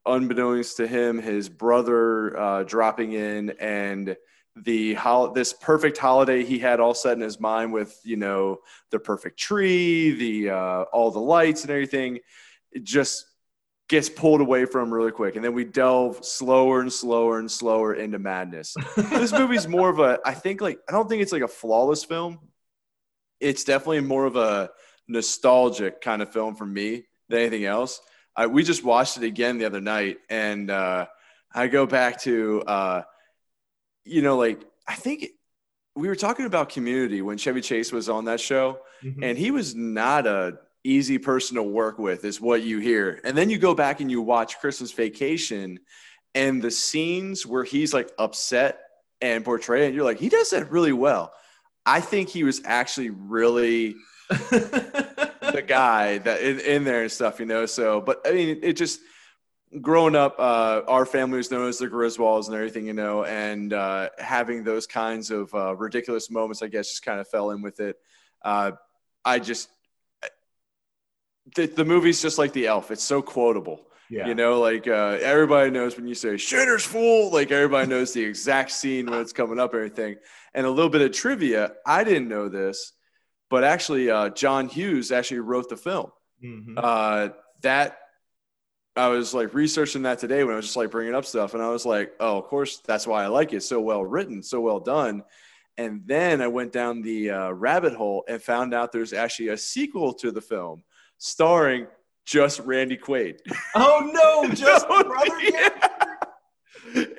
unbeknownst 0.06 0.76
to 0.78 0.86
him, 0.86 1.20
his 1.20 1.48
brother 1.48 2.36
uh, 2.38 2.62
dropping 2.64 3.12
in, 3.12 3.50
and 3.60 4.16
the 4.56 4.94
hol- 4.94 5.32
this 5.32 5.52
perfect 5.52 5.96
holiday 5.96 6.44
he 6.44 6.58
had 6.58 6.78
all 6.78 6.94
set 6.94 7.14
in 7.14 7.20
his 7.20 7.40
mind 7.40 7.72
with 7.72 7.98
you 8.04 8.16
know 8.16 8.58
the 8.90 8.98
perfect 8.98 9.38
tree, 9.38 10.12
the 10.12 10.50
uh, 10.50 10.82
all 10.92 11.10
the 11.10 11.20
lights 11.20 11.62
and 11.62 11.70
everything. 11.70 12.18
It 12.72 12.84
just 12.84 13.26
gets 13.88 14.08
pulled 14.08 14.40
away 14.40 14.64
from 14.64 14.92
really 14.92 15.12
quick, 15.12 15.36
and 15.36 15.44
then 15.44 15.54
we 15.54 15.64
delve 15.64 16.24
slower 16.24 16.80
and 16.80 16.92
slower 16.92 17.38
and 17.38 17.50
slower 17.50 17.94
into 17.94 18.18
madness. 18.18 18.74
this 18.96 19.32
movie's 19.32 19.68
more 19.68 19.90
of 19.90 19.98
a, 19.98 20.18
I 20.24 20.34
think 20.34 20.60
like 20.60 20.78
I 20.88 20.92
don't 20.92 21.08
think 21.08 21.22
it's 21.22 21.32
like 21.32 21.42
a 21.42 21.48
flawless 21.48 22.04
film. 22.04 22.40
It's 23.42 23.64
definitely 23.64 24.00
more 24.00 24.24
of 24.24 24.36
a 24.36 24.70
nostalgic 25.08 26.00
kind 26.00 26.22
of 26.22 26.32
film 26.32 26.54
for 26.54 26.64
me 26.64 27.04
than 27.28 27.40
anything 27.40 27.64
else. 27.64 28.00
I, 28.36 28.46
we 28.46 28.62
just 28.62 28.84
watched 28.84 29.16
it 29.18 29.24
again 29.24 29.58
the 29.58 29.64
other 29.66 29.80
night, 29.80 30.18
and 30.30 30.70
uh, 30.70 31.06
I 31.52 31.66
go 31.66 31.84
back 31.84 32.20
to, 32.22 32.62
uh, 32.62 33.02
you 34.04 34.22
know, 34.22 34.36
like 34.38 34.64
I 34.86 34.94
think 34.94 35.26
we 35.94 36.08
were 36.08 36.16
talking 36.16 36.46
about 36.46 36.70
Community 36.70 37.20
when 37.20 37.36
Chevy 37.36 37.60
Chase 37.60 37.92
was 37.92 38.08
on 38.08 38.24
that 38.26 38.40
show, 38.40 38.78
Mhm. 39.02 39.18
and 39.22 39.36
he 39.36 39.50
was 39.50 39.74
not 39.74 40.26
a 40.26 40.58
easy 40.84 41.18
person 41.18 41.56
to 41.56 41.62
work 41.62 41.98
with, 41.98 42.24
is 42.24 42.40
what 42.40 42.62
you 42.62 42.78
hear. 42.78 43.20
And 43.24 43.36
then 43.36 43.50
you 43.50 43.58
go 43.58 43.74
back 43.74 44.00
and 44.00 44.10
you 44.10 44.22
watch 44.22 44.58
Christmas 44.60 44.92
Vacation, 44.92 45.80
and 46.34 46.62
the 46.62 46.70
scenes 46.70 47.44
where 47.44 47.64
he's 47.64 47.92
like 47.92 48.10
upset 48.18 48.80
and 49.20 49.44
portrayed, 49.44 49.86
and 49.86 49.94
you're 49.94 50.04
like, 50.04 50.18
he 50.20 50.28
does 50.28 50.50
that 50.50 50.70
really 50.70 50.92
well. 50.92 51.32
I 51.84 52.00
think 52.00 52.28
he 52.28 52.44
was 52.44 52.60
actually 52.64 53.10
really 53.10 53.96
the 54.28 55.64
guy 55.66 56.18
that 56.18 56.42
in, 56.42 56.60
in 56.60 56.84
there 56.84 57.02
and 57.02 57.10
stuff, 57.10 57.40
you 57.40 57.46
know. 57.46 57.66
So, 57.66 58.00
but 58.00 58.20
I 58.26 58.32
mean, 58.32 58.60
it 58.62 58.74
just 58.74 59.00
growing 59.80 60.14
up, 60.14 60.36
uh, 60.38 60.82
our 60.86 61.06
family 61.06 61.38
was 61.38 61.50
known 61.50 61.68
as 61.68 61.78
the 61.78 61.88
Griswolds 61.88 62.46
and 62.46 62.54
everything, 62.54 62.86
you 62.86 62.92
know, 62.92 63.24
and 63.24 63.72
uh, 63.72 64.10
having 64.18 64.64
those 64.64 64.86
kinds 64.86 65.30
of 65.30 65.52
uh, 65.54 65.74
ridiculous 65.76 66.30
moments, 66.30 66.62
I 66.62 66.68
guess, 66.68 66.88
just 66.88 67.04
kind 67.04 67.20
of 67.20 67.28
fell 67.28 67.50
in 67.50 67.62
with 67.62 67.80
it. 67.80 67.96
Uh, 68.42 68.72
I 69.24 69.38
just 69.38 69.68
the, 71.54 71.66
the 71.66 71.84
movie's 71.84 72.22
just 72.22 72.38
like 72.38 72.52
the 72.52 72.66
Elf; 72.66 72.90
it's 72.90 73.02
so 73.02 73.22
quotable. 73.22 73.80
Yeah. 74.12 74.28
You 74.28 74.34
know, 74.34 74.60
like 74.60 74.86
uh, 74.86 75.16
everybody 75.22 75.70
knows 75.70 75.96
when 75.96 76.06
you 76.06 76.14
say 76.14 76.34
"shitter's 76.34 76.84
full," 76.84 77.32
like 77.32 77.50
everybody 77.50 77.88
knows 77.88 78.12
the 78.12 78.22
exact 78.22 78.70
scene 78.70 79.10
when 79.10 79.20
it's 79.20 79.32
coming 79.32 79.58
up, 79.58 79.74
everything. 79.74 80.16
And 80.52 80.66
a 80.66 80.70
little 80.70 80.90
bit 80.90 81.00
of 81.00 81.12
trivia: 81.12 81.72
I 81.86 82.04
didn't 82.04 82.28
know 82.28 82.50
this, 82.50 82.92
but 83.48 83.64
actually, 83.64 84.10
uh, 84.10 84.28
John 84.28 84.68
Hughes 84.68 85.12
actually 85.12 85.40
wrote 85.40 85.70
the 85.70 85.78
film. 85.78 86.12
Mhm. 86.44 86.74
Uh, 86.76 87.30
that 87.62 87.96
I 88.96 89.08
was 89.08 89.32
like 89.32 89.54
researching 89.54 90.02
that 90.02 90.18
today 90.18 90.44
when 90.44 90.52
I 90.52 90.56
was 90.56 90.66
just 90.66 90.76
like 90.76 90.90
bringing 90.90 91.14
up 91.14 91.24
stuff, 91.24 91.54
and 91.54 91.62
I 91.62 91.70
was 91.70 91.86
like, 91.86 92.12
oh, 92.20 92.36
of 92.36 92.44
course, 92.44 92.82
that's 92.86 93.06
why 93.06 93.24
I 93.24 93.28
like 93.28 93.54
it. 93.54 93.62
So 93.62 93.80
well 93.80 94.04
written, 94.04 94.42
so 94.42 94.60
well 94.60 94.80
done. 94.80 95.24
And 95.78 96.02
then 96.04 96.42
I 96.42 96.48
went 96.48 96.70
down 96.70 97.00
the 97.00 97.30
uh, 97.30 97.50
rabbit 97.52 97.94
hole 97.94 98.24
and 98.28 98.42
found 98.42 98.74
out 98.74 98.92
there's 98.92 99.14
actually 99.14 99.48
a 99.48 99.56
sequel 99.56 100.12
to 100.14 100.30
the 100.30 100.42
film 100.42 100.84
starring 101.16 101.86
just 102.24 102.60
Randy 102.60 102.96
Quaid. 102.96 103.38
oh 103.74 104.10
no, 104.12 104.48
just 104.54 104.88
No, 104.88 105.02
brother. 105.02 105.40
yeah. 105.40 105.68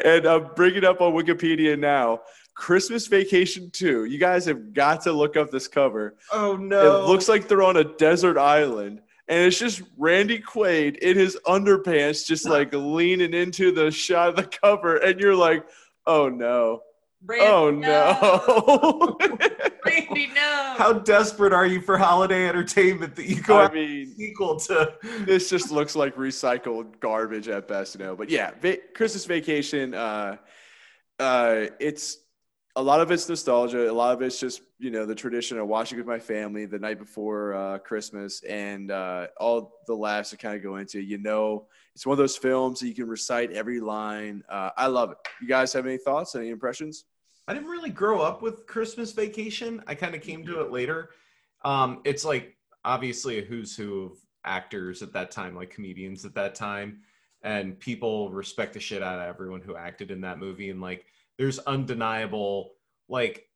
And 0.06 0.26
I'm 0.26 0.50
bringing 0.56 0.86
up 0.86 1.02
on 1.02 1.14
Wikipedia 1.14 1.78
now. 1.80 2.22
Christmas 2.56 3.08
Vacation 3.08 3.72
2. 3.72 4.06
You 4.06 4.20
guys 4.20 4.46
have 4.46 4.74
got 4.74 5.02
to 5.02 5.12
look 5.12 5.36
up 5.36 5.50
this 5.50 5.68
cover. 5.68 6.16
Oh 6.32 6.56
no. 6.56 7.04
It 7.04 7.08
looks 7.08 7.28
like 7.28 7.48
they're 7.48 7.64
on 7.64 7.78
a 7.78 7.84
desert 7.84 8.38
island. 8.38 9.02
And 9.30 9.40
it's 9.48 9.58
just 9.58 9.82
Randy 9.98 10.40
Quaid 10.40 10.98
in 10.98 11.18
his 11.18 11.38
underpants, 11.48 12.28
just 12.28 12.46
like 12.46 12.74
leaning 12.74 13.34
into 13.34 13.72
the 13.72 13.90
shot 13.90 14.30
of 14.30 14.36
the 14.36 14.44
cover. 14.44 14.98
And 14.98 15.20
you're 15.20 15.36
like, 15.36 15.66
oh 16.06 16.30
no. 16.30 16.82
Randy, 17.26 17.46
Oh 17.46 17.72
no. 17.72 19.18
Randy, 19.86 20.28
no. 20.28 20.74
How 20.78 20.94
desperate 20.94 21.54
are 21.54 21.66
you 21.66 21.82
for 21.82 21.98
holiday 21.98 22.48
entertainment 22.48 23.16
that 23.16 23.26
you 23.28 23.42
go 23.42 23.58
I 23.60 23.66
out 23.66 23.74
mean, 23.74 24.14
sequel 24.16 24.60
to? 24.62 24.94
this 25.22 25.50
just 25.50 25.72
looks 25.72 25.96
like 25.96 26.16
recycled 26.16 27.00
garbage 27.00 27.48
at 27.48 27.68
best, 27.68 27.96
you 27.96 28.04
know. 28.04 28.16
But 28.16 28.30
yeah, 28.30 28.52
va- 28.62 28.80
Christmas 28.94 29.26
Vacation. 29.26 29.94
Uh, 29.94 30.38
uh, 31.20 31.68
it's 31.80 32.18
a 32.76 32.82
lot 32.82 33.00
of 33.02 33.12
it's 33.12 33.30
nostalgia. 33.30 33.90
A 33.90 33.94
lot 33.94 34.14
of 34.14 34.22
it's 34.22 34.40
just 34.40 34.62
you 34.80 34.90
know 34.92 35.06
the 35.06 35.16
tradition 35.16 35.58
of 35.60 35.68
watching 35.68 35.98
with 35.98 36.08
my 36.08 36.20
family 36.20 36.66
the 36.66 36.80
night 36.80 37.00
before 37.00 37.54
uh, 37.54 37.78
Christmas, 37.80 38.44
and 38.44 38.92
uh, 38.92 39.28
all 39.40 39.74
the 39.88 39.96
laughs 39.96 40.32
that 40.32 40.40
kind 40.40 40.56
of 40.56 40.64
go 40.64 40.78
into. 40.78 41.00
You 41.00 41.20
know, 41.20 41.68
it's 41.96 42.06
one 42.06 42.14
of 42.14 42.18
those 42.18 42.36
films 42.36 42.80
that 42.82 42.88
you 42.88 42.96
can 42.96 43.08
recite 43.08 43.52
every 43.52 43.80
line. 43.80 44.44
Uh, 44.50 44.72
I 44.76 44.88
love 44.88 45.12
it. 45.12 45.18
You 45.42 45.48
guys 45.48 45.72
have 45.74 45.86
any 45.86 45.98
thoughts? 45.98 46.36
Any 46.36 46.50
impressions? 46.50 47.06
I 47.48 47.54
didn't 47.54 47.70
really 47.70 47.90
grow 47.90 48.22
up 48.22 48.42
with 48.42 48.66
Christmas 48.68 49.12
Vacation. 49.12 49.84
I 49.88 49.96
kind 49.96 50.16
of 50.16 50.22
came 50.22 50.46
to 50.46 50.62
it 50.62 50.72
later. 50.72 51.10
Um, 51.66 52.02
it's 52.06 52.24
like 52.24 52.56
obviously 52.86 53.40
a 53.40 53.42
who's 53.42 53.76
who 53.76 54.04
of 54.04 54.18
actors 54.46 55.02
at 55.02 55.14
that 55.14 55.32
time, 55.32 55.56
like 55.56 55.70
comedians 55.70 56.26
at 56.26 56.36
that 56.36 56.56
time, 56.56 57.02
and 57.42 57.80
people 57.80 58.32
respect 58.32 58.74
the 58.74 58.80
shit 58.80 59.04
out 59.04 59.20
of 59.20 59.28
everyone 59.28 59.62
who 59.62 59.76
acted 59.76 60.12
in 60.12 60.22
that 60.22 60.40
movie. 60.40 60.70
And 60.70 60.82
like, 60.82 61.06
there's 61.38 61.60
undeniable, 61.60 62.72
like, 63.10 63.48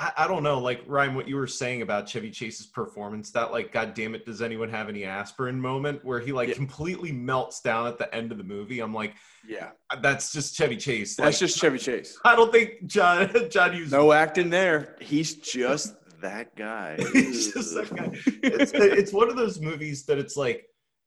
I, 0.00 0.12
I 0.18 0.28
don't 0.28 0.44
know, 0.44 0.60
like 0.60 0.82
Ryan, 0.86 1.16
what 1.16 1.26
you 1.26 1.34
were 1.34 1.48
saying 1.48 1.82
about 1.82 2.08
Chevy 2.08 2.30
Chase's 2.30 2.66
performance, 2.66 3.30
that 3.32 3.50
like, 3.50 3.72
God 3.72 3.94
damn 3.94 4.14
it, 4.14 4.24
does 4.24 4.40
anyone 4.40 4.70
have 4.70 4.88
any 4.88 5.04
aspirin 5.04 5.60
moment 5.60 6.04
where 6.04 6.20
he 6.20 6.30
like 6.30 6.50
Yeah. 6.50 6.54
completely 6.54 7.10
melts 7.10 7.60
down 7.60 7.88
at 7.88 7.98
the 7.98 8.14
end 8.14 8.30
of 8.30 8.38
the 8.38 8.44
movie? 8.44 8.78
I'm 8.78 8.94
like, 8.94 9.14
Yeah, 9.46 9.70
uh, 9.90 9.96
that's 10.00 10.30
just 10.32 10.54
Chevy 10.54 10.76
Chase. 10.76 11.16
that's 11.16 11.26
Like, 11.40 11.48
just 11.48 11.58
Chevy 11.58 11.78
Chase. 11.78 12.16
I 12.24 12.36
don't 12.36 12.52
think 12.52 12.86
John 12.86 13.28
John 13.50 13.72
Hughes 13.72 13.90
No 13.90 14.12
acting 14.12 14.50
there. 14.50 14.94
He's 15.00 15.34
just 15.34 15.96
that 16.20 16.54
guy. 16.54 16.96
He's 17.12 17.52
just 17.52 17.74
that 17.74 17.94
guy. 17.94 18.10
it's 18.44 18.70
it's 18.72 19.12
one 19.12 19.28
of 19.28 19.36
those 19.36 19.60
movies 19.60 20.04
that 20.06 20.18
it's 20.18 20.36
like 20.36 20.64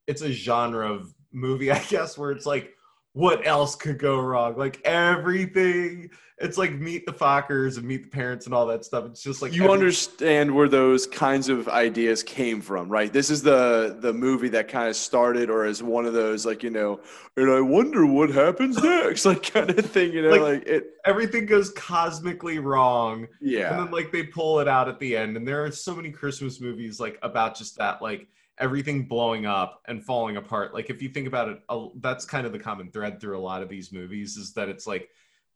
it's 0.07 0.21
a 0.21 0.31
genre 0.31 0.91
of 0.91 1.13
movie, 1.31 1.71
I 1.71 1.79
guess, 1.83 2.17
where 2.17 2.31
it's 2.31 2.45
like, 2.45 2.73
what 3.13 3.45
else 3.45 3.75
could 3.75 3.97
go 3.99 4.19
wrong? 4.19 4.55
Like 4.57 4.81
everything. 4.85 6.09
It's 6.37 6.57
like 6.57 6.73
meet 6.73 7.05
the 7.05 7.13
Fockers 7.13 7.77
and 7.77 7.85
meet 7.85 8.01
the 8.01 8.09
parents 8.09 8.47
and 8.47 8.55
all 8.55 8.65
that 8.65 8.83
stuff. 8.83 9.05
It's 9.05 9.21
just 9.21 9.43
like 9.43 9.53
you 9.53 9.65
every- 9.65 9.73
understand 9.75 10.49
where 10.55 10.67
those 10.67 11.05
kinds 11.05 11.49
of 11.49 11.67
ideas 11.69 12.23
came 12.23 12.61
from, 12.61 12.89
right? 12.89 13.13
This 13.13 13.29
is 13.29 13.43
the 13.43 13.95
the 13.99 14.11
movie 14.11 14.49
that 14.49 14.67
kind 14.67 14.89
of 14.89 14.95
started, 14.95 15.51
or 15.51 15.67
is 15.67 15.83
one 15.83 16.07
of 16.07 16.13
those 16.13 16.43
like 16.43 16.63
you 16.63 16.71
know, 16.71 16.99
and 17.37 17.51
I 17.51 17.61
wonder 17.61 18.07
what 18.07 18.31
happens 18.31 18.81
next, 18.81 19.23
like 19.27 19.43
kind 19.53 19.69
of 19.69 19.85
thing, 19.85 20.13
you 20.13 20.23
know, 20.23 20.29
Like- 20.29 20.41
like, 20.41 20.67
it. 20.67 20.85
everything 21.05 21.45
goes 21.45 21.69
cosmically 21.73 22.57
wrong. 22.57 23.27
Yeah, 23.39 23.69
and 23.75 23.79
then 23.85 23.91
like 23.91 24.11
they 24.11 24.23
pull 24.23 24.61
it 24.61 24.67
out 24.67 24.89
at 24.89 24.97
the 24.99 25.15
end. 25.15 25.37
And 25.37 25.47
there 25.47 25.63
are 25.63 25.69
so 25.71 25.95
many 25.95 26.09
Christmas 26.09 26.59
movies 26.59 26.99
like 26.99 27.19
about 27.21 27.55
just 27.55 27.77
that, 27.77 28.01
like 28.01 28.27
everything 28.57 29.07
blowing 29.07 29.45
up 29.45 29.81
and 29.87 30.03
falling 30.03 30.37
apart. 30.37 30.73
Like 30.73 30.89
if 30.89 31.01
you 31.01 31.09
think 31.09 31.27
about 31.27 31.49
it, 31.49 31.59
a- 31.69 31.87
that's 31.99 32.25
kind 32.25 32.45
of 32.45 32.51
the 32.51 32.59
common 32.59 32.91
thread 32.91 33.19
through 33.19 33.37
a 33.37 33.41
lot 33.41 33.61
of 33.63 33.69
these 33.69 33.91
movies 33.91 34.37
is 34.37 34.53
that 34.53 34.69
it's 34.69 34.85
like 34.85 35.09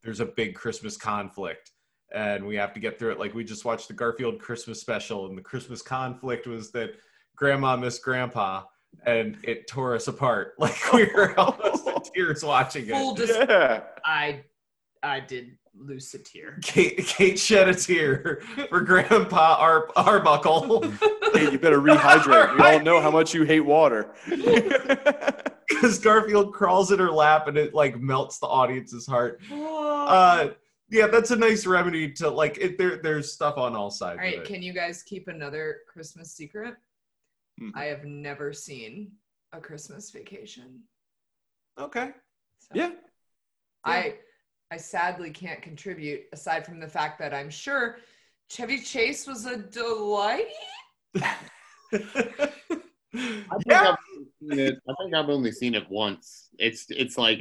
there's 0.03 0.19
a 0.21 0.25
big 0.25 0.55
Christmas 0.55 0.97
conflict 0.97 1.71
and 2.13 2.45
we 2.45 2.55
have 2.55 2.73
to 2.73 2.79
get 2.79 2.97
through 2.97 3.11
it. 3.11 3.19
Like 3.19 3.33
we 3.33 3.43
just 3.43 3.65
watched 3.65 3.87
the 3.87 3.93
Garfield 3.93 4.39
Christmas 4.39 4.79
special, 4.79 5.25
and 5.27 5.37
the 5.37 5.41
Christmas 5.41 5.81
conflict 5.81 6.47
was 6.47 6.71
that 6.71 6.91
grandma 7.35 7.75
missed 7.75 8.03
grandpa 8.03 8.63
and 9.05 9.37
it 9.43 9.67
tore 9.67 9.95
us 9.95 10.07
apart. 10.07 10.53
Like 10.59 10.93
we 10.93 11.05
were 11.13 11.37
almost 11.39 11.87
in 11.87 11.95
tears 12.13 12.43
watching 12.43 12.85
Full 12.87 13.13
it. 13.13 13.17
dis- 13.17 13.37
yeah. 13.49 13.81
I 14.05 14.43
I 15.03 15.19
did 15.19 15.57
lose 15.77 16.13
a 16.13 16.19
tear. 16.19 16.59
Kate, 16.63 16.97
Kate 16.97 17.37
shed 17.39 17.69
a 17.69 17.75
tear 17.75 18.41
for 18.69 18.81
Grandpa 18.81 19.57
Ar- 19.59 19.89
Arbuckle. 19.95 20.81
Hey, 21.33 21.51
you 21.51 21.59
better 21.59 21.79
rehydrate. 21.81 22.55
We 22.57 22.61
all 22.63 22.79
know 22.81 23.01
how 23.01 23.11
much 23.11 23.33
you 23.33 23.43
hate 23.43 23.61
water. 23.61 24.13
Because 25.67 25.97
Garfield 25.97 26.53
crawls 26.53 26.91
in 26.91 26.99
her 26.99 27.09
lap 27.11 27.47
and 27.47 27.57
it 27.57 27.73
like 27.73 27.99
melts 27.99 28.37
the 28.37 28.45
audience's 28.45 29.07
heart. 29.07 29.41
Uh, 29.51 30.49
yeah, 30.89 31.07
that's 31.07 31.31
a 31.31 31.35
nice 31.35 31.65
remedy 31.65 32.11
to 32.13 32.29
like 32.29 32.59
it. 32.59 32.77
There, 32.77 32.97
there's 32.97 33.33
stuff 33.33 33.57
on 33.57 33.75
all 33.75 33.89
sides. 33.89 34.19
All 34.19 34.23
right, 34.23 34.35
of 34.37 34.43
it. 34.43 34.47
can 34.47 34.61
you 34.61 34.73
guys 34.73 35.01
keep 35.01 35.27
another 35.27 35.77
Christmas 35.91 36.31
secret? 36.33 36.75
Mhm. 37.59 37.71
I 37.73 37.85
have 37.85 38.05
never 38.05 38.53
seen 38.53 39.11
a 39.53 39.59
Christmas 39.59 40.11
vacation. 40.11 40.83
okay. 41.79 42.11
So 42.59 42.67
yeah. 42.75 42.91
I 43.83 44.15
I 44.75 44.77
sadly 44.77 45.29
can't 45.29 45.61
contribute 45.61 46.23
aside 46.33 46.65
from 46.65 46.81
the 46.81 46.87
fact 46.87 47.17
that 47.19 47.33
I'm 47.33 47.49
sure 47.49 47.99
Chevy 48.49 48.81
Chase 48.81 49.25
was 49.25 49.45
a 49.45 49.55
delight. 49.55 50.47
I 51.15 51.37
think, 51.93 53.45
yeah. 53.67 53.91
I've 53.91 53.97
seen 54.41 54.59
it, 54.59 54.75
I 54.89 54.93
think 55.01 55.15
I've 55.15 55.29
only 55.29 55.53
seen 55.53 55.75
it 55.75 55.89
once. 55.89 56.49
It's 56.59 56.87
it's 56.89 57.17
like 57.17 57.39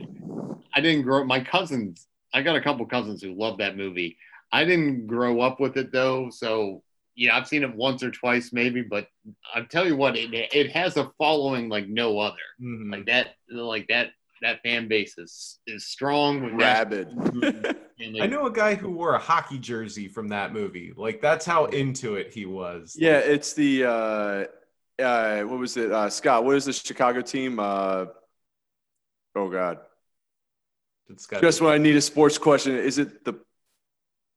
I 0.77 0.81
didn't 0.81 1.03
grow. 1.03 1.25
My 1.25 1.41
cousins, 1.41 2.07
I 2.33 2.41
got 2.43 2.55
a 2.55 2.61
couple 2.61 2.87
cousins 2.87 3.21
who 3.21 3.35
love 3.35 3.59
that 3.59 3.77
movie. 3.77 4.17
I 4.53 4.65
didn't 4.65 5.09
grow 5.09 5.41
up 5.41 5.59
with 5.59 5.77
it 5.77 5.91
though, 5.91 6.31
so 6.31 6.85
yeah, 7.17 7.37
I've 7.37 7.49
seen 7.49 7.65
it 7.65 7.75
once 7.75 8.05
or 8.05 8.13
twice 8.13 8.53
maybe. 8.53 8.83
But 8.83 9.09
I'll 9.53 9.67
tell 9.67 9.89
you 9.89 9.97
what, 9.97 10.17
it 10.17 10.33
it 10.33 10.71
has 10.71 10.97
a 10.97 11.11
following 11.19 11.69
like 11.69 11.89
no 11.89 12.21
other. 12.21 12.47
Mhm. 12.63 12.93
Like 12.93 13.07
that, 13.07 13.35
like 13.51 13.89
that 13.89 14.11
that 14.45 14.63
fan 14.63 14.89
base 14.89 15.17
is 15.19 15.59
is 15.67 15.87
strong. 15.87 16.45
with 16.45 16.53
Rabid. 16.55 17.09
I 18.21 18.27
know 18.27 18.47
a 18.47 18.53
guy 18.53 18.75
who 18.75 18.91
wore 18.91 19.15
a 19.15 19.19
hockey 19.19 19.59
jersey 19.59 20.07
from 20.07 20.29
that 20.29 20.53
movie. 20.53 20.93
Like 20.97 21.21
that's 21.21 21.47
how 21.47 21.67
into 21.67 22.17
it 22.17 22.33
he 22.33 22.45
was. 22.45 22.95
Yeah, 22.99 23.19
it's 23.19 23.55
the 23.55 23.85
uh, 23.85 25.03
uh, 25.03 25.43
what 25.43 25.59
was 25.59 25.77
it? 25.77 25.91
Uh, 25.91 26.11
Scott, 26.11 26.45
what 26.45 26.57
is 26.57 26.67
the 26.67 26.73
Chicago 26.73 27.23
team? 27.23 27.59
Uh, 27.59 28.07
oh 29.35 29.49
God, 29.49 29.79
It's 31.09 31.27
got 31.27 31.41
just 31.41 31.61
when 31.61 31.73
I 31.73 31.79
need 31.79 31.97
a 31.97 32.01
sports 32.01 32.37
question, 32.37 32.77
is 32.77 32.99
it 32.99 33.25
the? 33.25 33.35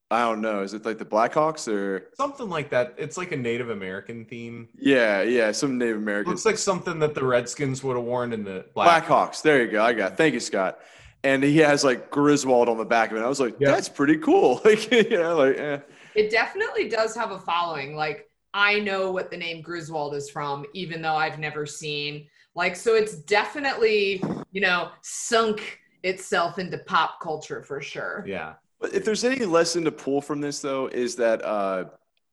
I 0.09 0.21
don't 0.21 0.39
know. 0.41 0.61
Is 0.61 0.73
it 0.73 0.85
like 0.85 0.97
the 0.97 1.05
Blackhawks 1.05 1.67
or? 1.71 2.09
something 2.15 2.49
like 2.49 2.69
that. 2.69 2.95
It's 2.97 3.17
like 3.17 3.33
a 3.33 3.37
Native 3.37 3.69
American 3.69 4.23
theme. 4.25 4.69
Yeah, 4.77 5.21
yeah, 5.21 5.51
some 5.51 5.77
Native 5.77 5.97
American. 5.97 6.31
Looks 6.31 6.45
like 6.45 6.57
something 6.57 6.97
that 6.99 7.13
the 7.13 7.25
Redskins 7.25 7.83
would 7.83 7.97
have 7.97 8.05
worn 8.05 8.31
in 8.31 8.43
the 8.45 8.65
Black. 8.73 9.05
Blackhawks. 9.05 9.41
There 9.41 9.61
you 9.63 9.69
go. 9.69 9.83
I 9.83 9.93
got. 9.93 10.13
It. 10.13 10.17
Thank 10.17 10.33
you, 10.33 10.39
Scott. 10.39 10.79
And 11.23 11.43
he 11.43 11.57
has 11.57 11.83
like 11.83 12.09
Griswold 12.09 12.69
on 12.69 12.77
the 12.77 12.85
back 12.85 13.11
of 13.11 13.17
it. 13.17 13.21
I 13.21 13.27
was 13.27 13.39
like, 13.41 13.55
Yeah. 13.59 13.71
that's 13.71 13.89
pretty 13.89 14.17
cool. 14.17 14.61
Like, 14.65 14.89
you 14.91 15.09
know, 15.09 15.35
like, 15.37 15.57
eh. 15.57 15.79
It 16.15 16.31
definitely 16.31 16.87
does 16.87 17.13
have 17.15 17.31
a 17.31 17.39
following. 17.39 17.95
Like 17.95 18.29
I 18.53 18.79
know 18.79 19.11
what 19.11 19.29
the 19.29 19.37
name 19.37 19.61
Griswold 19.61 20.15
is 20.15 20.29
from, 20.29 20.65
even 20.73 21.01
though 21.01 21.15
I've 21.15 21.37
never 21.37 21.65
seen. 21.65 22.27
Like 22.55 22.75
so, 22.75 22.95
it's 22.95 23.17
definitely 23.23 24.23
you 24.51 24.61
know 24.61 24.89
sunk 25.01 25.79
itself 26.03 26.59
into 26.59 26.77
pop 26.79 27.19
culture 27.21 27.61
for 27.61 27.81
sure. 27.81 28.23
Yeah. 28.25 28.53
But 28.79 28.93
if 28.93 29.05
there's 29.05 29.23
any 29.23 29.45
lesson 29.45 29.85
to 29.85 29.91
pull 29.91 30.21
from 30.21 30.41
this, 30.41 30.61
though, 30.61 30.87
is 30.87 31.15
that 31.15 31.43
uh, 31.43 31.85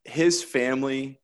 his 0.05 0.43
family, 0.43 1.21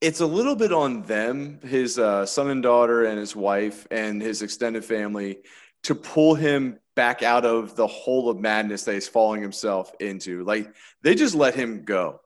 it's 0.00 0.20
a 0.20 0.26
little 0.26 0.56
bit 0.56 0.72
on 0.72 1.02
them, 1.02 1.60
his 1.62 1.98
uh, 1.98 2.24
son 2.24 2.48
and 2.48 2.62
daughter, 2.62 3.04
and 3.04 3.18
his 3.18 3.36
wife, 3.36 3.86
and 3.90 4.22
his 4.22 4.42
extended 4.42 4.84
family, 4.84 5.38
to 5.84 5.94
pull 5.94 6.34
him 6.34 6.78
back 6.96 7.22
out 7.22 7.44
of 7.44 7.76
the 7.76 7.86
hole 7.86 8.28
of 8.28 8.38
madness 8.38 8.84
that 8.84 8.94
he's 8.94 9.08
falling 9.08 9.42
himself 9.42 9.92
into. 10.00 10.42
Like 10.44 10.74
they 11.02 11.14
just 11.14 11.34
let 11.34 11.54
him 11.54 11.84
go, 11.84 12.20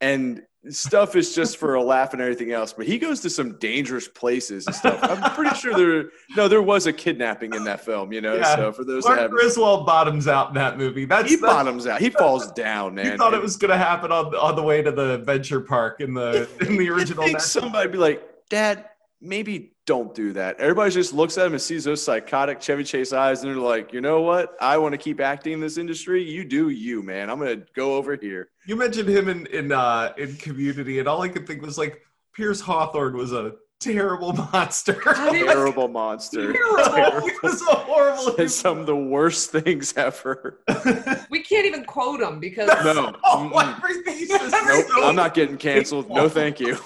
and 0.00 0.42
stuff 0.70 1.16
is 1.16 1.34
just 1.34 1.56
for 1.56 1.74
a 1.74 1.82
laugh 1.82 2.12
and 2.12 2.22
everything 2.22 2.52
else. 2.52 2.72
But 2.72 2.86
he 2.86 2.98
goes 2.98 3.20
to 3.20 3.30
some 3.30 3.54
dangerous 3.58 4.06
places 4.08 4.66
and 4.66 4.74
stuff. 4.76 5.00
I'm 5.02 5.32
pretty 5.32 5.56
sure 5.56 5.74
there, 5.74 6.10
no, 6.36 6.46
there 6.48 6.62
was 6.62 6.86
a 6.86 6.92
kidnapping 6.92 7.52
in 7.54 7.64
that 7.64 7.84
film. 7.84 8.12
You 8.12 8.20
know, 8.20 8.36
Yeah. 8.36 8.54
so 8.56 8.72
for 8.72 8.84
those 8.84 9.04
that 9.04 9.18
haven't 9.18 9.30
Griswold 9.36 9.86
bottoms 9.86 10.28
out 10.28 10.48
in 10.48 10.54
that 10.54 10.78
movie. 10.78 11.04
That's 11.04 11.28
he 11.28 11.36
that's- 11.36 11.52
bottoms 11.54 11.86
out. 11.86 12.00
He 12.00 12.10
falls 12.10 12.50
down, 12.52 12.94
man. 12.94 13.06
You 13.12 13.16
thought 13.16 13.34
it 13.34 13.42
was 13.42 13.56
going 13.56 13.70
to 13.72 13.76
happen 13.78 14.12
on 14.12 14.34
on 14.34 14.54
the 14.56 14.62
way 14.62 14.82
to 14.82 14.92
the 14.92 15.14
adventure 15.14 15.60
park 15.60 16.00
in 16.00 16.14
the 16.14 16.48
in 16.60 16.76
the 16.76 16.88
original. 16.90 17.24
think 17.24 17.40
somebody 17.40 17.90
be 17.90 17.98
like, 17.98 18.22
Dad, 18.48 18.84
maybe 19.22 19.72
don't 19.86 20.14
do 20.14 20.32
that. 20.34 20.58
Everybody 20.60 20.90
just 20.90 21.12
looks 21.12 21.38
at 21.38 21.46
him 21.46 21.52
and 21.54 21.62
sees 21.62 21.84
those 21.84 22.02
psychotic 22.02 22.60
Chevy 22.60 22.84
Chase 22.84 23.12
eyes, 23.12 23.42
and 23.42 23.50
they're 23.52 23.60
like, 23.60 23.92
you 23.92 24.00
know 24.00 24.20
what? 24.20 24.56
I 24.60 24.76
want 24.78 24.92
to 24.92 24.98
keep 24.98 25.20
acting 25.20 25.54
in 25.54 25.60
this 25.60 25.78
industry. 25.78 26.22
You 26.22 26.44
do 26.44 26.68
you, 26.68 27.02
man. 27.02 27.30
I'm 27.30 27.38
gonna 27.38 27.62
go 27.74 27.94
over 27.96 28.16
here. 28.16 28.48
You 28.66 28.76
mentioned 28.76 29.08
him 29.08 29.28
in 29.28 29.46
in 29.46 29.72
uh, 29.72 30.12
in 30.18 30.34
Community, 30.36 30.98
and 30.98 31.08
all 31.08 31.22
I 31.22 31.28
could 31.28 31.46
think 31.46 31.62
was 31.62 31.78
like 31.78 32.00
Pierce 32.34 32.60
Hawthorne 32.60 33.16
was 33.16 33.32
a 33.32 33.52
terrible 33.80 34.32
monster. 34.52 35.00
How 35.04 35.30
do 35.32 35.36
you- 35.38 35.46
Terrible 35.46 35.88
monster. 35.88 36.52
terrible. 36.82 37.26
He 37.28 37.32
was 37.42 37.60
a 37.62 37.74
horrible. 37.74 38.36
Says 38.36 38.54
some 38.54 38.78
of 38.78 38.86
the 38.86 38.94
worst 38.96 39.50
things 39.50 39.94
ever. 39.96 40.60
We 41.30 41.40
can't 41.42 41.64
even 41.64 41.84
quote 41.84 42.20
him 42.20 42.40
because 42.40 42.68
No. 42.68 43.16
oh, 43.24 43.50
Mm-mm. 43.54 43.78
everything 43.78 44.18
he 44.18 44.26
says 44.26 44.42
is 44.42 44.52
Nope. 44.52 44.86
so- 44.88 45.04
I'm 45.08 45.16
not 45.16 45.32
getting 45.34 45.56
canceled. 45.56 46.10
No, 46.10 46.28
thank 46.28 46.60
you. 46.60 46.76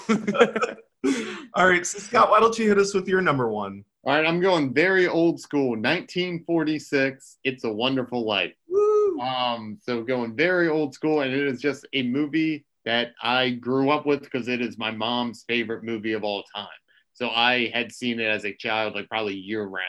All 1.53 1.67
right, 1.67 1.85
so 1.85 1.99
Scott, 1.99 2.29
why 2.29 2.39
don't 2.39 2.57
you 2.57 2.67
hit 2.67 2.77
us 2.77 2.93
with 2.93 3.07
your 3.07 3.21
number 3.21 3.49
one? 3.49 3.83
All 4.03 4.13
right, 4.13 4.25
I'm 4.25 4.39
going 4.39 4.73
very 4.73 5.07
old 5.07 5.39
school. 5.39 5.71
1946. 5.71 7.37
It's 7.43 7.63
a 7.63 7.71
Wonderful 7.71 8.25
Life. 8.25 8.53
Woo. 8.67 9.19
Um, 9.19 9.77
so 9.81 10.03
going 10.03 10.35
very 10.35 10.69
old 10.69 10.93
school, 10.93 11.21
and 11.21 11.33
it 11.33 11.47
is 11.47 11.61
just 11.61 11.85
a 11.93 12.03
movie 12.03 12.65
that 12.85 13.11
I 13.21 13.49
grew 13.49 13.89
up 13.89 14.05
with 14.05 14.21
because 14.21 14.47
it 14.47 14.61
is 14.61 14.77
my 14.77 14.91
mom's 14.91 15.43
favorite 15.47 15.83
movie 15.83 16.13
of 16.13 16.23
all 16.23 16.43
time. 16.55 16.67
So 17.13 17.29
I 17.29 17.69
had 17.73 17.91
seen 17.91 18.19
it 18.19 18.27
as 18.27 18.45
a 18.45 18.53
child, 18.53 18.95
like 18.95 19.09
probably 19.09 19.35
year 19.35 19.63
round. 19.63 19.83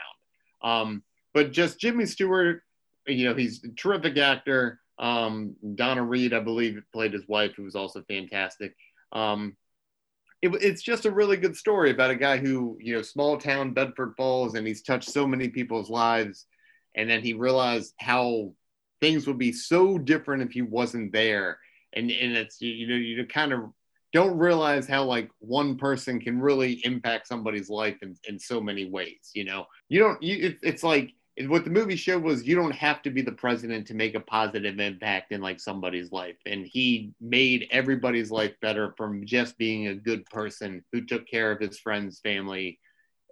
Um, 0.63 1.03
but 1.35 1.53
just 1.53 1.79
Jimmy 1.79 2.07
Stewart, 2.07 2.63
you 3.07 3.29
know, 3.29 3.35
he's 3.35 3.63
a 3.63 3.69
terrific 3.69 4.17
actor. 4.17 4.81
Um, 4.99 5.55
Donna 5.75 6.03
Reed, 6.03 6.35
I 6.35 6.41
believe, 6.41 6.83
played 6.93 7.13
his 7.13 7.29
wife, 7.29 7.53
who 7.55 7.65
was 7.65 7.77
also 7.77 8.03
fantastic. 8.09 8.75
Um, 9.13 9.57
it, 10.43 10.51
it's 10.63 10.83
just 10.83 11.07
a 11.07 11.11
really 11.11 11.37
good 11.37 11.57
story 11.57 11.91
about 11.91 12.11
a 12.11 12.17
guy 12.17 12.37
who, 12.37 12.77
you 12.81 12.95
know, 12.95 13.03
small 13.03 13.37
town 13.39 13.73
Bedford 13.73 14.15
Falls, 14.17 14.55
and 14.55 14.67
he's 14.67 14.83
touched 14.83 15.11
so 15.11 15.27
many 15.27 15.49
people's 15.49 15.91
lives. 15.91 16.47
And 16.95 17.09
then 17.09 17.23
he 17.23 17.35
realized 17.35 17.95
how 17.99 18.53
things 19.01 19.27
would 19.27 19.39
be 19.39 19.53
so 19.53 19.99
different 19.99 20.43
if 20.43 20.51
he 20.51 20.63
wasn't 20.63 21.13
there. 21.13 21.59
And, 21.95 22.11
and 22.11 22.37
it's, 22.37 22.61
you 22.61 22.89
know, 22.89 22.97
you 22.97 23.25
kind 23.27 23.53
of 23.53 23.71
don't 24.13 24.39
realize 24.39 24.89
how 24.89 25.05
like 25.05 25.31
one 25.39 25.77
person 25.77 26.19
can 26.19 26.41
really 26.41 26.81
impact 26.85 27.29
somebody's 27.29 27.71
life 27.71 27.97
in, 28.03 28.17
in 28.29 28.39
so 28.39 28.61
many 28.61 28.91
ways. 28.91 29.31
You 29.35 29.45
know, 29.45 29.67
you 29.89 30.01
don't, 30.01 30.23
you, 30.23 30.49
it, 30.49 30.59
it's 30.63 30.83
like, 30.83 31.13
what 31.47 31.65
the 31.65 31.71
movie 31.71 31.97
showed 31.97 32.23
was 32.23 32.47
you 32.47 32.57
don't 32.57 32.75
have 32.75 33.03
to 33.03 33.11
be 33.11 33.23
the 33.23 33.33
president 33.33 33.87
to 33.87 33.95
make 33.95 34.15
a 34.15 34.21
positive 34.21 34.81
impact 34.81 35.31
in 35.31 35.41
like 35.41 35.61
somebody's 35.61 36.11
life. 36.11 36.37
And 36.47 36.67
he 36.67 37.13
made 37.21 37.69
everybody's 37.71 38.31
life 38.31 38.55
better 38.61 38.95
from 38.97 39.25
just 39.25 39.57
being 39.59 39.87
a 39.87 39.95
good 39.95 40.25
person 40.27 40.85
who 40.93 41.05
took 41.05 41.29
care 41.29 41.53
of 41.53 41.61
his 41.61 41.79
friends 41.79 42.21
family 42.21 42.79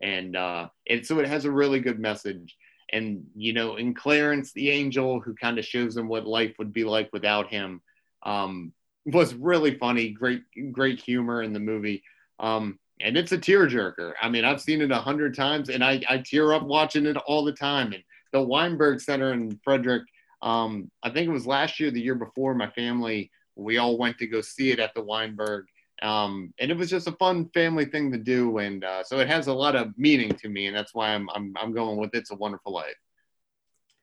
and 0.03 0.37
uh 0.37 0.69
and 0.89 1.07
so 1.07 1.19
it 1.21 1.27
has 1.27 1.47
a 1.47 1.51
really 1.51 1.81
good 1.81 1.99
message. 1.99 2.57
And 2.93 3.25
you 3.35 3.53
know 3.53 3.77
in 3.77 3.95
clarence 3.95 4.53
the 4.53 4.71
angel 4.71 5.21
who 5.21 5.35
kind 5.35 5.59
of 5.59 5.65
shows 5.65 5.97
him 5.97 6.07
what 6.07 6.27
life 6.27 6.55
would 6.59 6.73
be 6.73 6.85
like 6.85 7.11
without 7.13 7.49
him 7.49 7.83
um 8.23 8.73
was 9.05 9.35
really 9.35 9.77
funny 9.79 10.11
great 10.11 10.43
great 10.71 11.01
humor 11.01 11.43
in 11.43 11.53
the 11.53 11.61
movie. 11.61 12.05
Um 12.39 12.79
and 13.01 13.17
it's 13.17 13.33
a 13.33 13.39
tearjerker. 13.39 14.15
I 14.21 14.29
mean, 14.29 14.45
I've 14.45 14.61
seen 14.61 14.81
it 14.81 14.91
a 14.91 14.97
hundred 14.97 15.35
times, 15.35 15.69
and 15.69 15.85
I, 15.85 16.03
I 16.09 16.19
tear 16.19 16.53
up 16.53 16.63
watching 16.63 17.07
it 17.07 17.17
all 17.17 17.45
the 17.45 17.53
time. 17.53 17.93
And 17.93 18.03
the 18.33 18.43
Weinberg 18.43 19.01
Center 19.01 19.33
in 19.33 19.59
Frederick, 19.63 20.05
um, 20.43 20.91
I 21.03 21.11
think 21.11 21.29
it 21.29 21.33
was 21.33 21.47
last 21.47 21.79
year, 21.79 21.91
the 21.91 22.01
year 22.01 22.15
before, 22.15 22.55
my 22.55 22.71
family 22.71 23.31
we 23.57 23.79
all 23.79 23.99
went 23.99 24.19
to 24.19 24.27
go 24.27 24.41
see 24.41 24.71
it 24.71 24.79
at 24.79 24.95
the 24.95 25.03
Weinberg, 25.03 25.65
um, 26.03 26.53
and 26.61 26.71
it 26.71 26.77
was 26.77 26.91
just 26.91 27.09
a 27.09 27.13
fun 27.13 27.49
family 27.55 27.87
thing 27.87 28.13
to 28.13 28.19
do. 28.19 28.59
And 28.59 28.85
uh, 28.85 29.03
so 29.03 29.19
it 29.19 29.29
has 29.29 29.47
a 29.47 29.53
lot 29.53 29.75
of 29.75 29.97
meaning 29.97 30.31
to 30.33 30.49
me, 30.49 30.67
and 30.67 30.77
that's 30.77 30.95
why 30.95 31.09
I'm 31.09 31.29
I'm, 31.31 31.55
I'm 31.61 31.73
going 31.73 31.97
with 31.97 32.15
"It's 32.15 32.31
a 32.31 32.37
Wonderful 32.37 32.73
Life." 32.73 32.95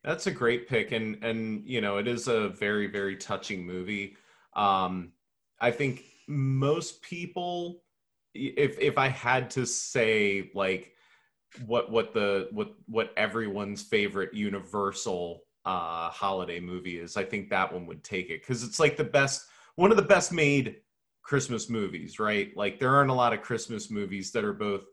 That's 0.03 0.27
a 0.27 0.31
great 0.31 0.67
pick, 0.67 0.91
and 0.91 1.23
and 1.23 1.63
you 1.65 1.79
know 1.79 1.97
it 1.97 2.07
is 2.07 2.27
a 2.27 2.49
very 2.49 2.87
very 2.87 3.15
touching 3.15 3.65
movie. 3.65 4.17
Um, 4.55 5.13
I 5.61 5.71
think 5.71 6.03
most 6.27 7.01
people, 7.03 7.83
if 8.33 8.79
if 8.79 8.97
I 8.97 9.09
had 9.09 9.49
to 9.51 9.65
say 9.65 10.51
like 10.53 10.93
what 11.65 11.91
what 11.91 12.13
the 12.13 12.49
what 12.51 12.73
what 12.87 13.13
everyone's 13.17 13.83
favorite 13.83 14.33
universal 14.33 15.41
uh, 15.65 16.09
holiday 16.09 16.59
movie 16.59 16.99
is, 16.99 17.15
I 17.15 17.23
think 17.23 17.49
that 17.49 17.71
one 17.71 17.85
would 17.85 18.03
take 18.03 18.29
it 18.29 18.41
because 18.41 18.63
it's 18.63 18.79
like 18.79 18.97
the 18.97 19.03
best 19.03 19.45
one 19.75 19.91
of 19.91 19.97
the 19.97 20.03
best 20.03 20.31
made 20.31 20.77
Christmas 21.21 21.69
movies, 21.69 22.19
right? 22.19 22.55
Like 22.55 22.79
there 22.79 22.95
aren't 22.95 23.09
a 23.09 23.15
lot 23.15 23.33
of 23.33 23.41
Christmas 23.41 23.89
movies 23.89 24.31
that 24.31 24.43
are 24.43 24.53
both 24.53 24.83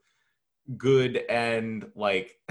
good 0.77 1.25
and 1.29 1.87
like 1.97 2.37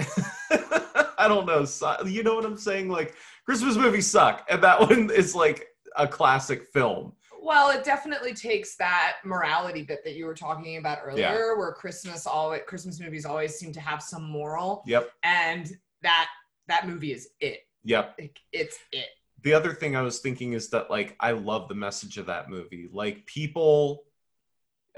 I 1.20 1.28
don't 1.28 1.46
know. 1.46 1.66
You 2.06 2.22
know 2.22 2.34
what 2.34 2.46
I'm 2.46 2.56
saying? 2.56 2.88
Like 2.88 3.14
Christmas 3.44 3.76
movies 3.76 4.06
suck, 4.06 4.46
and 4.48 4.62
that 4.62 4.80
one 4.88 5.10
is 5.10 5.34
like 5.34 5.68
a 5.96 6.08
classic 6.08 6.64
film. 6.72 7.12
Well, 7.42 7.70
it 7.70 7.84
definitely 7.84 8.34
takes 8.34 8.76
that 8.76 9.16
morality 9.24 9.82
bit 9.82 10.04
that 10.04 10.14
you 10.14 10.26
were 10.26 10.34
talking 10.34 10.76
about 10.76 10.98
earlier, 11.02 11.24
Yeah. 11.24 11.56
where 11.56 11.72
Christmas 11.72 12.26
always 12.26 12.62
Christmas 12.66 13.00
movies 13.00 13.24
always 13.24 13.56
seem 13.58 13.72
to 13.72 13.80
have 13.80 14.02
some 14.02 14.24
moral, 14.24 14.82
Yep. 14.86 15.10
and 15.22 15.76
that 16.02 16.28
that 16.68 16.86
movie 16.86 17.12
is 17.12 17.30
it. 17.40 17.66
Yep. 17.84 18.16
Like, 18.20 18.38
it's 18.52 18.78
it. 18.92 19.06
the 19.42 19.54
other 19.54 19.72
thing 19.72 19.96
I 19.96 20.02
was 20.02 20.18
thinking 20.20 20.52
is 20.52 20.68
that 20.70 20.90
like 20.90 21.16
I 21.18 21.32
love 21.32 21.68
the 21.68 21.74
message 21.74 22.18
of 22.18 22.26
that 22.26 22.50
movie. 22.50 22.88
Like 22.92 23.24
people 23.26 24.04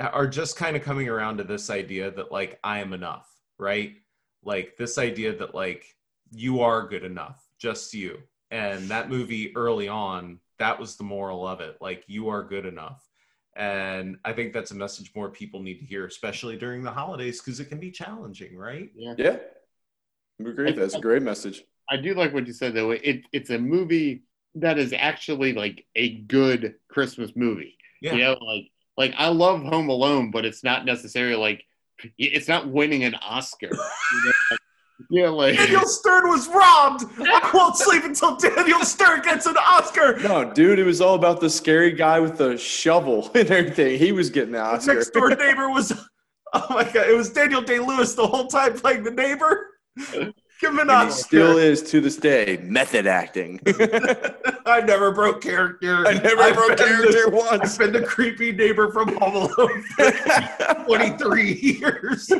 are 0.00 0.26
just 0.26 0.56
kind 0.56 0.74
of 0.76 0.82
coming 0.82 1.08
around 1.08 1.36
to 1.38 1.44
this 1.44 1.70
idea 1.70 2.10
that 2.10 2.32
like 2.32 2.58
I 2.64 2.80
am 2.80 2.92
enough, 2.92 3.28
right? 3.58 3.94
Like 4.42 4.76
this 4.76 4.98
idea 4.98 5.36
that 5.36 5.54
like 5.54 5.96
you 6.32 6.60
are 6.60 6.88
good 6.88 7.04
enough, 7.04 7.40
just 7.58 7.94
you. 7.94 8.20
And 8.50 8.88
that 8.88 9.08
movie 9.08 9.54
early 9.56 9.86
on, 9.88 10.40
that 10.62 10.78
was 10.78 10.94
the 10.96 11.02
moral 11.02 11.46
of 11.46 11.60
it. 11.60 11.76
Like 11.80 12.04
you 12.06 12.28
are 12.28 12.44
good 12.44 12.66
enough. 12.66 13.04
And 13.56 14.16
I 14.24 14.32
think 14.32 14.52
that's 14.52 14.70
a 14.70 14.76
message 14.76 15.10
more 15.14 15.28
people 15.28 15.60
need 15.60 15.78
to 15.80 15.84
hear, 15.84 16.06
especially 16.06 16.56
during 16.56 16.84
the 16.84 16.90
holidays, 16.92 17.40
because 17.40 17.58
it 17.58 17.66
can 17.66 17.78
be 17.78 17.90
challenging, 17.90 18.56
right? 18.56 18.90
Yeah. 18.94 19.14
Yeah. 19.18 19.36
I 20.40 20.48
agree. 20.48 20.72
That's 20.72 20.94
a 20.94 21.00
great 21.00 21.22
message. 21.22 21.64
I 21.90 21.96
do 21.96 22.14
like 22.14 22.32
what 22.32 22.46
you 22.46 22.52
said 22.52 22.74
though. 22.74 22.92
It 22.92 23.22
it's 23.32 23.50
a 23.50 23.58
movie 23.58 24.22
that 24.54 24.78
is 24.78 24.92
actually 24.92 25.52
like 25.52 25.84
a 25.96 26.18
good 26.20 26.76
Christmas 26.88 27.32
movie. 27.34 27.76
Yeah. 28.00 28.12
You 28.14 28.18
know, 28.22 28.38
like 28.40 28.70
like 28.96 29.14
I 29.18 29.28
love 29.28 29.62
Home 29.64 29.88
Alone, 29.88 30.30
but 30.30 30.44
it's 30.44 30.62
not 30.62 30.84
necessarily 30.84 31.34
like 31.34 31.64
it's 32.18 32.48
not 32.48 32.68
winning 32.68 33.02
an 33.02 33.16
Oscar. 33.16 33.70
You 34.12 34.24
know, 34.24 34.32
like, 34.50 34.60
you 35.10 35.22
know, 35.22 35.36
like 35.36 35.56
Daniel 35.56 35.86
Stern 35.86 36.28
was 36.28 36.48
robbed. 36.48 37.04
I 37.18 37.50
won't 37.54 37.76
sleep 37.76 38.04
until 38.04 38.36
Daniel 38.36 38.80
Stern 38.84 39.22
gets 39.22 39.46
an 39.46 39.56
Oscar. 39.56 40.18
No, 40.20 40.50
dude, 40.52 40.78
it 40.78 40.84
was 40.84 41.00
all 41.00 41.14
about 41.14 41.40
the 41.40 41.50
scary 41.50 41.92
guy 41.92 42.20
with 42.20 42.38
the 42.38 42.56
shovel 42.56 43.30
and 43.34 43.50
everything. 43.50 43.98
He 43.98 44.12
was 44.12 44.30
getting 44.30 44.52
the 44.52 44.60
Oscar. 44.60 44.94
next 44.94 45.10
door 45.10 45.30
neighbor 45.30 45.68
was 45.70 45.92
oh 46.54 46.66
my 46.68 46.84
god 46.84 47.08
it 47.08 47.16
was 47.16 47.30
daniel 47.32 47.62
day 47.62 47.78
lewis 47.78 48.14
the 48.14 48.26
whole 48.26 48.46
time 48.46 48.74
playing 48.74 49.02
the 49.02 49.10
neighbor 49.10 49.68
give 50.12 50.32
him 50.60 50.78
an 50.80 50.90
And 50.90 50.90
he 50.90 50.94
oscar 51.06 51.22
still 51.24 51.56
is 51.56 51.82
to 51.84 52.02
this 52.02 52.16
day 52.16 52.58
method 52.62 53.06
acting. 53.06 53.58
i 54.66 54.82
never 54.84 55.12
broke 55.12 55.40
character 55.40 56.06
I 56.06 56.12
never 56.12 56.42
I've 56.42 56.54
broke 56.54 56.76
character 56.76 57.30
the- 57.30 57.36
once. 57.50 57.72
i've 57.72 57.78
been 57.78 58.02
the 58.02 58.06
creepy 58.06 58.52
neighbor 58.52 58.92
from 58.92 59.16
home 59.16 59.34
alone 59.50 59.82
for 59.96 60.84
23 60.84 61.52
years 61.54 62.30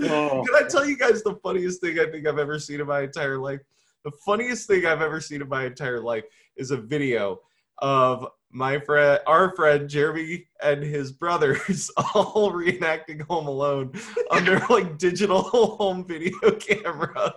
oh, 0.00 0.44
can 0.44 0.64
i 0.64 0.66
tell 0.68 0.86
you 0.86 0.96
guys 0.96 1.22
the 1.22 1.34
funniest 1.42 1.80
thing 1.80 1.98
i 1.98 2.06
think 2.06 2.26
i've 2.26 2.38
ever 2.38 2.58
seen 2.58 2.80
in 2.80 2.86
my 2.86 3.02
entire 3.02 3.38
life? 3.38 3.60
The 4.04 4.12
funniest 4.24 4.66
thing 4.66 4.86
i've 4.86 5.02
ever 5.02 5.20
seen 5.20 5.42
in 5.42 5.48
my 5.48 5.64
entire 5.66 6.00
life 6.00 6.24
is 6.56 6.70
a 6.70 6.76
video 6.76 7.40
of 7.78 8.26
my 8.50 8.78
friend 8.78 9.18
our 9.26 9.54
friend 9.56 9.88
jeremy 9.88 10.46
and 10.62 10.82
his 10.82 11.10
brothers 11.10 11.90
all 12.14 12.52
reenacting 12.52 13.22
home 13.22 13.46
alone 13.46 13.92
on 14.30 14.44
their 14.44 14.64
like 14.70 14.98
digital 14.98 15.42
home 15.42 16.06
video 16.06 16.38
camera. 16.58 17.34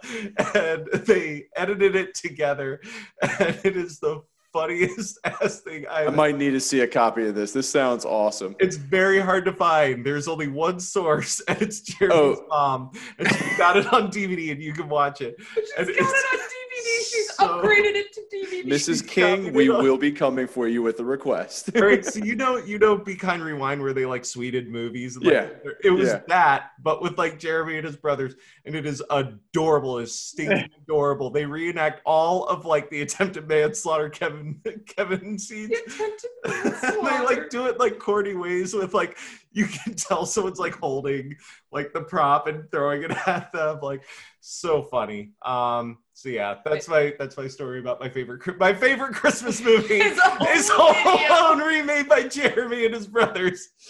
And 0.54 0.88
they 1.06 1.46
edited 1.56 1.96
it 1.96 2.14
together. 2.16 2.82
And 3.22 3.60
it 3.64 3.78
is 3.78 4.00
the 4.00 4.24
funniest 4.56 5.20
ass 5.26 5.60
thing 5.60 5.86
I 5.92 6.06
i've 6.06 6.16
might 6.16 6.38
need 6.38 6.52
to 6.52 6.60
see 6.62 6.80
a 6.80 6.88
copy 6.88 7.28
of 7.28 7.36
this. 7.36 7.52
This 7.52 7.70
sounds 7.70 8.06
awesome. 8.06 8.56
it's 8.60 8.78
very 8.78 9.20
hard 9.20 9.44
to 9.46 9.52
find. 9.54 10.06
There's 10.06 10.28
only 10.30 10.48
one 10.48 10.80
source, 10.80 11.40
and 11.48 11.62
it's 11.62 11.82
Jeremy's 11.82 12.40
Oh. 12.40 12.46
mom, 12.50 12.92
and 13.20 13.28
she 13.30 13.58
got 13.58 13.76
it 13.78 13.92
on 13.94 14.10
DVD, 14.16 14.52
and 14.54 14.62
you 14.62 14.72
can 14.74 14.88
watch 14.88 15.20
it. 15.22 15.36
She's 15.54 15.72
And 15.78 15.88
got 15.88 15.96
it 15.96 16.00
on 16.00 16.40
DVD. 16.40 17.10
She's 17.12 17.25
so- 17.46 17.62
upgraded 17.62 17.96
it 17.96 18.14
to 18.14 18.22
DVD. 18.34 18.66
Mrs. 18.66 19.08
King, 19.08 19.54
we 19.54 19.70
will 19.70 19.98
be 19.98 20.12
coming 20.12 20.48
for 20.48 20.68
you 20.68 20.82
with 20.82 21.00
a 21.00 21.06
request. 21.06 21.70
All 21.76 21.82
right, 21.84 22.04
so 22.14 22.20
you 22.24 22.36
know, 22.36 22.58
you 22.58 22.80
know, 22.80 22.98
Be 22.98 23.16
Kind 23.16 23.44
Rewind, 23.44 23.82
where 23.82 23.94
they 23.94 24.06
like 24.06 24.26
sweded 24.26 24.70
movies. 24.70 25.16
and, 25.16 25.26
like, 25.26 25.34
Yeah. 25.34 25.72
it 25.84 25.92
was 25.92 26.10
Yeah. 26.10 26.22
that, 26.28 26.72
but 26.82 27.02
with 27.02 27.18
like 27.18 27.40
Jeremy 27.40 27.78
and 27.78 27.86
his 27.86 27.96
brothers, 27.96 28.36
and 28.66 28.76
it 28.76 28.86
is 28.86 29.04
adorable. 29.10 30.00
It's 30.00 30.14
stinking 30.14 30.70
adorable. 30.84 31.30
They 31.30 31.46
reenact 31.46 32.02
all 32.06 32.46
of 32.46 32.66
like 32.66 32.90
the 32.90 33.02
attempted 33.02 33.48
manslaughter 33.48 34.10
Kevin 34.10 34.62
Kevin 34.88 35.38
scenes. 35.40 35.70
The 35.70 35.76
attempted 35.86 36.86
and 36.96 37.08
they 37.08 37.24
like 37.26 37.50
do 37.50 37.68
it 37.68 37.80
like 37.80 38.00
corny 38.00 38.34
ways 38.36 38.74
with 38.74 38.94
like 38.94 39.18
you 39.52 39.66
can 39.68 39.94
tell 39.96 40.26
someone's 40.26 40.60
like 40.60 40.76
holding 40.76 41.36
like 41.72 41.94
the 41.94 42.02
prop 42.02 42.48
and 42.48 42.70
throwing 42.72 43.04
it 43.04 43.12
at 43.28 43.52
them 43.54 43.80
like 43.82 44.04
so 44.42 44.84
funny 44.84 45.32
um 45.44 45.98
so 46.16 46.30
yeah 46.30 46.56
that's 46.64 46.88
my 46.88 47.14
that's 47.20 47.36
my 47.36 47.46
story 47.48 47.80
about 47.80 48.00
my 48.00 48.08
favorite 48.08 48.42
my 48.58 48.74
favorite 48.74 49.14
christmas 49.14 49.62
movie 49.64 50.00
It's 50.00 50.18
a 50.18 50.30
whole 50.30 50.48
is 50.48 50.70
Home. 50.70 51.58
Alone 51.60 51.68
remade 51.68 52.08
by 52.08 52.24
Jeremy 52.24 52.86
and 52.86 52.96
his 52.96 53.06
brothers. 53.06 53.70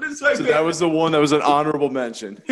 It's 0.00 0.22
my 0.22 0.34
so 0.34 0.42
that 0.44 0.60
was 0.60 0.78
the 0.78 0.88
one 0.88 1.12
that 1.12 1.18
was 1.18 1.32
an 1.32 1.42
honorable 1.42 1.90
mention. 1.90 2.40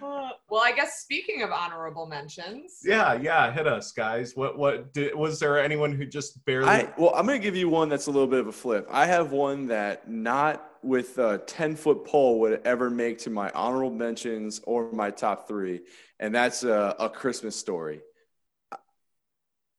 well, 0.00 0.62
I 0.62 0.72
guess 0.74 1.00
speaking 1.00 1.42
of 1.42 1.50
honorable 1.50 2.06
mentions, 2.06 2.80
yeah, 2.84 3.14
yeah. 3.14 3.50
Hit 3.52 3.66
us, 3.66 3.92
guys. 3.92 4.36
What 4.36 4.58
what 4.58 4.92
did, 4.92 5.14
was 5.14 5.40
there 5.40 5.58
anyone 5.58 5.92
who 5.92 6.06
just 6.06 6.44
barely? 6.44 6.68
I 6.68 6.92
well, 6.96 7.12
I'm 7.14 7.26
gonna 7.26 7.38
give 7.38 7.56
you 7.56 7.68
one 7.68 7.88
that's 7.88 8.06
a 8.06 8.10
little 8.10 8.28
bit 8.28 8.40
of 8.40 8.46
a 8.46 8.52
flip. 8.52 8.86
I 8.90 9.06
have 9.06 9.32
one 9.32 9.66
that 9.68 10.08
not 10.08 10.71
with 10.82 11.18
a 11.18 11.38
10 11.46 11.76
foot 11.76 12.04
pole 12.04 12.40
would 12.40 12.60
ever 12.64 12.90
make 12.90 13.18
to 13.18 13.30
my 13.30 13.50
honorable 13.50 13.90
mentions 13.90 14.60
or 14.64 14.90
my 14.92 15.10
top 15.10 15.46
three, 15.46 15.80
and 16.18 16.34
that's 16.34 16.64
a, 16.64 16.96
a 16.98 17.08
Christmas 17.08 17.56
story. 17.56 18.00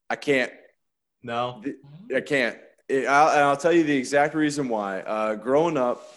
I 0.10 0.16
can't. 0.16 0.51
no. 1.24 1.64
I 2.16 2.22
can't. 2.22 2.58
It, 2.88 3.08
I'll, 3.08 3.30
and 3.30 3.39
I'll 3.39 3.58
tell 3.58 3.74
you 3.74 3.84
the 3.84 3.95
exact 3.95 4.36
reason 4.36 4.68
why. 4.70 4.99
Uh, 5.01 5.36
growing 5.36 5.78
up, 5.78 6.08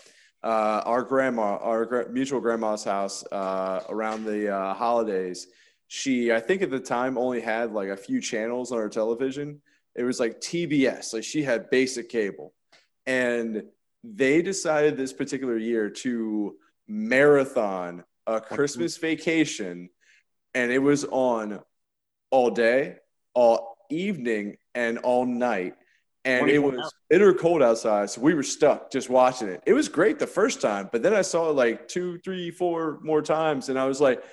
uh, 0.43 0.83
our 0.85 1.03
grandma, 1.03 1.57
our 1.57 1.87
gra- 1.87 2.11
mutual 2.11 2.41
grandma's 2.41 2.85
house, 2.85 3.25
uh, 3.33 3.81
around 3.89 4.25
the 4.25 4.55
uh, 4.55 4.75
holidays, 4.75 5.47
she, 5.89 6.33
I 6.33 6.41
think 6.41 6.63
at 6.63 6.71
the 6.71 6.81
time, 6.81 7.17
only 7.17 7.41
had 7.41 7.73
like 7.73 7.89
a 7.89 7.97
few 7.97 8.21
channels 8.21 8.73
on 8.73 8.79
her 8.79 8.89
television. 8.89 9.61
It 9.95 10.03
was 10.03 10.21
like 10.21 10.41
TBS, 10.41 11.15
like 11.15 11.25
she 11.25 11.43
had 11.43 11.71
basic 11.71 12.09
cable, 12.09 12.53
and 13.07 13.63
they 14.15 14.43
decided 14.43 14.97
this 14.97 15.13
particular 15.13 15.57
year 15.57 15.91
to 15.91 16.57
marathon 16.87 18.05
a 18.27 18.41
Christmas 18.41 18.97
vacation, 18.97 19.89
and 20.55 20.71
it 20.71 20.79
was 20.79 21.05
on 21.05 21.61
all 22.31 22.51
day, 22.51 22.97
all 23.35 23.77
evening, 23.91 24.57
and 24.75 24.99
all 24.99 25.25
night. 25.27 25.75
And 26.25 26.51
it 26.51 26.59
24 26.59 26.71
was 26.73 26.95
bitter 27.09 27.35
cold 27.35 27.63
outside, 27.63 28.11
so 28.11 28.21
we 28.21 28.35
were 28.35 28.43
stuck 28.43 28.91
just 28.91 29.09
watching 29.09 29.49
it. 29.49 29.63
It 29.65 29.75
was 29.75 29.89
great 29.89 30.19
the 30.19 30.27
first 30.27 30.61
time, 30.61 30.89
but 30.91 31.03
then 31.03 31.15
I 31.15 31.23
saw 31.23 31.51
it 31.51 31.53
like 31.53 31.87
two, 31.87 32.19
three, 32.19 32.51
four 32.51 32.99
more 33.03 33.23
times, 33.23 33.69
and 33.69 33.79
I 33.79 33.87
was 33.87 34.01
like, 34.01 34.25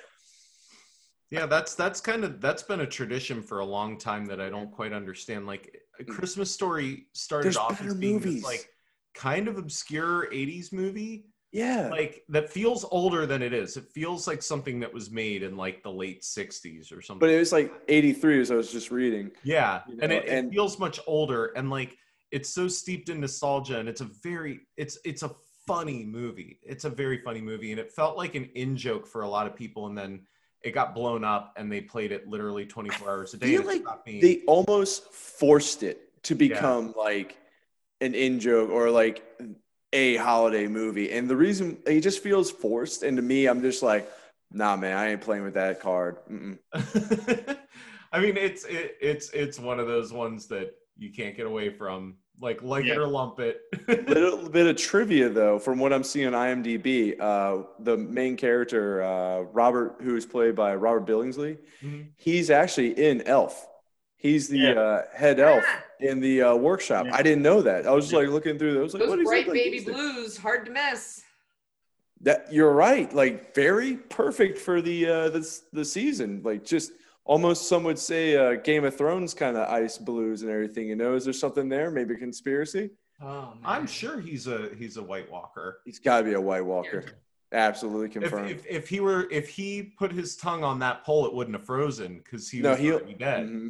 Yeah, 1.30 1.46
that's 1.46 1.76
that's 1.76 2.00
kind 2.00 2.24
of 2.24 2.40
that's 2.40 2.64
been 2.64 2.80
a 2.80 2.86
tradition 2.86 3.42
for 3.42 3.60
a 3.60 3.64
long 3.64 3.96
time 3.96 4.26
that 4.26 4.40
I 4.40 4.50
don't 4.50 4.72
quite 4.72 4.92
understand. 4.92 5.46
Like 5.46 5.80
a 6.00 6.04
Christmas 6.04 6.50
story 6.50 7.06
started 7.12 7.46
There's 7.46 7.56
off 7.56 7.80
as 7.80 7.94
being 7.94 8.14
movies. 8.14 8.42
like 8.42 8.68
kind 9.14 9.48
of 9.48 9.58
obscure 9.58 10.28
80s 10.32 10.72
movie 10.72 11.26
yeah, 11.52 11.86
like 11.88 12.24
that 12.30 12.50
feels 12.50 12.84
older 12.90 13.26
than 13.26 13.40
it 13.40 13.52
is. 13.52 13.76
It 13.76 13.84
feels 13.94 14.26
like 14.26 14.42
something 14.42 14.80
that 14.80 14.92
was 14.92 15.12
made 15.12 15.44
in 15.44 15.56
like 15.56 15.84
the 15.84 15.90
late 15.92 16.22
60s 16.22 16.90
or 16.92 17.00
something. 17.00 17.20
but 17.20 17.30
it 17.30 17.38
was 17.38 17.52
like 17.52 17.72
83 17.86 18.40
as 18.40 18.50
I 18.50 18.56
was 18.56 18.72
just 18.72 18.90
reading. 18.90 19.30
yeah, 19.44 19.82
you 19.88 19.98
and 20.02 20.10
know, 20.10 20.16
it, 20.16 20.24
it 20.24 20.28
and- 20.30 20.52
feels 20.52 20.80
much 20.80 20.98
older 21.06 21.52
and 21.54 21.70
like 21.70 21.96
it's 22.32 22.48
so 22.48 22.66
steeped 22.66 23.08
in 23.08 23.20
nostalgia 23.20 23.78
and 23.78 23.88
it's 23.88 24.00
a 24.00 24.08
very 24.24 24.62
it's 24.76 24.98
it's 25.04 25.22
a 25.22 25.30
funny 25.64 26.02
movie. 26.04 26.58
It's 26.64 26.84
a 26.86 26.90
very 26.90 27.18
funny 27.18 27.40
movie 27.40 27.70
and 27.70 27.78
it 27.78 27.92
felt 27.92 28.16
like 28.16 28.34
an 28.34 28.50
in 28.56 28.76
joke 28.76 29.06
for 29.06 29.22
a 29.22 29.28
lot 29.28 29.46
of 29.46 29.54
people 29.54 29.86
and 29.86 29.96
then 29.96 30.26
it 30.64 30.72
got 30.72 30.92
blown 30.92 31.22
up 31.22 31.54
and 31.56 31.70
they 31.70 31.80
played 31.82 32.10
it 32.10 32.26
literally 32.26 32.66
24 32.66 33.08
hours 33.08 33.32
a 33.34 33.36
day. 33.36 33.46
feel 33.58 33.62
like 33.64 33.84
They 34.06 34.42
almost 34.48 35.12
forced 35.12 35.84
it 35.84 36.20
to 36.24 36.34
become 36.34 36.92
like 36.98 37.36
an 38.00 38.14
in 38.14 38.40
joke 38.40 38.70
or 38.70 38.90
like 38.90 39.22
a 39.92 40.16
holiday 40.16 40.66
movie. 40.66 41.12
And 41.12 41.28
the 41.28 41.36
reason 41.36 41.78
it 41.86 42.00
just 42.00 42.22
feels 42.22 42.50
forced. 42.50 43.02
And 43.02 43.16
to 43.16 43.22
me, 43.22 43.46
I'm 43.46 43.62
just 43.62 43.82
like, 43.82 44.10
nah, 44.50 44.76
man, 44.76 44.96
I 44.96 45.12
ain't 45.12 45.20
playing 45.20 45.44
with 45.44 45.54
that 45.54 45.80
card. 45.80 46.16
I 48.12 48.20
mean, 48.20 48.36
it's 48.36 48.64
it, 48.64 48.96
it's 49.00 49.30
it's 49.30 49.58
one 49.58 49.80
of 49.80 49.86
those 49.86 50.12
ones 50.12 50.46
that 50.48 50.74
you 50.96 51.12
can't 51.12 51.36
get 51.36 51.46
away 51.46 51.70
from. 51.70 52.16
Like 52.40 52.62
like 52.62 52.84
it 52.84 52.96
or 52.98 53.06
lump 53.06 53.38
it. 53.38 53.60
little 54.08 54.48
bit 54.48 54.66
of 54.66 54.76
trivia 54.76 55.28
though 55.28 55.56
from 55.60 55.78
what 55.78 55.92
i'm 55.92 56.02
seeing 56.02 56.34
on 56.34 56.64
imdb 56.64 57.20
uh, 57.20 57.62
the 57.78 57.96
main 57.96 58.36
character 58.36 59.00
uh, 59.04 59.42
robert 59.52 59.98
who's 60.02 60.26
played 60.26 60.56
by 60.56 60.74
robert 60.74 61.06
billingsley 61.06 61.58
Mhm. 61.80 62.08
he's 62.16 62.50
actually 62.50 62.90
in 62.90 63.22
elf 63.22 63.68
he's 64.24 64.48
the 64.48 64.58
Yeah. 64.58 64.70
uh, 64.72 65.02
head 65.14 65.38
elf 65.38 65.62
Ah, 65.66 65.82
in 66.00 66.18
the 66.18 66.42
uh, 66.42 66.54
workshop 66.56 67.06
Yeah. 67.06 67.14
i 67.14 67.22
didn't 67.22 67.42
know 67.42 67.60
that 67.62 67.86
i 67.86 67.92
was 67.92 68.06
just 68.06 68.14
like 68.14 68.28
looking 68.28 68.58
through 68.58 68.72
there 68.72 68.80
i 68.80 68.84
was 68.88 68.94
like 68.94 69.02
those 69.02 69.10
what 69.10 69.20
is 69.20 69.28
bright 69.28 69.46
that? 69.46 69.52
baby 69.54 69.78
Like, 69.80 69.94
blues, 69.94 70.36
hard 70.36 70.64
to 70.66 70.72
miss. 70.72 71.22
That 72.22 72.50
you're 72.50 72.72
right. 72.72 73.12
Like 73.12 73.54
very 73.54 73.96
perfect 73.96 74.56
for 74.58 74.80
the 74.80 74.98
uh 75.06 75.28
this 75.28 75.64
the 75.74 75.84
season. 75.84 76.40
Like 76.42 76.64
just 76.64 76.92
almost 77.24 77.68
some 77.68 77.84
would 77.84 77.98
say 77.98 78.34
uh 78.36 78.54
Game 78.54 78.84
of 78.86 78.96
Thrones 78.96 79.34
kind 79.34 79.56
of 79.58 79.68
ice 79.68 79.98
blues 79.98 80.40
and 80.42 80.50
everything. 80.50 80.88
You 80.88 80.96
know, 80.96 81.14
is 81.16 81.24
there 81.24 81.34
something 81.34 81.68
there? 81.68 81.90
Maybe 81.90 82.14
a 82.14 82.16
conspiracy? 82.16 82.90
Oh, 83.20 83.26
man. 83.26 83.56
I'm 83.64 83.86
sure 83.86 84.20
he's 84.20 84.46
a 84.46 84.70
he's 84.78 84.96
a 84.96 85.02
White 85.02 85.30
Walker. 85.30 85.80
He's 85.84 85.98
got 85.98 86.18
to 86.18 86.24
be 86.24 86.32
a 86.32 86.40
White 86.40 86.64
Walker. 86.64 87.04
Absolutely 87.52 88.06
If, 88.06 88.12
confirmed. 88.12 88.50
if, 88.50 88.66
if 88.66 88.88
he 88.88 89.00
were 89.00 89.28
if 89.30 89.48
he 89.48 89.82
put 89.82 90.10
his 90.10 90.34
tongue 90.36 90.64
on 90.64 90.78
that 90.78 91.04
pole, 91.04 91.26
it 91.26 91.34
wouldn't 91.34 91.56
have 91.56 91.66
frozen 91.66 92.22
because 92.24 92.48
he 92.48 92.60
no, 92.60 92.70
was 92.70 92.78
he'll. 92.80 92.94
already 92.96 93.14
dead. 93.14 93.46
hmm 93.48 93.68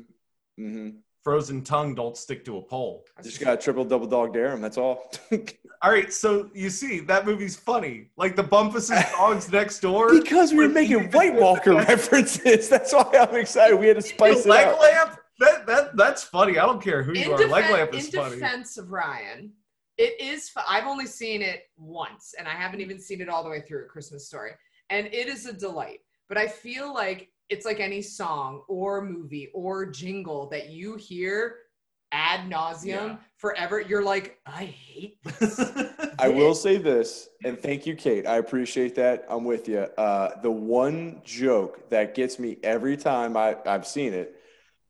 hmm 0.56 0.90
Frozen 1.22 1.64
tongue 1.64 1.94
don't 1.94 2.18
stick 2.18 2.44
to 2.44 2.58
a 2.58 2.62
pole. 2.62 3.06
I 3.16 3.22
just 3.22 3.40
got 3.40 3.52
to 3.52 3.56
triple 3.56 3.82
double 3.86 4.06
dog 4.06 4.34
dare 4.34 4.52
him. 4.52 4.60
That's 4.60 4.76
all. 4.76 5.10
All 5.82 5.90
right, 5.90 6.12
so 6.12 6.50
you 6.52 6.68
see 6.68 7.00
that 7.00 7.24
movie's 7.24 7.56
funny. 7.56 8.10
Like 8.18 8.36
the 8.36 8.42
Bumpus's 8.42 9.02
dogs 9.12 9.50
next 9.50 9.80
door. 9.80 10.12
because 10.12 10.52
we 10.52 10.58
were 10.58 10.68
making 10.68 11.10
White 11.12 11.34
Walker 11.34 11.74
references. 11.76 12.68
That's 12.70 12.92
why 12.92 13.10
I'm 13.18 13.34
excited. 13.36 13.74
We 13.76 13.86
had 13.86 13.96
to 13.96 14.02
spice 14.02 14.44
it 14.44 14.48
leg 14.50 14.66
up. 14.66 14.80
lamp. 14.80 15.18
That 15.40 15.66
that 15.66 15.96
that's 15.96 16.22
funny. 16.24 16.58
I 16.58 16.66
don't 16.66 16.82
care 16.82 17.02
who 17.02 17.14
you 17.14 17.32
are. 17.32 17.38
defen- 17.38 17.50
leg 17.50 17.70
lamp 17.70 17.92
in 17.94 18.00
is 18.00 18.10
funny. 18.10 18.34
defense 18.36 18.76
of 18.76 18.92
Ryan, 18.92 19.50
it 19.96 20.20
is. 20.20 20.50
Fu- 20.50 20.60
I've 20.68 20.86
only 20.86 21.06
seen 21.06 21.40
it 21.40 21.62
once, 21.78 22.34
and 22.38 22.46
I 22.46 22.52
haven't 22.52 22.82
even 22.82 23.00
seen 23.00 23.20
it 23.22 23.30
all 23.30 23.42
the 23.42 23.50
way 23.50 23.62
through. 23.62 23.84
A 23.86 23.88
Christmas 23.88 24.26
Story, 24.26 24.50
and 24.90 25.06
it 25.06 25.26
is 25.28 25.46
a 25.46 25.54
delight. 25.54 26.00
But 26.28 26.36
I 26.38 26.48
feel 26.48 26.92
like 26.94 27.30
it's 27.50 27.66
like 27.66 27.80
any 27.80 28.02
song 28.02 28.62
or 28.68 29.02
movie 29.04 29.50
or 29.54 29.86
jingle 29.86 30.48
that 30.50 30.70
you 30.70 30.96
hear 30.96 31.56
ad 32.12 32.48
nauseum 32.50 32.84
Yeah. 32.86 33.16
forever. 33.38 33.80
You're 33.80 34.02
like, 34.04 34.38
I 34.46 34.64
hate 34.66 35.18
this. 35.24 35.58
I 36.18 36.28
will 36.28 36.54
say 36.54 36.76
this, 36.76 37.28
and 37.44 37.58
thank 37.58 37.86
you, 37.86 37.96
Kate. 37.96 38.26
I 38.26 38.36
appreciate 38.36 38.94
that. 38.94 39.24
I'm 39.28 39.44
with 39.44 39.68
you. 39.68 39.80
Uh, 39.80 40.40
the 40.40 40.50
one 40.50 41.20
joke 41.24 41.90
that 41.90 42.14
gets 42.14 42.38
me 42.38 42.56
every 42.62 42.96
time 42.96 43.36
I, 43.36 43.56
I've 43.66 43.86
seen 43.86 44.14
it, 44.14 44.36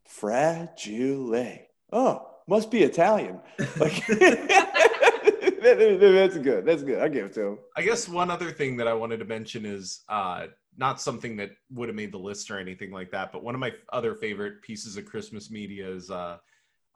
fragile. 0.06 1.58
Oh, 1.92 2.26
must 2.46 2.70
be 2.70 2.82
Italian. 2.82 3.40
Like 3.78 4.06
that- 4.06 5.98
that's 6.00 6.36
good. 6.38 6.66
That's 6.66 6.82
good. 6.82 7.00
I 7.00 7.08
give 7.08 7.26
it 7.26 7.32
to 7.34 7.40
him. 7.46 7.58
I 7.76 7.82
guess 7.82 8.06
one 8.08 8.30
other 8.30 8.50
thing 8.50 8.76
that 8.76 8.86
I 8.88 8.92
wanted 8.92 9.18
to 9.20 9.24
mention 9.24 9.64
is 9.64 10.02
uh, 10.10 10.48
not 10.76 11.00
something 11.00 11.36
that 11.36 11.50
would 11.70 11.88
have 11.88 11.96
made 11.96 12.12
the 12.12 12.18
list 12.18 12.50
or 12.50 12.58
anything 12.58 12.90
like 12.90 13.10
that, 13.12 13.32
but 13.32 13.42
one 13.44 13.54
of 13.54 13.60
my 13.60 13.72
other 13.92 14.14
favorite 14.14 14.60
pieces 14.62 14.96
of 14.96 15.04
Christmas 15.06 15.50
media 15.50 15.88
is 15.88 16.10
uh, 16.10 16.38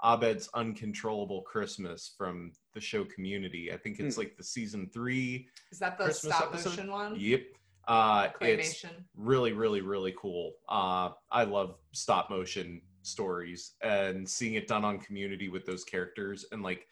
Abed's 0.04 0.48
Uncontrollable 0.54 1.42
Christmas 1.42 2.14
from 2.16 2.52
the 2.74 2.80
show 2.80 3.04
Community. 3.04 3.72
I 3.72 3.76
think 3.76 4.00
it's 4.00 4.16
Hmm. 4.16 4.20
like 4.22 4.36
the 4.36 4.44
season 4.44 4.90
three. 4.92 5.48
is 5.70 5.78
that 5.78 5.98
the 5.98 6.04
Christmas 6.04 6.34
stop 6.34 6.48
episode? 6.48 6.70
motion 6.70 6.90
one? 6.90 7.16
Yep. 7.20 7.42
Uh, 7.86 8.28
it's 8.42 8.84
really, 9.16 9.52
really, 9.52 9.80
really 9.80 10.14
cool. 10.18 10.54
Uh, 10.68 11.10
I 11.30 11.44
love 11.44 11.76
stop 11.92 12.28
motion 12.30 12.82
stories 13.02 13.72
and 13.80 14.28
seeing 14.28 14.54
it 14.54 14.66
done 14.66 14.84
on 14.84 14.98
Community 14.98 15.48
with 15.48 15.64
those 15.64 15.84
characters 15.84 16.44
and 16.52 16.62
like 16.62 16.86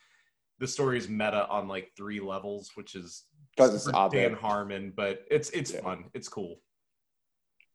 the 0.58 0.66
story 0.66 0.96
is 0.96 1.06
meta 1.06 1.46
on 1.48 1.68
like 1.68 1.92
three 1.96 2.18
levels, 2.20 2.70
which 2.76 2.94
is 2.94 3.24
'Cause 3.58 3.74
it's 3.74 3.88
Abed. 3.88 4.12
Dan 4.12 4.32
Harmon, 4.32 4.90
but 4.96 5.26
it's 5.30 5.50
it's 5.50 5.70
Yeah. 5.72 5.82
fun. 5.82 6.10
It's 6.14 6.28
cool. 6.30 6.62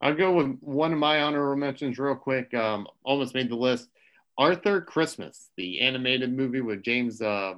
I'll 0.02 0.16
go 0.16 0.34
with 0.34 0.58
one 0.62 0.92
of 0.94 1.00
my 1.00 1.22
honorable 1.22 1.60
mentions 1.60 2.00
real 2.00 2.16
quick. 2.16 2.54
Um, 2.54 2.88
almost 3.04 3.36
made 3.36 3.50
the 3.50 3.56
list. 3.56 3.90
Arthur 4.38 4.82
Christmas, 4.82 5.52
the 5.58 5.82
animated 5.82 6.36
movie 6.36 6.62
with 6.62 6.82
James, 6.82 7.22
uh, 7.22 7.54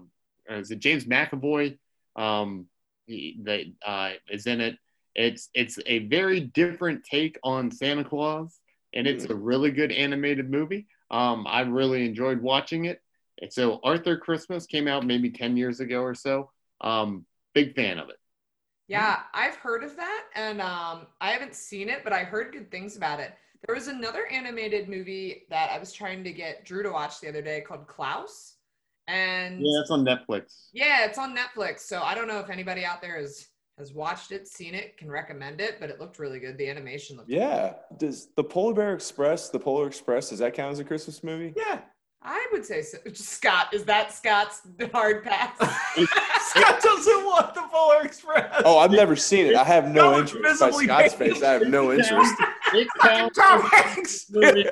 is 0.50 0.72
it 0.72 0.80
James 0.80 1.06
McAvoy? 1.06 1.78
Um, 2.16 2.68
he, 3.06 3.40
that 3.44 3.64
uh, 3.86 4.12
is 4.30 4.48
in 4.48 4.60
it. 4.60 4.78
It's 5.16 5.50
it's 5.54 5.78
a 5.86 6.00
very 6.08 6.40
different 6.40 7.04
take 7.04 7.38
on 7.44 7.72
Santa 7.72 8.04
Claus, 8.04 8.60
and 8.94 9.08
it's 9.08 9.26
a 9.26 9.36
really 9.36 9.72
good 9.72 9.92
animated 9.92 10.50
movie. 10.50 10.88
Um, 11.12 11.46
I 11.48 11.62
really 11.62 12.06
enjoyed 12.06 12.42
watching 12.42 12.86
it. 12.86 13.02
And 13.40 13.54
so 13.54 13.80
Arthur 13.84 14.18
Christmas 14.18 14.66
came 14.66 14.88
out 14.88 15.06
maybe 15.06 15.30
ten 15.30 15.56
years 15.56 15.80
ago 15.80 16.02
or 16.02 16.16
so. 16.16 16.50
Um, 16.82 17.26
big 17.54 17.76
fan 17.76 18.00
of 18.00 18.10
it. 18.10 18.18
Yeah, 18.88 19.20
I've 19.34 19.56
heard 19.56 19.84
of 19.84 19.96
that, 19.96 20.26
and 20.36 20.62
um, 20.62 21.08
I 21.22 21.32
haven't 21.32 21.56
seen 21.56 21.90
it, 21.90 22.04
but 22.04 22.12
I 22.14 22.20
heard 22.24 22.52
good 22.52 22.70
things 22.70 22.98
about 22.98 23.20
it. 23.20 23.34
There 23.66 23.76
was 23.76 23.88
another 23.88 24.26
animated 24.28 24.90
movie 24.90 25.44
that 25.50 25.70
I 25.72 25.80
was 25.80 25.94
trying 25.94 26.24
to 26.26 26.34
get 26.34 26.66
Drew 26.66 26.84
to 26.84 26.92
watch 26.92 27.22
the 27.22 27.30
other 27.30 27.42
day 27.42 27.62
called 27.62 27.88
Klaus, 27.88 28.56
and 29.08 29.60
Yeah, 29.62 29.80
it's 29.82 29.90
on 29.92 30.04
Netflix. 30.06 30.68
yeah, 30.74 31.06
it's 31.06 31.18
on 31.18 31.36
Netflix. 31.36 31.80
So 31.80 32.02
I 32.02 32.14
don't 32.14 32.28
know 32.28 32.40
if 32.40 32.50
anybody 32.50 32.84
out 32.84 33.02
there 33.02 33.18
has 33.18 33.48
has 33.80 33.92
watched 33.92 34.32
it, 34.32 34.48
seen 34.48 34.76
it, 34.76 34.98
can 34.98 35.10
recommend 35.10 35.60
it, 35.60 35.78
but 35.80 35.90
it 35.90 36.00
looked 36.00 36.20
really 36.20 36.40
good. 36.40 36.58
The 36.60 36.70
animation 36.70 37.18
looked. 37.18 37.30
Yeah. 37.30 37.74
Does 37.98 38.28
the 38.36 38.44
Polar 38.44 38.76
Bear 38.76 38.94
Express, 38.94 39.50
the 39.50 39.58
Polar 39.58 39.88
Express, 39.88 40.30
does 40.30 40.38
that 40.40 40.54
count 40.54 40.74
as 40.74 40.78
a 40.80 40.84
Christmas 40.84 41.24
movie? 41.24 41.54
Yeah. 41.58 41.80
I 42.22 42.46
would 42.52 42.64
say 42.66 42.84
so. 42.84 43.00
Scott, 43.14 43.74
is 43.74 43.84
that 43.86 44.14
Scott's 44.14 44.62
hard 44.94 45.24
pass? 45.24 45.58
Scott 46.56 46.82
doesn't 46.82 47.26
want 47.26 47.56
the 47.56 47.62
Polar 47.72 48.02
Express. 48.04 48.62
Oh, 48.66 48.78
I've 48.78 48.92
never 48.92 49.16
seen 49.16 49.48
it. 49.48 49.56
I 49.56 49.64
have 49.64 49.88
no 49.88 50.12
No, 50.12 50.20
it's 50.20 50.34
interest. 50.34 50.60
By 50.62 50.72
Scott's 50.72 51.14
face, 51.14 51.42
I 51.42 51.54
have 51.54 51.68
no 51.68 51.92
interest. 51.92 52.34
It 52.74 52.88
counts 53.02 53.38
Tom 53.40 53.62
Hanks. 53.62 54.26
movie, 54.32 54.68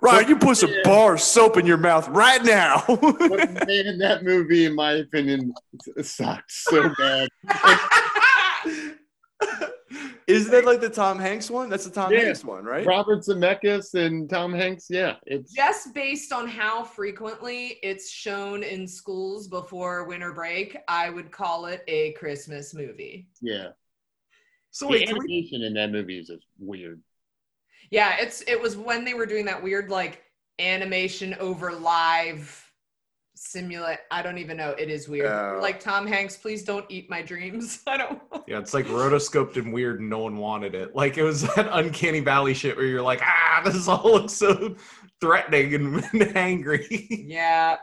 Ryan, 0.00 0.28
you 0.28 0.36
put 0.36 0.56
some 0.58 0.72
bar 0.82 1.14
of 1.14 1.20
soap 1.20 1.56
in 1.56 1.66
your 1.66 1.78
mouth 1.78 2.08
right 2.08 2.42
now. 2.42 2.84
But 2.88 3.66
man, 3.66 3.98
that 3.98 4.20
movie, 4.22 4.64
in 4.64 4.74
my 4.74 4.92
opinion, 4.92 5.54
sucks 6.02 6.64
so 6.64 6.90
bad. 6.98 7.28
Isn't 10.26 10.50
that 10.52 10.64
like 10.64 10.80
the 10.80 10.88
Tom 10.88 11.18
Hanks 11.18 11.50
one? 11.50 11.68
That's 11.68 11.84
the 11.84 11.90
Tom 11.90 12.12
Yeah. 12.12 12.20
Hanks 12.24 12.44
one, 12.44 12.64
right? 12.64 12.86
Robert 12.86 13.20
Zemeckis 13.20 13.94
and 13.94 14.28
Tom 14.28 14.52
Hanks, 14.52 14.86
yeah, 14.88 15.16
it's 15.26 15.52
Just 15.52 15.92
based 15.94 16.32
on 16.32 16.48
how 16.48 16.82
frequently 16.84 17.78
it's 17.82 18.10
shown 18.10 18.62
in 18.62 18.86
schools 18.88 19.48
before 19.48 20.04
winter 20.04 20.32
break, 20.32 20.76
I 20.88 21.10
would 21.10 21.30
call 21.30 21.66
it 21.66 21.82
a 21.88 22.12
Christmas 22.12 22.74
movie. 22.74 23.28
yeah. 23.40 23.68
So 24.70 24.86
The 24.86 24.92
wait, 24.92 25.06
can 25.08 25.18
we, 25.18 25.24
animation 25.24 25.62
in 25.62 25.74
that 25.74 25.92
movie 25.92 26.18
is 26.18 26.26
just 26.28 26.46
weird. 26.58 27.00
Yeah, 27.90 28.16
it's 28.18 28.40
it 28.48 28.60
was 28.60 28.76
when 28.76 29.04
they 29.04 29.14
were 29.14 29.26
doing 29.26 29.44
that 29.44 29.62
weird 29.62 29.88
like 29.90 30.22
animation 30.58 31.34
over 31.38 31.72
live 31.72 32.63
simulate. 33.44 33.98
I 34.10 34.22
don't 34.22 34.38
even 34.38 34.56
know. 34.56 34.70
It 34.70 34.88
is 34.90 35.08
weird. 35.08 35.26
Oh. 35.26 35.58
Like 35.60 35.80
Tom 35.80 36.06
Hanks, 36.06 36.36
please 36.36 36.62
don't 36.62 36.84
eat 36.88 37.08
my 37.10 37.22
dreams. 37.22 37.80
I 37.86 37.96
don't. 37.96 38.20
yeah, 38.46 38.58
it's 38.58 38.74
like 38.74 38.86
rotoscoped 38.86 39.56
and 39.56 39.72
weird, 39.72 40.00
and 40.00 40.08
no 40.08 40.20
one 40.20 40.36
wanted 40.36 40.74
it. 40.74 40.94
Like 40.94 41.18
it 41.18 41.22
was 41.22 41.42
that 41.54 41.68
uncanny 41.70 42.20
valley 42.20 42.54
shit 42.54 42.76
where 42.76 42.86
you're 42.86 43.02
like, 43.02 43.20
ah, 43.22 43.62
this 43.64 43.88
all 43.88 44.02
looks 44.12 44.32
so 44.32 44.76
threatening 45.20 45.74
and, 45.74 46.04
and 46.12 46.36
angry. 46.36 47.06
Yeah, 47.10 47.76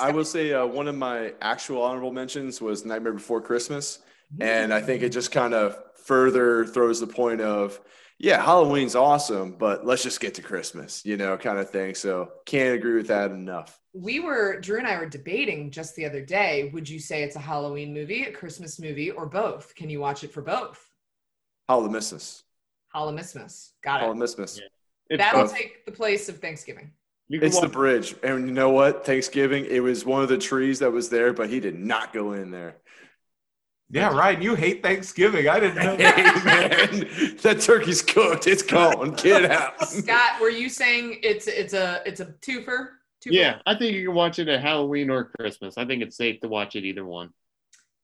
I 0.00 0.10
will 0.10 0.24
say 0.24 0.52
uh, 0.52 0.66
one 0.66 0.88
of 0.88 0.96
my 0.96 1.34
actual 1.40 1.82
honorable 1.82 2.12
mentions 2.12 2.60
was 2.60 2.84
Nightmare 2.84 3.12
Before 3.12 3.40
Christmas. 3.40 4.00
And 4.40 4.74
I 4.74 4.80
think 4.80 5.02
it 5.02 5.10
just 5.10 5.32
kind 5.32 5.54
of 5.54 5.76
further 6.04 6.66
throws 6.66 7.00
the 7.00 7.06
point 7.06 7.40
of, 7.40 7.80
yeah, 8.18 8.42
Halloween's 8.42 8.94
awesome, 8.94 9.52
but 9.52 9.86
let's 9.86 10.02
just 10.02 10.20
get 10.20 10.34
to 10.34 10.42
Christmas, 10.42 11.04
you 11.04 11.16
know, 11.16 11.36
kind 11.36 11.58
of 11.58 11.70
thing. 11.70 11.94
So 11.94 12.30
can't 12.44 12.74
agree 12.74 12.96
with 12.96 13.08
that 13.08 13.30
enough. 13.30 13.78
We 14.00 14.20
were 14.20 14.60
Drew 14.60 14.78
and 14.78 14.86
I 14.86 14.98
were 14.98 15.08
debating 15.08 15.70
just 15.70 15.96
the 15.96 16.04
other 16.04 16.24
day. 16.24 16.70
Would 16.72 16.88
you 16.88 16.98
say 16.98 17.22
it's 17.22 17.36
a 17.36 17.40
Halloween 17.40 17.92
movie, 17.92 18.24
a 18.24 18.32
Christmas 18.32 18.78
movie, 18.78 19.10
or 19.10 19.26
both? 19.26 19.74
Can 19.74 19.90
you 19.90 20.00
watch 20.00 20.24
it 20.24 20.32
for 20.32 20.42
both? 20.42 20.88
Halloweenmas. 21.68 22.42
Halloweenmas. 22.94 23.70
Got 23.82 24.02
it. 24.02 24.06
Halloweenmas. 24.06 24.60
Yeah. 25.10 25.16
That'll 25.16 25.42
both. 25.42 25.52
Uh, 25.52 25.56
take 25.56 25.84
the 25.84 25.92
place 25.92 26.28
of 26.28 26.38
Thanksgiving. 26.38 26.92
You 27.28 27.38
can 27.40 27.48
It's 27.48 27.60
the 27.60 27.68
bridge. 27.68 28.14
And 28.22 28.46
you 28.46 28.54
know 28.54 28.70
what? 28.70 29.04
Thanksgiving, 29.04 29.66
it 29.66 29.80
was 29.80 30.06
one 30.06 30.22
of 30.22 30.28
the 30.28 30.38
trees 30.38 30.78
that 30.78 30.90
was 30.90 31.10
there, 31.10 31.32
but 31.32 31.50
he 31.50 31.60
did 31.60 31.78
not 31.78 32.12
go 32.12 32.32
in 32.32 32.50
there. 32.50 32.76
yeah, 33.90 34.08
Ryan, 34.08 34.40
you 34.40 34.54
hate 34.54 34.82
Thanksgiving. 34.82 35.48
I 35.48 35.60
didn't 35.60 35.76
know. 35.76 35.96
Hey, 35.98 36.22
man, 36.44 37.36
that 37.42 37.60
turkey's 37.60 38.00
cooked. 38.00 38.46
It's 38.46 38.62
gone. 38.62 39.12
Get 39.12 39.44
it 39.44 39.50
out. 39.50 39.86
Scott, 39.86 40.40
were 40.40 40.50
you 40.50 40.68
saying 40.68 41.20
it's 41.22 41.46
it's 41.46 41.74
a 41.74 42.02
it's 42.06 42.20
a 42.20 42.26
twofer? 42.40 42.88
Twofer? 43.20 43.32
yeah, 43.32 43.58
I 43.66 43.74
think 43.76 43.94
you 43.94 44.06
can 44.06 44.14
watch 44.14 44.38
it 44.38 44.48
at 44.48 44.60
Halloween 44.60 45.10
or 45.10 45.24
Christmas. 45.38 45.76
I 45.78 45.84
think 45.84 46.02
it's 46.02 46.16
safe 46.16 46.40
to 46.40 46.48
watch 46.48 46.76
it 46.76 46.84
either 46.84 47.04
one. 47.04 47.30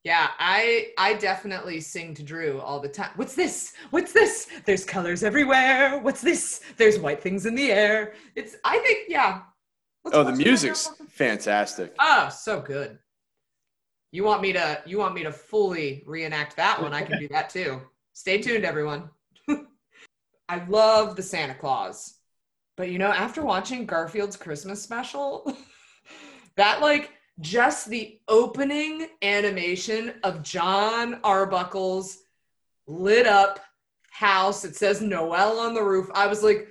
Yeah, 0.03 0.29
I 0.37 0.89
I 0.99 1.15
definitely 1.15 1.81
sing 1.81 2.13
to 2.15 2.23
Drew 2.23 2.59
all 2.61 2.79
the 2.79 2.89
time. 2.89 3.09
What's 3.15 3.33
this? 3.35 3.73
What's 3.89 4.13
this? 4.13 4.47
There's 4.65 4.85
colors 4.85 5.23
everywhere. 5.23 5.97
What's 5.99 6.21
this? 6.21 6.61
There's 6.77 6.99
white 6.99 7.23
things 7.23 7.45
in 7.47 7.55
the 7.55 7.71
air. 7.71 8.13
It's 8.35 8.55
I 8.63 8.77
think 8.79 9.05
yeah. 9.09 9.41
Let's 10.03 10.15
Oh, 10.15 10.23
the 10.23 10.31
watch 10.31 10.39
it. 10.39 10.45
music's 10.45 10.91
fantastic. 11.09 11.95
Oh, 11.99 12.29
so 12.29 12.61
good. 12.61 12.99
You 14.11 14.23
want 14.23 14.43
me 14.43 14.53
to 14.53 14.81
you 14.85 14.99
want 14.99 15.15
me 15.15 15.23
to 15.23 15.31
fully 15.31 16.03
reenact 16.05 16.55
that 16.57 16.79
one? 16.81 16.93
I 16.93 17.01
can 17.01 17.19
do 17.19 17.27
that 17.29 17.49
too. 17.49 17.81
Stay 18.13 18.39
tuned, 18.41 18.63
everyone. 18.63 19.09
I 20.49 20.63
love 20.67 21.15
the 21.15 21.23
Santa 21.23 21.55
Claus. 21.55 22.14
But 22.77 22.89
you 22.91 22.99
know, 22.99 23.11
after 23.11 23.41
watching 23.41 23.85
Garfield's 23.85 24.37
Christmas 24.37 24.81
special, 24.81 25.55
that 26.57 26.81
like 26.81 27.11
just 27.39 27.89
the 27.89 28.19
opening 28.27 29.07
animation 29.21 30.13
of 30.23 30.43
Jon 30.43 31.19
Arbuckle's 31.23 32.19
lit 32.87 33.27
up 33.27 33.59
house. 34.09 34.63
It 34.63 34.75
says 34.75 35.01
Noel 35.01 35.59
on 35.59 35.73
the 35.73 35.83
roof. 35.83 36.09
I 36.13 36.27
was 36.27 36.43
like, 36.43 36.67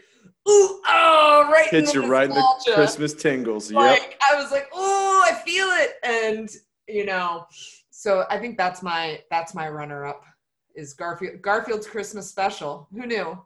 ooh, 0.48 0.80
oh, 0.86 1.48
right. 1.50 1.68
Hits 1.68 1.94
in 1.94 2.02
you 2.02 2.08
right 2.08 2.28
in 2.28 2.34
the. 2.34 2.72
Christmas 2.74 3.14
tingles. 3.14 3.70
Yep. 3.70 3.80
Like 3.80 4.20
I 4.30 4.40
was 4.40 4.50
like, 4.50 4.68
oh, 4.72 5.22
I 5.24 5.34
feel 5.34 5.66
it, 5.66 5.94
and 6.02 6.48
you 6.88 7.06
know, 7.06 7.46
so 7.90 8.24
I 8.30 8.38
think 8.38 8.56
that's 8.56 8.82
my 8.82 9.20
that's 9.30 9.54
my 9.54 9.68
runner 9.68 10.04
up 10.04 10.24
is 10.74 10.94
Garfield 10.94 11.40
Garfield's 11.42 11.86
Christmas 11.86 12.28
special. 12.28 12.88
Who 12.92 13.06
knew? 13.06 13.38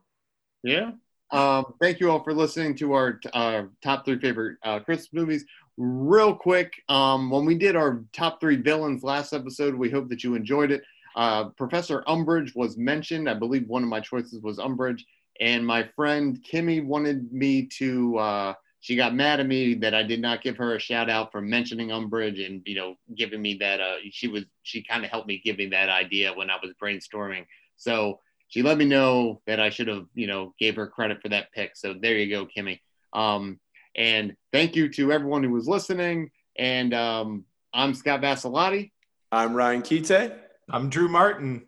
Yeah. 0.62 0.92
Um, 1.30 1.74
thank 1.80 2.00
you 2.00 2.10
all 2.10 2.22
for 2.24 2.32
listening 2.32 2.74
to 2.76 2.94
our 2.94 3.20
uh, 3.32 3.64
top 3.82 4.04
three 4.04 4.18
favorite 4.18 4.58
uh, 4.62 4.80
Christmas 4.80 5.12
movies. 5.12 5.44
Real 5.76 6.34
quick, 6.34 6.72
um, 6.88 7.30
when 7.30 7.44
we 7.44 7.54
did 7.54 7.76
our 7.76 8.02
top 8.12 8.40
three 8.40 8.56
villains 8.56 9.02
last 9.02 9.32
episode, 9.32 9.74
we 9.74 9.90
hope 9.90 10.08
that 10.08 10.24
you 10.24 10.34
enjoyed 10.34 10.72
it. 10.72 10.82
Uh, 11.14 11.50
Professor 11.50 12.02
Umbridge 12.08 12.54
was 12.56 12.76
mentioned. 12.76 13.28
I 13.28 13.34
believe 13.34 13.68
one 13.68 13.82
of 13.82 13.88
my 13.88 14.00
choices 14.00 14.40
was 14.42 14.58
Umbridge. 14.58 15.02
And 15.40 15.66
my 15.66 15.88
friend 15.94 16.44
Kimmy 16.50 16.84
wanted 16.84 17.32
me 17.32 17.66
to, 17.78 18.18
uh, 18.18 18.54
she 18.80 18.96
got 18.96 19.14
mad 19.14 19.38
at 19.38 19.46
me 19.46 19.74
that 19.74 19.94
I 19.94 20.02
did 20.02 20.20
not 20.20 20.42
give 20.42 20.56
her 20.56 20.76
a 20.76 20.80
shout 20.80 21.10
out 21.10 21.30
for 21.30 21.40
mentioning 21.40 21.88
Umbridge 21.88 22.44
and, 22.44 22.62
you 22.64 22.74
know, 22.74 22.96
giving 23.16 23.42
me 23.42 23.54
that. 23.60 23.80
Uh, 23.80 23.96
she 24.10 24.28
was, 24.28 24.44
she 24.62 24.82
kind 24.82 25.04
of 25.04 25.10
helped 25.10 25.28
me 25.28 25.40
give 25.44 25.58
me 25.58 25.66
that 25.66 25.88
idea 25.88 26.32
when 26.32 26.50
I 26.50 26.56
was 26.62 26.72
brainstorming. 26.82 27.46
So, 27.76 28.20
she 28.48 28.62
let 28.62 28.78
me 28.78 28.84
know 28.84 29.40
that 29.46 29.60
I 29.60 29.70
should 29.70 29.88
have, 29.88 30.06
you 30.14 30.26
know, 30.26 30.54
gave 30.58 30.76
her 30.76 30.86
credit 30.86 31.20
for 31.22 31.28
that 31.30 31.52
pick. 31.52 31.76
So 31.76 31.94
there 31.94 32.16
you 32.16 32.28
go, 32.30 32.46
Kimmy. 32.46 32.80
Um, 33.12 33.60
and 33.96 34.34
thank 34.52 34.74
you 34.76 34.88
to 34.90 35.12
everyone 35.12 35.42
who 35.44 35.50
was 35.50 35.68
listening. 35.68 36.30
And 36.56 36.92
um, 36.94 37.44
I'm 37.72 37.94
Scott 37.94 38.20
Vassilotti. 38.22 38.90
I'm 39.30 39.54
Ryan 39.54 39.82
Kite. 39.82 40.32
I'm 40.70 40.88
Drew 40.90 41.08
Martin. 41.08 41.66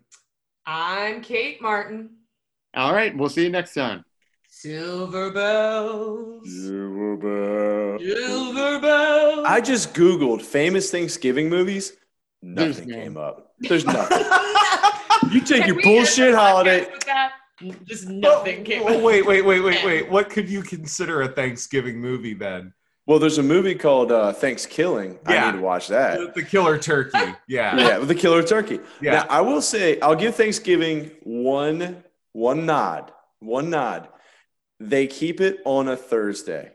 I'm 0.65 1.21
Kate 1.21 1.61
Martin. 1.61 2.09
All 2.75 2.93
right, 2.93 3.15
we'll 3.15 3.29
see 3.29 3.43
you 3.43 3.49
next 3.49 3.73
time. 3.73 4.03
Silver 4.49 5.31
bells. 5.31 6.43
Silver 6.49 7.17
bells. 7.17 8.01
Silver 8.01 8.79
bells. 8.79 9.45
I 9.47 9.61
just 9.61 9.93
Googled 9.93 10.41
famous 10.41 10.91
Thanksgiving 10.91 11.49
movies. 11.49 11.93
There's 12.41 12.77
Nothing 12.77 12.89
none. 12.91 13.01
came 13.01 13.17
up. 13.17 13.53
There's 13.59 13.85
nothing. 13.85 14.17
you 15.31 15.41
take 15.41 15.67
your 15.67 15.81
bullshit 15.81 16.35
holiday. 16.35 16.87
Just 17.85 18.07
nothing 18.07 18.63
came 18.63 18.83
Oh, 18.85 19.01
wait, 19.01 19.25
wait, 19.25 19.45
wait, 19.45 19.61
wait, 19.61 19.85
wait. 19.85 20.09
What 20.09 20.29
could 20.29 20.49
you 20.49 20.63
consider 20.63 21.21
a 21.21 21.27
Thanksgiving 21.27 21.99
movie 21.99 22.33
then? 22.33 22.73
Well, 23.05 23.19
there's 23.19 23.37
a 23.39 23.43
movie 23.43 23.75
called 23.75 24.11
uh, 24.11 24.31
Thanksgiving. 24.33 25.19
I 25.25 25.45
need 25.51 25.57
to 25.57 25.63
watch 25.63 25.87
that. 25.87 26.19
The, 26.19 26.41
the 26.41 26.43
Killer 26.43 26.77
Turkey. 26.77 27.17
Yeah. 27.47 27.75
yeah, 27.75 27.99
the 27.99 28.15
killer 28.15 28.43
turkey. 28.43 28.79
Yeah. 29.01 29.11
Now, 29.11 29.25
I 29.29 29.41
will 29.41 29.61
say, 29.61 29.99
I'll 29.99 30.15
give 30.15 30.35
Thanksgiving 30.35 31.11
one 31.23 32.03
one 32.31 32.65
nod. 32.65 33.11
One 33.39 33.69
nod. 33.69 34.07
They 34.79 35.07
keep 35.07 35.41
it 35.41 35.59
on 35.65 35.89
a 35.89 35.97
Thursday. 35.97 36.71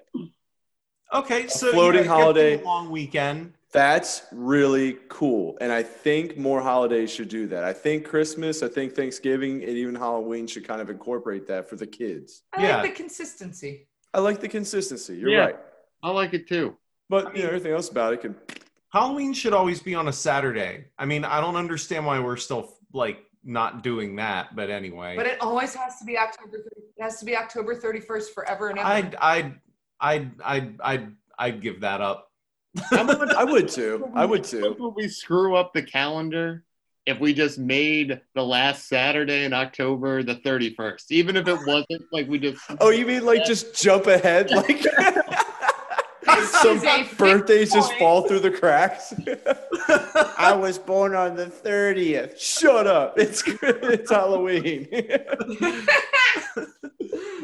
Okay, 1.12 1.46
so 1.46 1.72
floating 1.72 2.04
yeah, 2.04 2.10
holiday. 2.10 2.62
long 2.62 2.90
weekend. 2.90 3.54
That's 3.76 4.22
really 4.32 4.96
cool. 5.08 5.56
And 5.60 5.70
I 5.70 5.82
think 5.82 6.36
more 6.38 6.60
holidays 6.60 7.12
should 7.12 7.28
do 7.28 7.46
that. 7.48 7.62
I 7.62 7.72
think 7.72 8.04
Christmas, 8.06 8.62
I 8.62 8.68
think 8.68 8.94
Thanksgiving, 8.94 9.62
and 9.62 9.70
even 9.72 9.94
Halloween 9.94 10.46
should 10.46 10.66
kind 10.66 10.80
of 10.80 10.88
incorporate 10.90 11.46
that 11.48 11.68
for 11.68 11.76
the 11.76 11.86
kids. 11.86 12.42
I 12.54 12.62
Yeah. 12.62 12.76
like 12.82 12.94
the 12.94 12.96
consistency. 13.02 13.88
I 14.14 14.20
like 14.20 14.40
the 14.40 14.48
consistency. 14.48 15.16
You're 15.18 15.30
Yeah. 15.30 15.38
right. 15.44 15.56
I 16.02 16.10
like 16.10 16.32
it 16.34 16.48
too. 16.48 16.76
But 17.08 17.36
you 17.36 17.42
know, 17.42 17.48
everything 17.48 17.72
else 17.72 17.88
about 17.90 18.14
it 18.14 18.22
can 18.22 18.34
Halloween 18.92 19.34
should 19.34 19.52
always 19.52 19.80
be 19.80 19.94
on 19.94 20.08
a 20.08 20.12
Saturday. 20.12 20.86
I 20.98 21.04
mean, 21.04 21.24
I 21.24 21.40
don't 21.40 21.56
understand 21.56 22.06
why 22.06 22.18
we're 22.18 22.36
still 22.36 22.78
like 22.92 23.18
not 23.44 23.82
doing 23.82 24.16
that, 24.16 24.56
but 24.56 24.70
anyway. 24.70 25.16
But 25.16 25.26
it 25.26 25.40
always 25.42 25.74
has 25.74 25.98
to 25.98 26.04
be 26.04 26.16
October. 26.16 26.58
30, 26.58 26.68
it 26.96 27.02
has 27.02 27.18
to 27.18 27.24
be 27.26 27.36
October 27.36 27.74
thirty 27.74 28.00
first 28.00 28.32
forever 28.32 28.68
and 28.70 28.78
ever. 28.78 28.88
I'd, 28.88 29.14
I'd, 29.16 29.60
I'd, 30.00 30.30
I'd, 30.42 30.80
I'd, 30.82 31.12
I'd 31.38 31.60
give 31.60 31.80
that 31.82 32.00
up. 32.00 32.32
I 32.92 33.44
would 33.44 33.68
too. 33.68 34.10
I 34.14 34.24
would 34.24 34.44
too. 34.44 34.76
Would 34.78 34.94
we 34.94 35.08
screw 35.08 35.56
up 35.56 35.72
the 35.72 35.82
calendar 35.82 36.64
if 37.06 37.20
we 37.20 37.32
just 37.32 37.58
made 37.58 38.20
the 38.34 38.42
last 38.42 38.88
Saturday 38.88 39.44
in 39.44 39.52
October 39.52 40.22
the 40.22 40.36
31st, 40.36 41.04
even 41.10 41.36
if 41.36 41.46
it 41.46 41.58
wasn't 41.66 42.02
like 42.12 42.28
we 42.28 42.38
just. 42.38 42.60
Oh, 42.80 42.90
you 42.90 43.06
mean 43.06 43.24
like 43.24 43.44
just 43.44 43.80
jump 43.80 44.06
ahead? 44.06 44.50
Like 44.50 44.82
some 46.46 46.76
is 46.76 46.84
a 46.84 47.04
fifth 47.04 47.18
birthdays 47.18 47.72
just 47.72 47.92
fall 47.94 48.26
through 48.26 48.40
the 48.40 48.50
cracks? 48.50 49.14
I 50.38 50.54
was 50.54 50.78
born 50.78 51.14
on 51.14 51.36
the 51.36 51.46
30th. 51.46 52.38
Shut 52.38 52.86
up. 52.86 53.18
It's 53.18 53.42
it's 53.46 54.10
Halloween. 54.10 54.88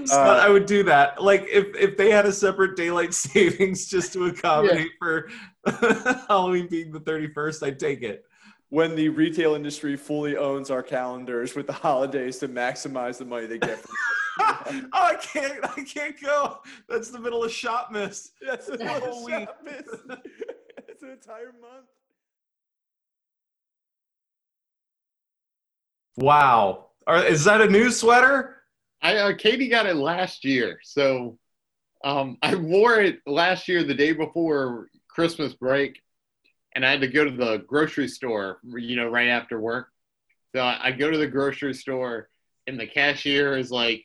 Scott, 0.05 0.41
uh, 0.41 0.43
I 0.43 0.49
would 0.49 0.67
do 0.67 0.83
that. 0.85 1.23
Like 1.23 1.47
if 1.51 1.75
if 1.77 1.97
they 1.97 2.11
had 2.11 2.27
a 2.27 2.33
separate 2.33 2.77
daylight 2.77 3.15
savings 3.27 3.87
just 3.87 4.13
to 4.15 4.27
accommodate 4.27 4.91
for 4.99 5.29
Halloween 6.29 6.67
being 6.69 6.93
the 6.93 7.01
thirty 7.01 7.29
first, 7.29 7.63
I'd 7.63 7.79
take 7.79 8.03
it. 8.03 8.25
when 8.71 8.97
the 8.97 9.09
retail 9.11 9.55
industry 9.55 9.97
fully 9.97 10.37
owns 10.37 10.71
our 10.71 10.83
calendars 10.83 11.55
with 11.55 11.67
the 11.67 11.73
holidays 11.73 12.39
to 12.39 12.49
maximize 12.49 13.19
the 13.19 13.25
money 13.25 13.47
they 13.47 13.59
get 13.59 13.79
from 13.79 13.95
oh, 14.41 14.89
I 14.95 15.15
can't! 15.17 15.63
I 15.77 15.85
can't 15.85 16.19
go. 16.21 16.61
That's 16.89 17.11
the 17.11 17.19
middle 17.21 17.45
of 17.45 17.53
shop 17.53 17.91
miss. 17.93 18.31
That's 18.41 18.67
the 18.67 18.89
Whole 18.89 19.01
whole 19.01 19.25
week. 19.27 19.49
It's 20.89 21.03
an 21.03 21.11
entire 21.11 21.53
month. 21.61 21.87
Wow. 26.17 26.87
Are, 27.07 27.25
is 27.25 27.45
that 27.45 27.61
a 27.61 27.69
new 27.69 27.91
sweater? 27.91 28.62
I 29.03 29.17
uh, 29.17 29.33
Katie 29.37 29.69
got 29.69 29.87
it 29.87 29.97
last 29.97 30.45
year, 30.45 30.79
so 30.85 31.37
um, 32.05 32.39
I 32.41 32.55
wore 32.55 33.01
it 33.01 33.19
last 33.27 33.67
year 33.67 33.83
the 33.83 33.95
day 33.95 34.13
before 34.13 34.89
Christmas 35.09 35.55
break, 35.55 36.01
and 36.75 36.87
I 36.87 36.91
had 36.91 37.01
to 37.01 37.09
go 37.09 37.25
to 37.25 37.31
the 37.31 37.65
grocery 37.67 38.07
store, 38.07 38.59
you 38.63 38.95
know, 38.95 39.09
right 39.09 39.29
after 39.29 39.61
work. 39.61 39.89
So 40.55 40.63
I, 40.63 40.93
go 40.93 41.11
to 41.11 41.19
the 41.19 41.27
grocery 41.27 41.75
store, 41.75 42.29
and 42.67 42.79
the 42.79 42.87
cashier 42.87 43.57
is 43.57 43.73
like, 43.73 44.05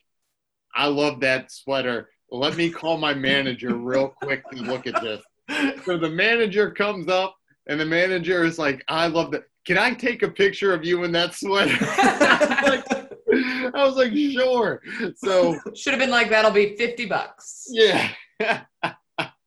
"I 0.74 0.86
love 0.86 1.20
that 1.20 1.52
sweater. 1.52 2.08
Let 2.30 2.56
me 2.56 2.70
call 2.70 2.96
my 2.96 3.14
manager 3.14 3.76
real 3.76 4.08
quick 4.08 4.50
to 4.50 4.56
look 4.62 4.86
at 4.86 5.00
this." 5.00 5.22
So 5.84 5.96
the 5.96 6.10
manager 6.10 6.70
comes 6.70 7.08
up, 7.08 7.36
and 7.68 7.78
the 7.78 7.86
manager 7.86 8.44
is 8.44 8.58
like, 8.58 8.82
"I 8.88 9.06
love 9.06 9.30
that. 9.30 9.44
Can 9.64 9.78
I 9.78 9.94
take 9.94 10.22
a 10.22 10.28
picture 10.28 10.74
of 10.74 10.84
you 10.84 11.04
in 11.04 11.12
that 11.12 11.34
sweater?" 11.34 11.76
I 13.78 13.84
was 13.84 13.96
like, 13.96 14.12
"Sure." 14.12 14.82
So 15.16 15.58
Should 15.74 15.92
have 15.94 16.00
been 16.00 16.10
like 16.10 16.30
that'll 16.30 16.50
be 16.50 16.76
fifty 16.76 17.06
bucks. 17.06 17.66
yeah. 17.70 18.10